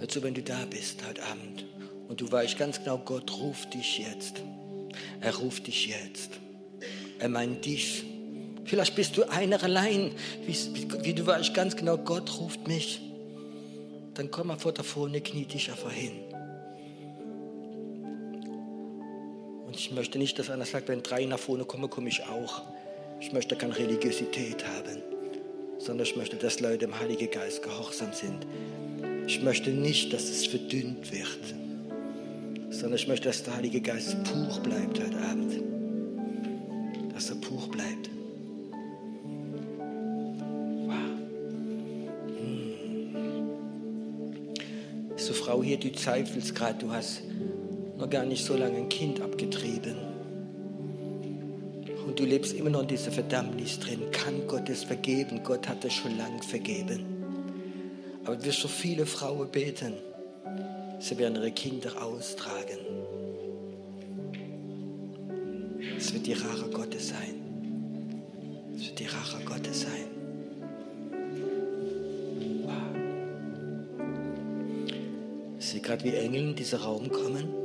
Also 0.00 0.22
wenn 0.22 0.32
du 0.32 0.42
da 0.42 0.64
bist 0.64 1.06
heute 1.06 1.22
Abend 1.22 1.66
und 2.08 2.20
du 2.20 2.30
weißt 2.30 2.58
ganz 2.58 2.78
genau, 2.78 2.98
Gott 2.98 3.32
ruft 3.38 3.74
dich 3.74 3.98
jetzt. 3.98 4.42
Er 5.20 5.34
ruft 5.36 5.66
dich 5.66 5.86
jetzt. 5.86 6.30
Er 7.18 7.28
meint 7.28 7.64
dich. 7.64 8.04
Vielleicht 8.64 8.94
bist 8.94 9.16
du 9.16 9.28
einer 9.28 9.62
allein, 9.62 10.12
wie, 10.46 10.56
wie 11.02 11.14
du 11.14 11.26
weißt 11.26 11.54
ganz 11.54 11.76
genau, 11.76 11.98
Gott 11.98 12.38
ruft 12.38 12.66
mich. 12.66 13.00
Dann 14.14 14.30
komm 14.30 14.48
mal 14.48 14.58
vor 14.58 14.72
der 14.72 14.84
Vorne, 14.84 15.20
knie 15.20 15.44
dich 15.44 15.70
einfach 15.70 15.92
hin. 15.92 16.12
Und 19.66 19.76
ich 19.76 19.90
möchte 19.90 20.18
nicht, 20.18 20.38
dass 20.38 20.50
einer 20.50 20.64
sagt, 20.64 20.88
wenn 20.88 21.02
drei 21.02 21.24
nach 21.24 21.38
vorne 21.38 21.64
kommen, 21.64 21.90
komme 21.90 22.08
ich 22.08 22.22
auch. 22.24 22.62
Ich 23.20 23.32
möchte 23.32 23.56
keine 23.56 23.76
Religiosität 23.76 24.64
haben 24.64 25.02
sondern 25.84 26.06
ich 26.06 26.16
möchte, 26.16 26.36
dass 26.36 26.60
Leute 26.60 26.86
im 26.86 26.98
Heiligen 26.98 27.30
Geist 27.30 27.62
gehorsam 27.62 28.12
sind. 28.12 28.46
Ich 29.26 29.42
möchte 29.42 29.70
nicht, 29.70 30.12
dass 30.12 30.24
es 30.24 30.46
verdünnt 30.46 31.12
wird, 31.12 31.54
sondern 32.84 33.00
ich 33.00 33.08
möchte, 33.08 33.28
dass 33.28 33.42
der 33.42 33.56
Heilige 33.56 33.80
Geist 33.80 34.14
pur 34.24 34.60
bleibt 34.62 35.00
heute 35.00 35.16
Abend. 35.16 35.54
Dass 37.14 37.30
er 37.30 37.36
pur 37.36 37.66
bleibt. 37.70 38.10
Wow. 40.84 40.94
Hm. 42.38 42.74
So 45.16 45.32
Frau 45.32 45.62
hier, 45.62 45.78
du 45.78 45.92
zweifelst 45.92 46.54
gerade, 46.54 46.78
du 46.78 46.92
hast 46.92 47.22
noch 47.96 48.10
gar 48.10 48.26
nicht 48.26 48.44
so 48.44 48.54
lange 48.54 48.76
ein 48.76 48.90
Kind 48.90 49.22
abgetrieben 49.22 49.96
und 52.06 52.20
du 52.20 52.26
lebst 52.26 52.52
immer 52.52 52.68
noch 52.68 52.82
in 52.82 52.88
dieser 52.88 53.12
Verdammnis 53.12 53.80
drin, 53.80 54.10
kann 54.12 54.46
Gott 54.46 54.68
es 54.68 54.84
vergeben? 54.84 55.40
Gott 55.42 55.66
hat 55.66 55.82
es 55.86 55.94
schon 55.94 56.18
lange 56.18 56.42
vergeben. 56.42 57.06
Aber 58.26 58.44
wir 58.44 58.52
so 58.52 58.68
viele 58.68 59.06
Frauen 59.06 59.48
beten, 59.50 59.94
sie 60.98 61.18
werden 61.18 61.36
ihre 61.36 61.50
Kinder 61.52 61.90
austragen. 62.02 62.78
Es 65.96 66.12
wird 66.12 66.26
die 66.26 66.32
Rache 66.32 66.68
Gottes 66.70 67.08
sein. 67.08 67.34
Es 68.76 68.86
wird 68.88 68.98
die 68.98 69.06
Rache 69.06 69.44
Gottes 69.44 69.82
sein. 69.82 70.08
Wow. 72.62 72.72
Ich 75.58 75.66
sehe 75.66 75.80
gerade, 75.80 76.04
wie 76.04 76.14
Engel 76.14 76.50
in 76.50 76.54
diesen 76.56 76.78
Raum 76.80 77.10
kommen. 77.10 77.64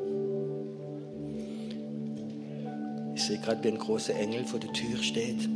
sehe 3.29 3.37
gerade, 3.37 3.63
wie 3.63 3.67
ein 3.67 3.77
großer 3.77 4.15
Engel 4.15 4.43
vor 4.43 4.59
der 4.59 4.73
Tür 4.73 4.97
steht 5.03 5.47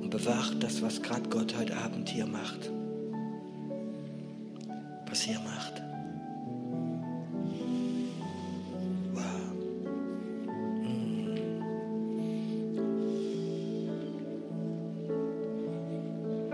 und 0.00 0.08
bewacht 0.08 0.62
das, 0.62 0.80
was 0.82 1.02
gerade 1.02 1.28
Gott 1.28 1.52
heute 1.58 1.76
Abend 1.76 2.08
hier 2.08 2.26
macht. 2.26 2.70
Was 5.10 5.22
hier 5.22 5.40
macht. 5.40 5.82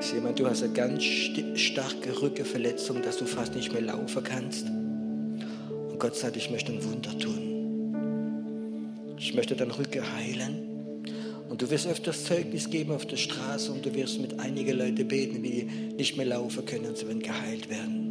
Sehe 0.00 0.20
mal, 0.22 0.32
du 0.32 0.46
hast 0.46 0.62
eine 0.62 0.72
ganz 0.72 1.04
starke 1.04 2.22
Rückenverletzung, 2.22 3.02
dass 3.02 3.18
du 3.18 3.26
fast 3.26 3.54
nicht 3.54 3.74
mehr 3.74 3.82
laufen 3.82 4.24
kannst. 4.24 4.66
Und 4.66 5.98
Gott 5.98 6.16
sagt, 6.16 6.38
ich 6.38 6.50
möchte 6.50 6.72
ein 6.72 6.82
Wunder 6.82 7.18
tun. 7.18 9.16
Ich 9.18 9.34
möchte 9.34 9.54
deinen 9.54 9.72
Rücken 9.72 10.02
heilen. 10.14 11.04
Und 11.50 11.60
du 11.60 11.68
wirst 11.68 11.86
öfters 11.86 12.24
Zeugnis 12.24 12.70
geben 12.70 12.92
auf 12.92 13.04
der 13.04 13.18
Straße 13.18 13.70
und 13.70 13.84
du 13.84 13.94
wirst 13.94 14.18
mit 14.18 14.40
einigen 14.40 14.78
Leuten 14.78 15.06
beten, 15.06 15.42
die 15.42 15.64
nicht 15.96 16.16
mehr 16.16 16.26
laufen 16.26 16.64
können 16.64 16.86
und 16.86 16.96
sie 16.96 17.06
werden 17.06 17.22
geheilt 17.22 17.68
werden. 17.68 18.05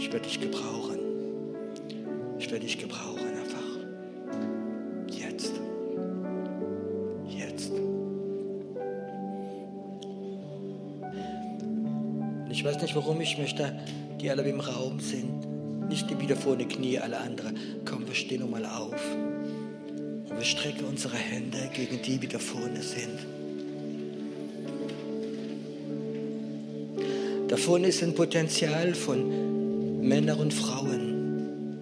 Ich 0.00 0.10
werde 0.12 0.26
dich 0.26 0.40
gebrauchen. 0.40 0.98
Ich 2.38 2.50
werde 2.50 2.64
dich 2.64 2.78
gebrauchen 2.78 3.28
einfach. 3.38 3.58
Jetzt. 5.08 5.52
Jetzt. 7.28 7.70
Und 12.44 12.50
ich 12.50 12.64
weiß 12.64 12.80
nicht, 12.80 12.96
warum 12.96 13.20
ich 13.20 13.36
möchte, 13.38 13.78
die 14.20 14.30
alle 14.30 14.42
im 14.42 14.60
Raum 14.60 14.98
sind, 15.00 15.88
nicht 15.88 16.08
die 16.08 16.18
wieder 16.18 16.36
vorne 16.36 16.66
Knie, 16.66 16.98
alle 16.98 17.18
anderen. 17.18 17.56
Komm, 17.84 18.06
wir 18.06 18.14
stehen 18.14 18.40
nochmal 18.40 18.64
auf 18.64 18.96
wir 20.40 20.46
strecken 20.46 20.86
unsere 20.86 21.18
Hände 21.18 21.58
gegen 21.74 22.00
die, 22.00 22.16
die 22.16 22.26
da 22.26 22.38
vorne 22.38 22.80
sind. 22.80 23.18
Da 27.46 27.58
vorne 27.58 27.88
ist 27.88 28.02
ein 28.02 28.14
Potenzial 28.14 28.94
von 28.94 29.49
Männern 30.00 30.40
und 30.40 30.54
Frauen, 30.54 31.78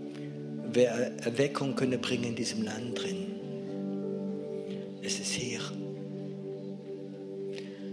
wer 0.73 0.91
Erweckung 1.25 1.77
könne 1.77 1.99
bringen 1.99 2.25
in 2.25 2.35
diesem 2.35 2.65
Land 2.65 3.01
drin. 3.01 3.27
Es 5.03 5.21
ist 5.21 5.33
hier. 5.33 5.61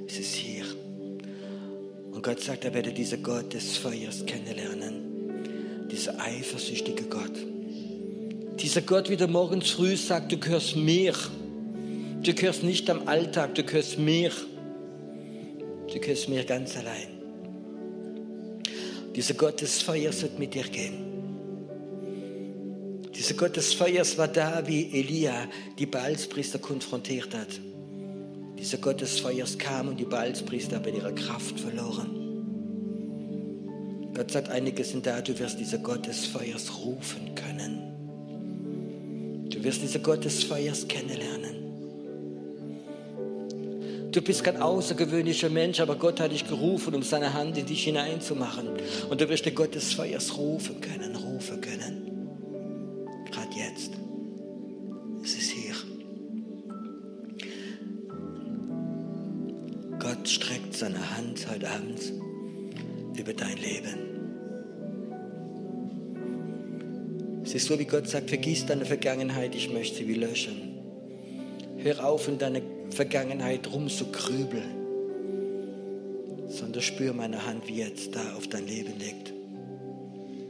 Es 0.08 0.20
ist 0.20 0.36
hier. 0.36 0.66
Und 2.12 2.24
Gott 2.24 2.40
sagt, 2.40 2.66
er 2.66 2.74
werde 2.74 2.92
dieser 2.92 3.18
Gott 3.18 3.54
des 3.54 3.78
Feuers 3.78 4.26
kennenlernen. 4.26 5.88
Dieser 5.92 6.20
eifersüchtige 6.20 7.04
Gott. 7.04 7.34
Dieser 8.60 8.82
Gott 8.82 9.10
wieder 9.10 9.28
morgens 9.28 9.70
früh 9.70 9.96
sagt, 9.96 10.32
du 10.32 10.38
gehörst 10.38 10.76
mir. 10.76 11.14
Du 12.24 12.34
gehörst 12.34 12.64
nicht 12.64 12.90
am 12.90 13.08
Alltag, 13.08 13.56
du 13.56 13.64
gehörst 13.64 14.00
mir. 14.00 14.32
Du 15.94 16.00
gehörst 16.00 16.28
mir 16.30 16.44
ganz 16.44 16.76
allein. 16.76 17.15
Dieser 19.16 19.34
Gott 19.36 19.62
des 19.62 19.82
Feuers 19.82 20.22
wird 20.24 20.38
mit 20.40 20.54
dir 20.54 20.64
gehen. 20.64 21.06
Dieser 23.16 23.36
Gott 23.36 23.56
des 23.56 23.74
Feuers 23.74 24.18
war 24.18 24.28
da, 24.28 24.68
wie 24.68 24.92
Elia 24.92 25.48
die 25.80 25.86
Baalspriester 25.86 26.60
konfrontiert 26.60 27.34
hat. 27.34 27.48
Dieser 28.60 28.78
Gott 28.78 29.00
des 29.00 29.20
Feuers 29.20 29.58
kam 29.58 29.88
und 29.88 29.98
die 30.00 30.06
Baalspriester 30.06 30.76
haben 30.76 30.94
ihre 30.94 31.16
Kraft 31.16 31.58
verloren. 31.60 32.26
Gott 34.14 34.32
sagt, 34.32 34.50
einige 34.50 34.84
sind 34.84 35.06
da, 35.06 35.22
du 35.22 35.38
wirst 35.40 35.60
dieser 35.60 35.78
Gott 35.78 36.08
des 36.08 36.26
Feuers 36.26 36.78
rufen 36.78 37.36
können. 37.36 37.94
Du 39.50 39.64
wirst 39.64 39.82
diese 39.82 40.00
Gott 40.00 40.26
des 40.26 40.44
Feuers 40.44 40.88
kennenlernen. 40.88 41.55
Du 44.16 44.22
bist 44.22 44.46
kein 44.46 44.62
außergewöhnlicher 44.62 45.50
Mensch, 45.50 45.82
aber 45.82 45.98
Gott 45.98 46.22
hat 46.22 46.32
dich 46.32 46.48
gerufen, 46.48 46.96
um 46.96 47.04
seine 47.04 47.34
Hand 47.34 47.58
in 47.58 47.66
dich 47.66 47.84
hineinzumachen. 47.84 48.70
Und 49.10 49.20
du 49.20 49.28
wirst 49.28 49.46
den 49.46 49.54
Gott 49.54 49.76
rufen 50.38 50.80
können, 50.80 51.18
rufen 51.18 51.60
können. 51.60 52.30
Gerade 53.30 53.50
jetzt. 53.58 53.92
Es 55.22 55.34
ist 55.34 55.52
hier. 55.52 55.74
Gott 60.00 60.30
streckt 60.30 60.78
seine 60.78 61.18
Hand 61.18 61.46
heute 61.52 61.70
Abend 61.70 62.00
über 63.18 63.34
dein 63.34 63.58
Leben. 63.58 64.00
Es 67.44 67.54
ist 67.54 67.68
so, 67.68 67.78
wie 67.78 67.84
Gott 67.84 68.08
sagt, 68.08 68.30
vergiss 68.30 68.66
deine 68.66 68.86
Vergangenheit, 68.86 69.56
ich 69.56 69.74
möchte 69.74 69.98
sie 69.98 70.08
wie 70.08 70.14
löschen. 70.14 70.72
Hör 71.80 72.06
auf, 72.08 72.30
in 72.30 72.38
deiner 72.38 72.62
Vergangenheit 72.92 73.72
rumzugrübeln, 73.72 74.86
sondern 76.48 76.82
spür 76.82 77.14
meine 77.14 77.46
Hand, 77.46 77.68
wie 77.68 77.78
jetzt 77.78 78.16
da 78.16 78.36
auf 78.36 78.48
dein 78.48 78.68
Leben 78.68 78.94
liegt. 79.00 79.34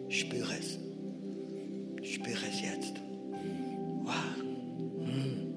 Spüre 0.09 0.53
es. 0.59 0.77
Spüre 2.07 2.45
es 2.51 2.61
jetzt. 2.61 2.93
Wow. 4.03 4.13
Hm. 5.03 5.55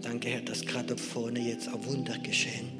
Danke, 0.00 0.28
Herr, 0.28 0.40
dass 0.40 0.64
gerade 0.64 0.96
vorne 0.96 1.40
jetzt 1.40 1.68
ein 1.68 1.84
Wunder 1.86 2.16
geschehen. 2.18 2.70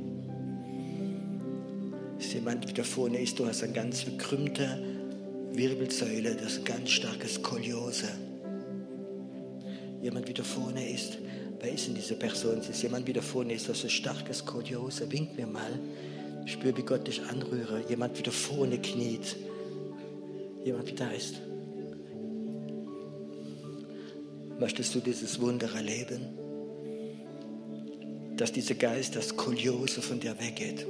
Dass 2.19 2.33
jemand 2.33 2.69
wieder 2.69 2.85
vorne 2.85 3.19
ist, 3.21 3.39
du 3.39 3.47
hast 3.47 3.63
eine 3.63 3.73
ganz 3.73 4.01
verkrümmte 4.03 4.83
Wirbelsäule, 5.53 6.35
das 6.35 6.53
ist 6.53 6.59
ein 6.61 6.65
ganz 6.65 6.91
starkes 6.91 7.35
Skoliose. 7.35 8.09
Jemand 10.01 10.29
wieder 10.29 10.45
vorne 10.45 10.89
ist, 10.89 11.19
wer 11.63 11.73
ist 11.73 11.87
denn 11.87 11.95
diese 11.95 12.15
Person? 12.15 12.59
Ist 12.59 12.83
jemand 12.83 13.07
wieder 13.07 13.23
vorne 13.23 13.55
ist, 13.55 13.69
das 13.69 13.85
ein 13.85 13.91
starkes 13.91 14.39
Skoliose. 14.39 15.11
Wink 15.11 15.37
mir 15.37 15.47
mal. 15.47 15.79
Ich 16.45 16.53
spüre, 16.53 16.77
wie 16.77 16.83
Gott 16.83 17.07
dich 17.07 17.23
anrühre. 17.23 17.85
Jemand 17.89 18.19
wieder 18.19 18.33
vorne 18.33 18.79
kniet. 18.79 19.37
Jemand, 20.65 20.89
wie 20.89 20.95
da 20.95 21.11
ist. 21.11 21.41
Möchtest 24.59 24.95
du 24.95 25.01
dieses 25.01 25.41
Wunder 25.41 25.69
erleben? 25.75 26.29
Dass 28.37 28.53
dieser 28.53 28.75
Geist, 28.75 29.17
das 29.17 29.29
Skoliose 29.29 30.03
von 30.03 30.19
dir 30.19 30.35
weggeht. 30.39 30.87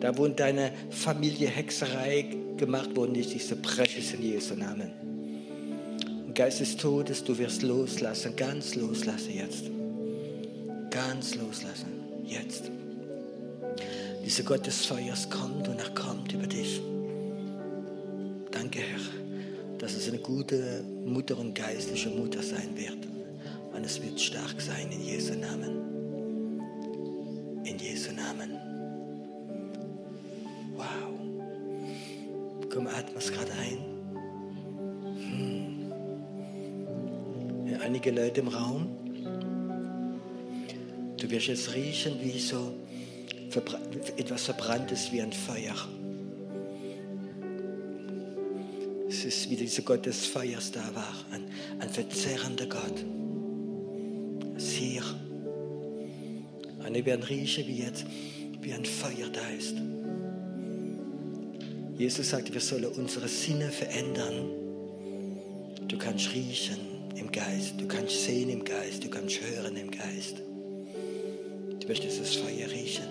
Da, 0.00 0.16
wo 0.18 0.26
in 0.26 0.36
deiner 0.36 0.70
Familie 0.90 1.48
Hexerei 1.48 2.26
gemacht 2.56 2.94
worden 2.96 3.14
ist, 3.14 3.34
ich 3.34 3.46
zerbreche 3.46 4.00
es 4.00 4.12
in 4.14 4.22
Jesu 4.22 4.54
Namen. 4.54 5.03
Geist 6.34 6.58
des 6.58 6.76
Todes, 6.76 7.22
du 7.22 7.38
wirst 7.38 7.62
loslassen, 7.62 8.34
ganz 8.34 8.74
loslassen 8.74 9.34
jetzt. 9.34 9.70
Ganz 10.90 11.36
loslassen, 11.36 11.92
jetzt. 12.24 12.70
Dieser 14.24 14.42
Gott 14.42 14.66
des 14.66 14.84
Feuers 14.84 15.30
kommt 15.30 15.68
und 15.68 15.78
er 15.78 15.90
kommt 15.90 16.32
über 16.32 16.48
dich. 16.48 16.80
Danke, 18.50 18.80
Herr, 18.80 19.78
dass 19.78 19.94
es 19.94 20.08
eine 20.08 20.18
gute 20.18 20.82
Mutter 21.04 21.38
und 21.38 21.54
geistliche 21.54 22.08
Mutter 22.08 22.42
sein 22.42 22.70
wird. 22.74 23.06
Und 23.72 23.84
es 23.84 24.02
wird 24.02 24.20
stark 24.20 24.60
sein 24.60 24.90
in 24.90 25.04
Jesu 25.04 25.34
Namen. 25.34 25.83
Einige 38.04 38.20
Leute 38.20 38.40
im 38.40 38.48
Raum. 38.48 38.86
Du 41.16 41.30
wirst 41.30 41.46
jetzt 41.46 41.74
riechen, 41.74 42.14
wie 42.22 42.38
so 42.38 42.74
etwas 44.16 44.44
Verbranntes 44.44 45.10
wie 45.10 45.22
ein 45.22 45.32
Feuer. 45.32 45.74
Es 49.08 49.24
ist 49.24 49.48
wie 49.48 49.56
dieser 49.56 49.82
Gott 49.82 50.04
des 50.04 50.26
Feuers 50.26 50.70
da 50.72 50.82
war, 50.94 51.14
ein, 51.30 51.44
ein 51.78 51.88
verzehrender 51.88 52.66
Gott. 52.66 53.04
Es 54.56 54.64
ist 54.64 54.72
hier. 54.72 55.02
Eine 56.82 57.06
werden 57.06 57.22
riechen, 57.22 57.66
wie 57.66 57.78
jetzt, 57.78 58.04
wie 58.60 58.72
ein 58.74 58.84
Feuer 58.84 59.28
da 59.32 59.48
ist. 59.56 59.76
Jesus 61.96 62.28
sagte, 62.28 62.52
wir 62.52 62.60
sollen 62.60 62.86
unsere 62.86 63.28
Sinne 63.28 63.70
verändern. 63.70 64.50
Du 65.88 65.96
kannst 65.96 66.34
riechen 66.34 66.83
im 67.14 67.30
Geist, 67.30 67.74
du 67.78 67.86
kannst 67.86 68.24
sehen 68.24 68.48
im 68.48 68.64
Geist, 68.64 69.04
du 69.04 69.08
kannst 69.08 69.40
hören 69.40 69.76
im 69.76 69.90
Geist. 69.90 70.42
Du 71.80 71.88
möchtest 71.88 72.20
das 72.20 72.34
Feuer 72.34 72.68
riechen. 72.70 73.04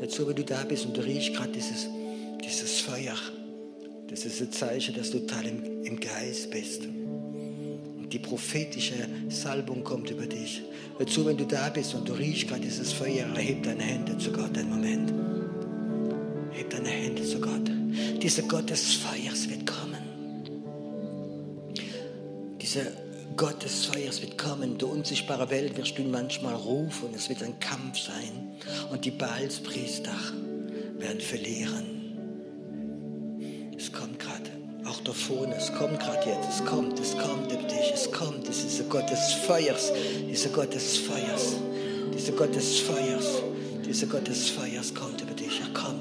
Jetzt 0.00 0.14
so, 0.14 0.26
wenn 0.26 0.36
du 0.36 0.44
da 0.44 0.64
bist 0.64 0.86
und 0.86 0.96
du 0.96 1.00
riechst 1.02 1.34
gerade 1.34 1.52
dieses, 1.52 1.86
dieses 2.44 2.80
Feuer, 2.80 3.16
das 4.08 4.24
ist 4.24 4.40
ein 4.40 4.52
Zeichen, 4.52 4.94
dass 4.94 5.10
du 5.10 5.20
total 5.20 5.46
im, 5.46 5.84
im 5.84 6.00
Geist 6.00 6.50
bist. 6.50 6.86
Und 6.86 8.08
die 8.10 8.18
prophetische 8.18 8.94
Salbung 9.28 9.84
kommt 9.84 10.10
über 10.10 10.26
dich. 10.26 10.62
Hör 10.96 11.06
zu, 11.06 11.26
wenn 11.26 11.36
du 11.36 11.44
da 11.44 11.68
bist 11.68 11.94
und 11.94 12.08
du 12.08 12.14
riechst 12.14 12.48
gerade 12.48 12.62
dieses 12.62 12.92
Feuer, 12.92 13.26
erheb 13.34 13.64
deine 13.64 13.82
Hände 13.82 14.16
zu 14.16 14.32
Gott 14.32 14.56
einen 14.56 14.70
Moment. 14.70 15.12
Heb 16.52 16.70
deine 16.70 16.88
Hände 16.88 17.22
zu 17.22 17.40
Gott. 17.40 17.70
Dieser 18.22 18.42
Gott 18.42 18.70
Dieser 22.68 22.90
Gott 23.34 23.64
des 23.64 23.86
Feuers 23.86 24.20
wird 24.20 24.36
kommen. 24.36 24.76
Die 24.76 24.84
unsichtbare 24.84 25.48
Welt 25.48 25.74
wirst 25.78 25.96
du 25.96 26.02
manchmal 26.02 26.54
rufen. 26.54 27.08
Es 27.16 27.30
wird 27.30 27.42
ein 27.42 27.58
Kampf 27.60 27.98
sein 27.98 28.58
und 28.90 29.06
die 29.06 29.10
Baalspriester 29.10 30.12
werden 30.98 31.18
verlieren. 31.22 31.86
Es 33.74 33.90
kommt 33.90 34.18
gerade, 34.18 34.50
auch 34.84 35.00
da 35.00 35.14
vorne, 35.14 35.56
es 35.56 35.72
kommt 35.72 35.98
gerade 35.98 36.28
jetzt, 36.28 36.60
es 36.60 36.64
kommt, 36.66 37.00
es 37.00 37.16
kommt 37.16 37.50
über 37.50 37.62
dich, 37.62 37.90
es 37.94 38.12
kommt, 38.12 38.46
es 38.46 38.58
ist 38.58 38.72
dieser 38.72 38.84
Gott 38.90 39.08
des 39.08 39.32
Feuers, 39.46 39.90
dieser 40.28 40.50
Gott 40.50 40.74
des 40.74 40.98
Feuers, 40.98 41.56
dieser 42.12 42.32
Gott 42.32 42.54
des 42.54 42.80
Feuers, 42.80 43.42
dieser 43.86 44.08
Gott 44.08 44.28
des 44.28 44.50
Feuers 44.50 44.94
kommt 44.94 45.22
über 45.22 45.32
dich, 45.32 45.58
er 45.62 45.72
kommt, 45.72 45.97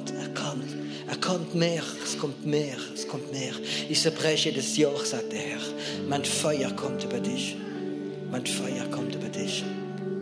kommt 1.28 1.54
mehr, 1.56 1.84
es 2.04 2.18
kommt 2.18 2.46
mehr, 2.46 2.78
es 2.94 3.08
kommt 3.08 3.32
mehr. 3.32 3.54
Ich 3.90 4.02
zerbreche 4.02 4.52
das 4.54 4.78
Joch, 4.78 5.04
sagt 5.06 5.32
der 5.34 5.40
Herr, 5.40 5.60
mein 6.08 6.24
Feuer 6.24 6.72
kommt 6.72 7.04
über 7.04 7.20
dich, 7.20 7.56
mein 8.32 8.46
Feuer 8.46 8.86
kommt 8.90 9.14
über 9.14 9.30
dich, 9.30 9.64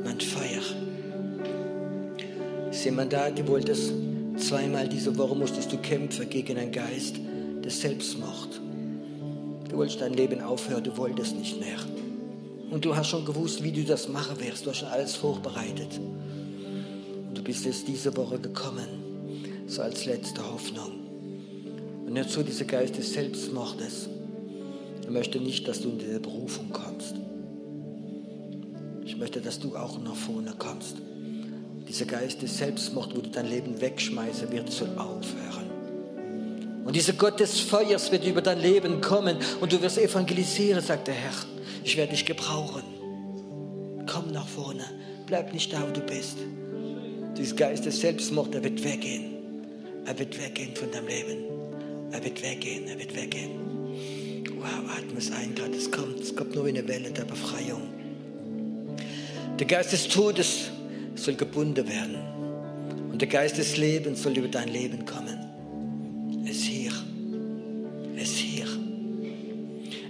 mein 0.04 0.20
Feuer 0.20 0.64
jemand 2.86 3.12
da, 3.14 3.32
du 3.32 3.46
wolltest 3.48 3.92
zweimal 4.38 4.88
diese 4.88 5.18
Woche 5.18 5.36
musstest 5.36 5.72
du 5.72 5.78
kämpfen 5.78 6.30
gegen 6.30 6.58
einen 6.58 6.72
Geist 6.72 7.16
des 7.64 7.82
Selbstmord. 7.82 8.62
Du 9.70 9.78
wolltest 9.78 10.02
dein 10.02 10.14
Leben 10.14 10.40
aufhören, 10.42 10.84
du 10.84 10.96
wolltest 10.96 11.36
nicht 11.36 11.60
mehr. 11.60 11.78
Und 12.70 12.86
du 12.86 12.96
hast 12.96 13.10
schon 13.10 13.26
gewusst, 13.26 13.64
wie 13.64 13.72
du 13.72 13.84
das 13.84 14.08
machen 14.08 14.40
wirst. 14.40 14.66
Du 14.66 14.70
hast 14.70 14.78
schon 14.78 14.90
alles 14.90 15.16
vorbereitet. 15.16 16.00
Und 17.28 17.38
du 17.38 17.44
bist 17.44 17.66
jetzt 17.66 17.88
diese 17.88 18.16
Woche 18.16 18.40
gekommen, 18.40 18.88
so 19.68 19.82
als 19.82 20.06
letzte 20.06 20.42
Hoffnung. 20.52 21.06
Und 22.06 22.16
jetzt 22.16 22.32
so 22.32 22.44
dieser 22.44 22.66
Geist 22.66 22.98
des 22.98 23.14
Selbstmordes. 23.14 24.10
Ich 25.02 25.10
möchte 25.10 25.40
nicht, 25.40 25.68
dass 25.68 25.82
du 25.82 25.90
in 25.90 26.00
diese 26.00 26.20
Berufung 26.20 26.72
kommst. 26.72 27.16
Ich 29.06 29.18
möchte, 29.18 29.42
dass 29.42 29.60
du 29.60 29.76
auch 29.76 30.00
nach 30.02 30.16
vorne 30.16 30.54
kommst. 30.58 30.98
Dieser 31.88 32.06
Geist 32.06 32.42
des 32.42 32.58
Selbstmord, 32.58 33.16
wo 33.16 33.22
du 33.22 33.30
dein 33.30 33.48
Leben 33.48 33.80
wegschmeißen 33.80 34.52
wird, 34.52 34.72
soll 34.72 34.90
aufhören. 34.98 35.70
Und 36.84 36.96
dieser 36.96 37.14
Gott 37.14 37.40
des 37.40 37.60
Feuers 37.60 38.12
wird 38.12 38.26
über 38.26 38.42
dein 38.42 38.60
Leben 38.60 39.02
kommen 39.02 39.38
und 39.60 39.72
du 39.72 39.82
wirst 39.82 39.98
evangelisieren, 39.98 40.82
sagt 40.82 41.08
der 41.08 41.16
Herr. 41.16 41.34
Ich 41.84 41.98
werde 41.98 42.12
dich 42.12 42.26
gebrauchen. 42.26 42.84
Komm 44.08 44.32
nach 44.32 44.48
vorne. 44.48 44.86
Bleib 45.26 45.54
nicht 45.54 45.74
da, 45.74 45.82
wo 45.88 45.92
du 45.92 46.02
bist. 46.02 46.38
Dieser 47.38 47.56
Geist 47.56 47.86
des 47.86 48.00
Selbstmord, 48.00 48.54
er 48.56 48.64
wird 48.64 48.84
weggehen. 48.84 49.35
Er 50.06 50.18
wird 50.20 50.40
weggehen 50.40 50.76
von 50.76 50.92
deinem 50.92 51.08
Leben. 51.08 51.38
Er 52.12 52.24
wird 52.24 52.42
weggehen, 52.44 52.88
er 52.88 53.00
wird 53.00 53.16
weggehen. 53.16 53.52
Wow, 54.58 54.90
atme 54.98 55.18
es 55.18 55.32
ein, 55.32 55.56
gerade 55.56 55.76
es 55.76 55.92
kommt. 55.92 56.20
Es 56.20 56.36
kommt 56.36 56.56
nur 56.56 56.66
eine 56.66 56.88
Welle 56.88 57.12
der 57.12 57.26
Befreiung. 57.26 57.82
Der 59.60 59.68
Geist 59.68 59.94
des 59.94 60.08
Todes 60.08 60.72
soll 61.16 61.36
gebunden 61.36 61.88
werden. 61.88 62.18
Und 63.12 63.22
der 63.22 63.28
Geist 63.28 63.58
des 63.58 63.78
Lebens 63.78 64.22
soll 64.22 64.38
über 64.38 64.48
dein 64.48 64.68
Leben 64.68 65.06
kommen. 65.06 65.35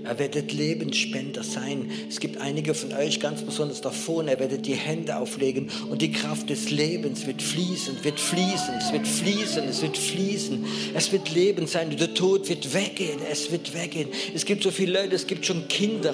Er 0.06 0.20
werdet 0.20 0.54
Lebensspender 0.54 1.44
sein. 1.44 1.90
Es 2.08 2.20
gibt 2.20 2.40
einige 2.40 2.76
von 2.76 2.94
euch 2.94 3.20
ganz 3.20 3.42
besonders 3.42 3.82
da 3.82 3.90
vorne. 3.90 4.32
Er 4.32 4.40
werdet 4.40 4.68
die 4.68 4.76
Hände 4.76 5.18
auflegen 5.18 5.72
und 5.90 6.02
die 6.02 6.12
Kraft 6.12 6.52
des 6.52 6.70
Lebens 6.70 7.26
wird 7.26 7.42
fließen, 7.42 8.04
wird 8.04 8.20
fließen, 8.20 8.76
es 8.78 8.94
wird 8.94 9.08
fließen, 9.08 9.64
es 9.68 9.82
wird 9.82 9.98
fließen. 9.98 10.66
Es 10.94 11.12
wird 11.12 11.32
Leben 11.34 11.66
sein 11.66 11.90
und 11.90 12.00
der 12.00 12.14
Tod 12.14 12.48
wird 12.50 12.74
weggehen. 12.74 13.20
Es 13.32 13.52
wird 13.52 13.74
weggehen. 13.74 14.10
Es 14.36 14.46
gibt 14.46 14.62
so 14.62 14.70
viele 14.70 15.02
Leute, 15.02 15.16
es 15.16 15.26
gibt 15.26 15.46
schon 15.46 15.68
Kinder. 15.68 16.14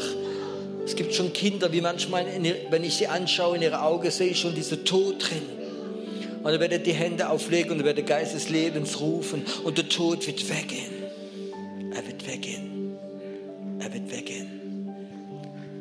Es 0.85 0.95
gibt 0.95 1.13
schon 1.13 1.33
Kinder, 1.33 1.71
wie 1.73 1.81
manchmal, 1.81 2.25
wenn 2.69 2.83
ich 2.83 2.95
sie 2.95 3.07
anschaue, 3.07 3.57
in 3.57 3.61
ihre 3.61 3.81
Augen 3.81 4.09
sehe 4.09 4.29
ich 4.29 4.39
schon 4.39 4.55
diese 4.55 4.83
Tod 4.85 5.15
drin. 5.19 5.43
Und 6.43 6.51
er 6.51 6.59
wird 6.59 6.87
die 6.87 6.93
Hände 6.93 7.29
auflegen 7.29 7.73
und 7.73 7.79
er 7.81 7.85
wird 7.85 7.97
der 7.97 8.05
Geist 8.05 8.33
des 8.33 8.49
Lebens 8.49 8.99
rufen 9.01 9.43
und 9.63 9.77
der 9.77 9.89
Tod 9.89 10.25
wird 10.25 10.49
weggehen. 10.49 11.03
Er 11.93 12.07
wird 12.07 12.25
weggehen. 12.25 12.70
Er 13.81 13.91
wird 13.91 14.11
weggehen. 14.11 14.47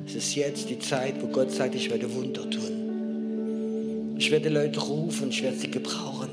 Es 0.06 0.14
ist 0.14 0.34
jetzt 0.34 0.70
die 0.70 0.78
Zeit, 0.78 1.20
wo 1.20 1.26
Gott 1.26 1.50
sagt, 1.50 1.74
ich 1.74 1.90
werde 1.90 2.12
Wunder 2.14 2.48
tun. 2.48 4.16
Ich 4.16 4.30
werde 4.30 4.48
Leute 4.48 4.80
rufen, 4.80 5.28
ich 5.28 5.42
werde 5.42 5.58
sie 5.58 5.70
gebrauchen. 5.70 6.30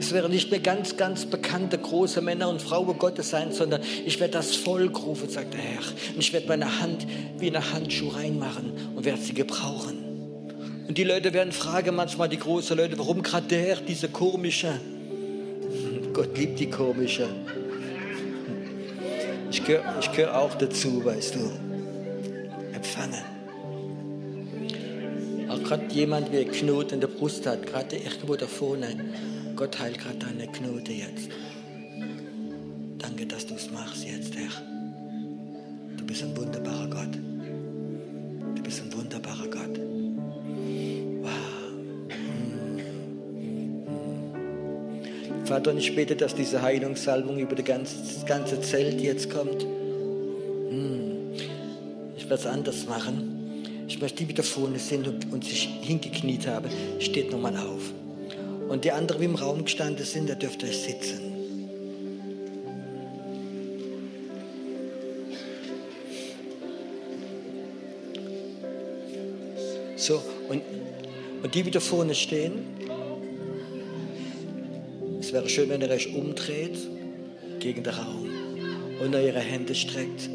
Es 0.00 0.12
werden 0.12 0.32
nicht 0.32 0.50
mehr 0.50 0.60
ganz, 0.60 0.96
ganz 0.96 1.24
bekannte 1.24 1.78
große 1.78 2.20
Männer 2.20 2.48
und 2.48 2.60
Frauen 2.60 2.98
Gottes 2.98 3.30
sein, 3.30 3.52
sondern 3.52 3.80
ich 4.04 4.18
werde 4.18 4.32
das 4.32 4.56
Volk 4.56 5.00
rufen, 5.04 5.28
sagt 5.28 5.54
der 5.54 5.60
Herr. 5.60 5.82
Und 6.14 6.18
ich 6.18 6.32
werde 6.32 6.48
meine 6.48 6.80
Hand 6.80 7.06
wie 7.38 7.48
eine 7.48 7.72
Handschuh 7.72 8.08
reinmachen 8.08 8.72
und 8.96 9.04
werde 9.04 9.20
sie 9.20 9.34
gebrauchen. 9.34 9.98
Und 10.88 10.98
die 10.98 11.04
Leute 11.04 11.32
werden 11.32 11.52
fragen 11.52 11.94
manchmal, 11.94 12.28
die 12.28 12.38
großen 12.38 12.76
Leute, 12.76 12.98
warum 12.98 13.22
gerade 13.22 13.46
der, 13.46 13.76
diese 13.76 14.08
komische. 14.08 14.80
Gott 16.12 16.36
liebt 16.36 16.58
die 16.58 16.70
komische. 16.70 17.28
Ich 19.50 19.64
gehöre 19.64 19.98
ich 20.00 20.12
gehör 20.12 20.38
auch 20.38 20.54
dazu, 20.54 21.04
weißt 21.04 21.34
du. 21.34 21.50
Empfangen. 22.72 23.24
Auch 25.48 25.62
gerade 25.64 25.86
jemand, 25.92 26.32
der 26.32 26.44
Knoten 26.44 26.94
in 26.94 27.00
der 27.00 27.08
Brust 27.08 27.46
hat, 27.46 27.66
gerade 27.66 27.96
irgendwo 27.96 28.36
da 28.36 28.46
vorne 28.46 28.94
Gott 29.56 29.78
heilt 29.78 29.98
gerade 29.98 30.16
deine 30.16 30.50
Knote 30.50 30.92
jetzt. 30.92 31.28
Vater, 45.60 45.72
und 45.72 45.78
ich 45.78 45.94
bete, 45.94 46.16
dass 46.16 46.34
diese 46.34 46.62
Heilungssalbung 46.62 47.38
über 47.38 47.54
das 47.54 47.66
ganze, 48.24 48.62
Zelt 48.62 48.98
jetzt 48.98 49.28
kommt. 49.28 49.62
Mm. 49.62 51.34
Ich 52.16 52.24
werde 52.24 52.36
es 52.36 52.46
anders 52.46 52.86
machen. 52.86 53.84
Ich 53.86 54.00
möchte 54.00 54.20
die, 54.20 54.24
die 54.24 54.34
da 54.34 54.42
vorne 54.42 54.78
sind 54.78 55.06
und, 55.06 55.30
und 55.30 55.44
sich 55.44 55.68
hingekniet 55.82 56.46
haben, 56.46 56.70
steht 56.98 57.30
nochmal 57.30 57.58
auf. 57.58 57.92
Und 58.70 58.86
die 58.86 58.90
anderen, 58.90 59.20
die 59.20 59.26
im 59.26 59.34
Raum 59.34 59.66
gestanden 59.66 60.02
sind, 60.02 60.30
da 60.30 60.34
dürft 60.34 60.62
ihr 60.62 60.72
sitzen. 60.72 61.20
So, 69.96 70.22
und, 70.48 70.62
und 71.42 71.54
die, 71.54 71.62
die 71.64 71.70
da 71.70 71.80
vorne 71.80 72.14
stehen, 72.14 72.64
es 75.30 75.34
wäre 75.34 75.48
schön, 75.48 75.68
wenn 75.68 75.80
ihr 75.80 75.90
euch 75.90 76.12
umdreht 76.12 76.76
gegen 77.60 77.84
den 77.84 77.94
Raum 77.94 78.28
und 79.00 79.14
eure 79.14 79.38
Hände 79.38 79.76
streckt 79.76 80.28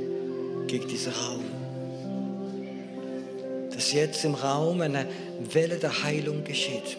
gegen 0.67 0.87
diesen 0.87 1.11
Raum. 1.11 1.43
Dass 3.73 3.91
jetzt 3.91 4.23
im 4.23 4.35
Raum 4.35 4.79
eine 4.79 5.05
Welle 5.51 5.75
der 5.79 6.01
Heilung 6.03 6.45
geschieht. 6.45 6.95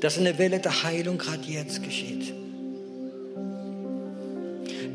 Dass 0.00 0.18
eine 0.18 0.36
Welle 0.36 0.58
der 0.58 0.82
Heilung 0.82 1.18
gerade 1.18 1.44
jetzt 1.46 1.84
geschieht. 1.84 2.34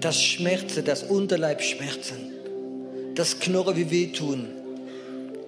Dass 0.01 0.21
Schmerzen, 0.21 0.83
dass 0.83 1.03
Unterleibschmerzen, 1.03 2.33
das 3.15 3.39
Knorre 3.39 3.77
wie 3.77 3.89
wehtun, 3.89 4.45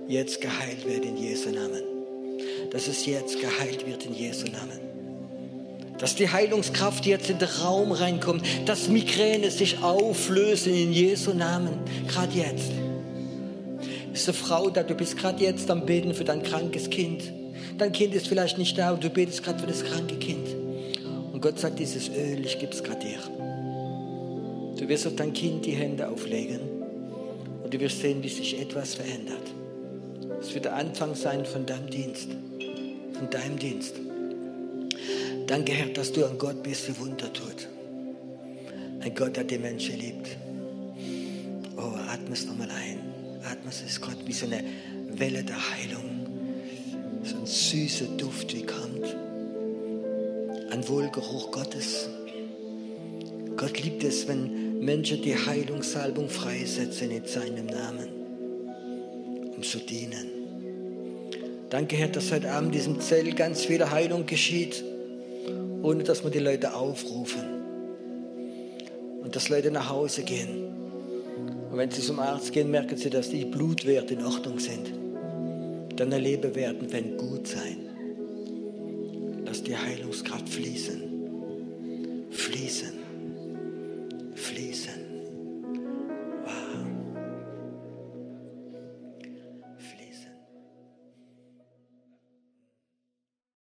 jetzt 0.07 0.39
geheilt 0.39 0.87
wird 0.87 1.03
in 1.03 1.17
Jesu 1.17 1.49
Namen. 1.49 1.83
Dass 2.69 2.87
es 2.87 3.05
jetzt 3.05 3.41
geheilt 3.41 3.85
wird 3.85 4.05
in 4.05 4.13
Jesu 4.13 4.45
Namen. 4.45 4.90
Dass 6.01 6.15
die 6.15 6.29
Heilungskraft 6.29 7.05
jetzt 7.05 7.29
in 7.29 7.37
den 7.37 7.47
Raum 7.47 7.91
reinkommt, 7.91 8.43
dass 8.65 8.89
Migräne 8.89 9.51
sich 9.51 9.83
auflösen 9.83 10.73
in 10.73 10.91
Jesu 10.91 11.31
Namen, 11.31 11.77
gerade 12.07 12.33
jetzt. 12.33 12.71
Eine 13.79 14.33
Frau 14.33 14.71
da, 14.71 14.81
du 14.81 14.95
bist 14.95 15.15
gerade 15.15 15.43
jetzt 15.43 15.69
am 15.69 15.85
Beten 15.85 16.15
für 16.15 16.23
dein 16.23 16.41
krankes 16.41 16.89
Kind. 16.89 17.21
Dein 17.77 17.91
Kind 17.91 18.15
ist 18.15 18.27
vielleicht 18.27 18.57
nicht 18.57 18.79
da, 18.79 18.89
aber 18.89 18.97
du 18.97 19.11
betest 19.11 19.43
gerade 19.43 19.59
für 19.59 19.67
das 19.67 19.83
kranke 19.83 20.15
Kind. 20.15 20.47
Und 21.31 21.39
Gott 21.39 21.59
sagt, 21.59 21.77
dieses 21.77 22.09
Öl, 22.09 22.43
ich 22.43 22.57
gebe 22.57 22.73
es 22.73 22.83
gerade 22.83 22.99
dir. 22.99 23.19
Du 24.79 24.89
wirst 24.89 25.05
auf 25.05 25.15
dein 25.15 25.33
Kind 25.33 25.67
die 25.67 25.73
Hände 25.73 26.09
auflegen 26.09 26.61
und 27.63 27.71
du 27.71 27.79
wirst 27.79 28.01
sehen, 28.01 28.23
wie 28.23 28.29
sich 28.29 28.59
etwas 28.59 28.95
verändert. 28.95 29.51
Es 30.41 30.51
wird 30.55 30.65
der 30.65 30.75
Anfang 30.75 31.13
sein 31.13 31.45
von 31.45 31.67
deinem 31.67 31.91
Dienst. 31.91 32.29
Von 33.13 33.29
deinem 33.29 33.59
Dienst. 33.59 33.93
Danke, 35.47 35.73
Herr, 35.73 35.87
dass 35.87 36.11
du 36.11 36.25
ein 36.25 36.37
Gott 36.37 36.63
bist, 36.63 36.87
der 36.87 36.99
Wunder 36.99 37.31
tut. 37.31 37.67
Ein 39.01 39.15
Gott, 39.15 39.35
der 39.35 39.43
die 39.43 39.57
Menschen 39.57 39.99
liebt. 39.99 40.37
Oh, 41.77 41.95
atme 42.09 42.33
es 42.33 42.45
nochmal 42.45 42.69
ein. 42.69 42.99
Atme 43.43 43.69
es, 43.69 43.81
ist 43.81 44.01
Gott 44.01 44.17
wie 44.25 44.33
so 44.33 44.45
eine 44.45 44.63
Welle 45.09 45.43
der 45.43 45.57
Heilung. 45.71 46.27
So 47.23 47.37
ein 47.37 47.45
süßer 47.45 48.05
Duft, 48.17 48.55
wie 48.55 48.65
kommt. 48.65 49.15
Ein 50.71 50.87
Wohlgeruch 50.87 51.51
Gottes. 51.51 52.09
Gott 53.57 53.81
liebt 53.81 54.03
es, 54.03 54.27
wenn 54.27 54.79
Menschen 54.79 55.21
die 55.21 55.35
Heilungssalbung 55.35 56.29
freisetzen 56.29 57.11
in 57.11 57.25
seinem 57.25 57.65
Namen, 57.65 58.07
um 59.55 59.61
zu 59.61 59.79
dienen. 59.79 60.29
Danke, 61.69 61.95
Herr, 61.95 62.07
dass 62.07 62.31
heute 62.31 62.51
Abend 62.51 62.69
in 62.69 62.79
diesem 62.79 62.99
Zelt 62.99 63.35
ganz 63.35 63.65
viel 63.65 63.89
Heilung 63.89 64.25
geschieht, 64.25 64.83
ohne 65.81 66.03
dass 66.03 66.23
wir 66.23 66.31
die 66.31 66.39
Leute 66.39 66.73
aufrufen. 66.73 67.41
Und 69.23 69.35
dass 69.35 69.49
Leute 69.49 69.71
nach 69.71 69.89
Hause 69.89 70.23
gehen. 70.23 70.65
Und 71.71 71.77
wenn 71.77 71.91
sie 71.91 72.01
zum 72.01 72.19
Arzt 72.19 72.51
gehen, 72.51 72.69
merken 72.69 72.97
sie, 72.97 73.09
dass 73.09 73.29
die 73.29 73.45
Blutwerte 73.45 74.15
in 74.15 74.25
Ordnung 74.25 74.59
sind. 74.59 74.91
Dann 75.95 76.11
erleben 76.11 76.53
werden, 76.55 76.91
wenn 76.91 77.17
gut 77.17 77.47
sein. 77.47 77.77
Lass 79.45 79.63
die 79.63 79.75
Heilungskraft 79.75 80.49
fließen. 80.49 81.01
Fließen. 82.31 83.00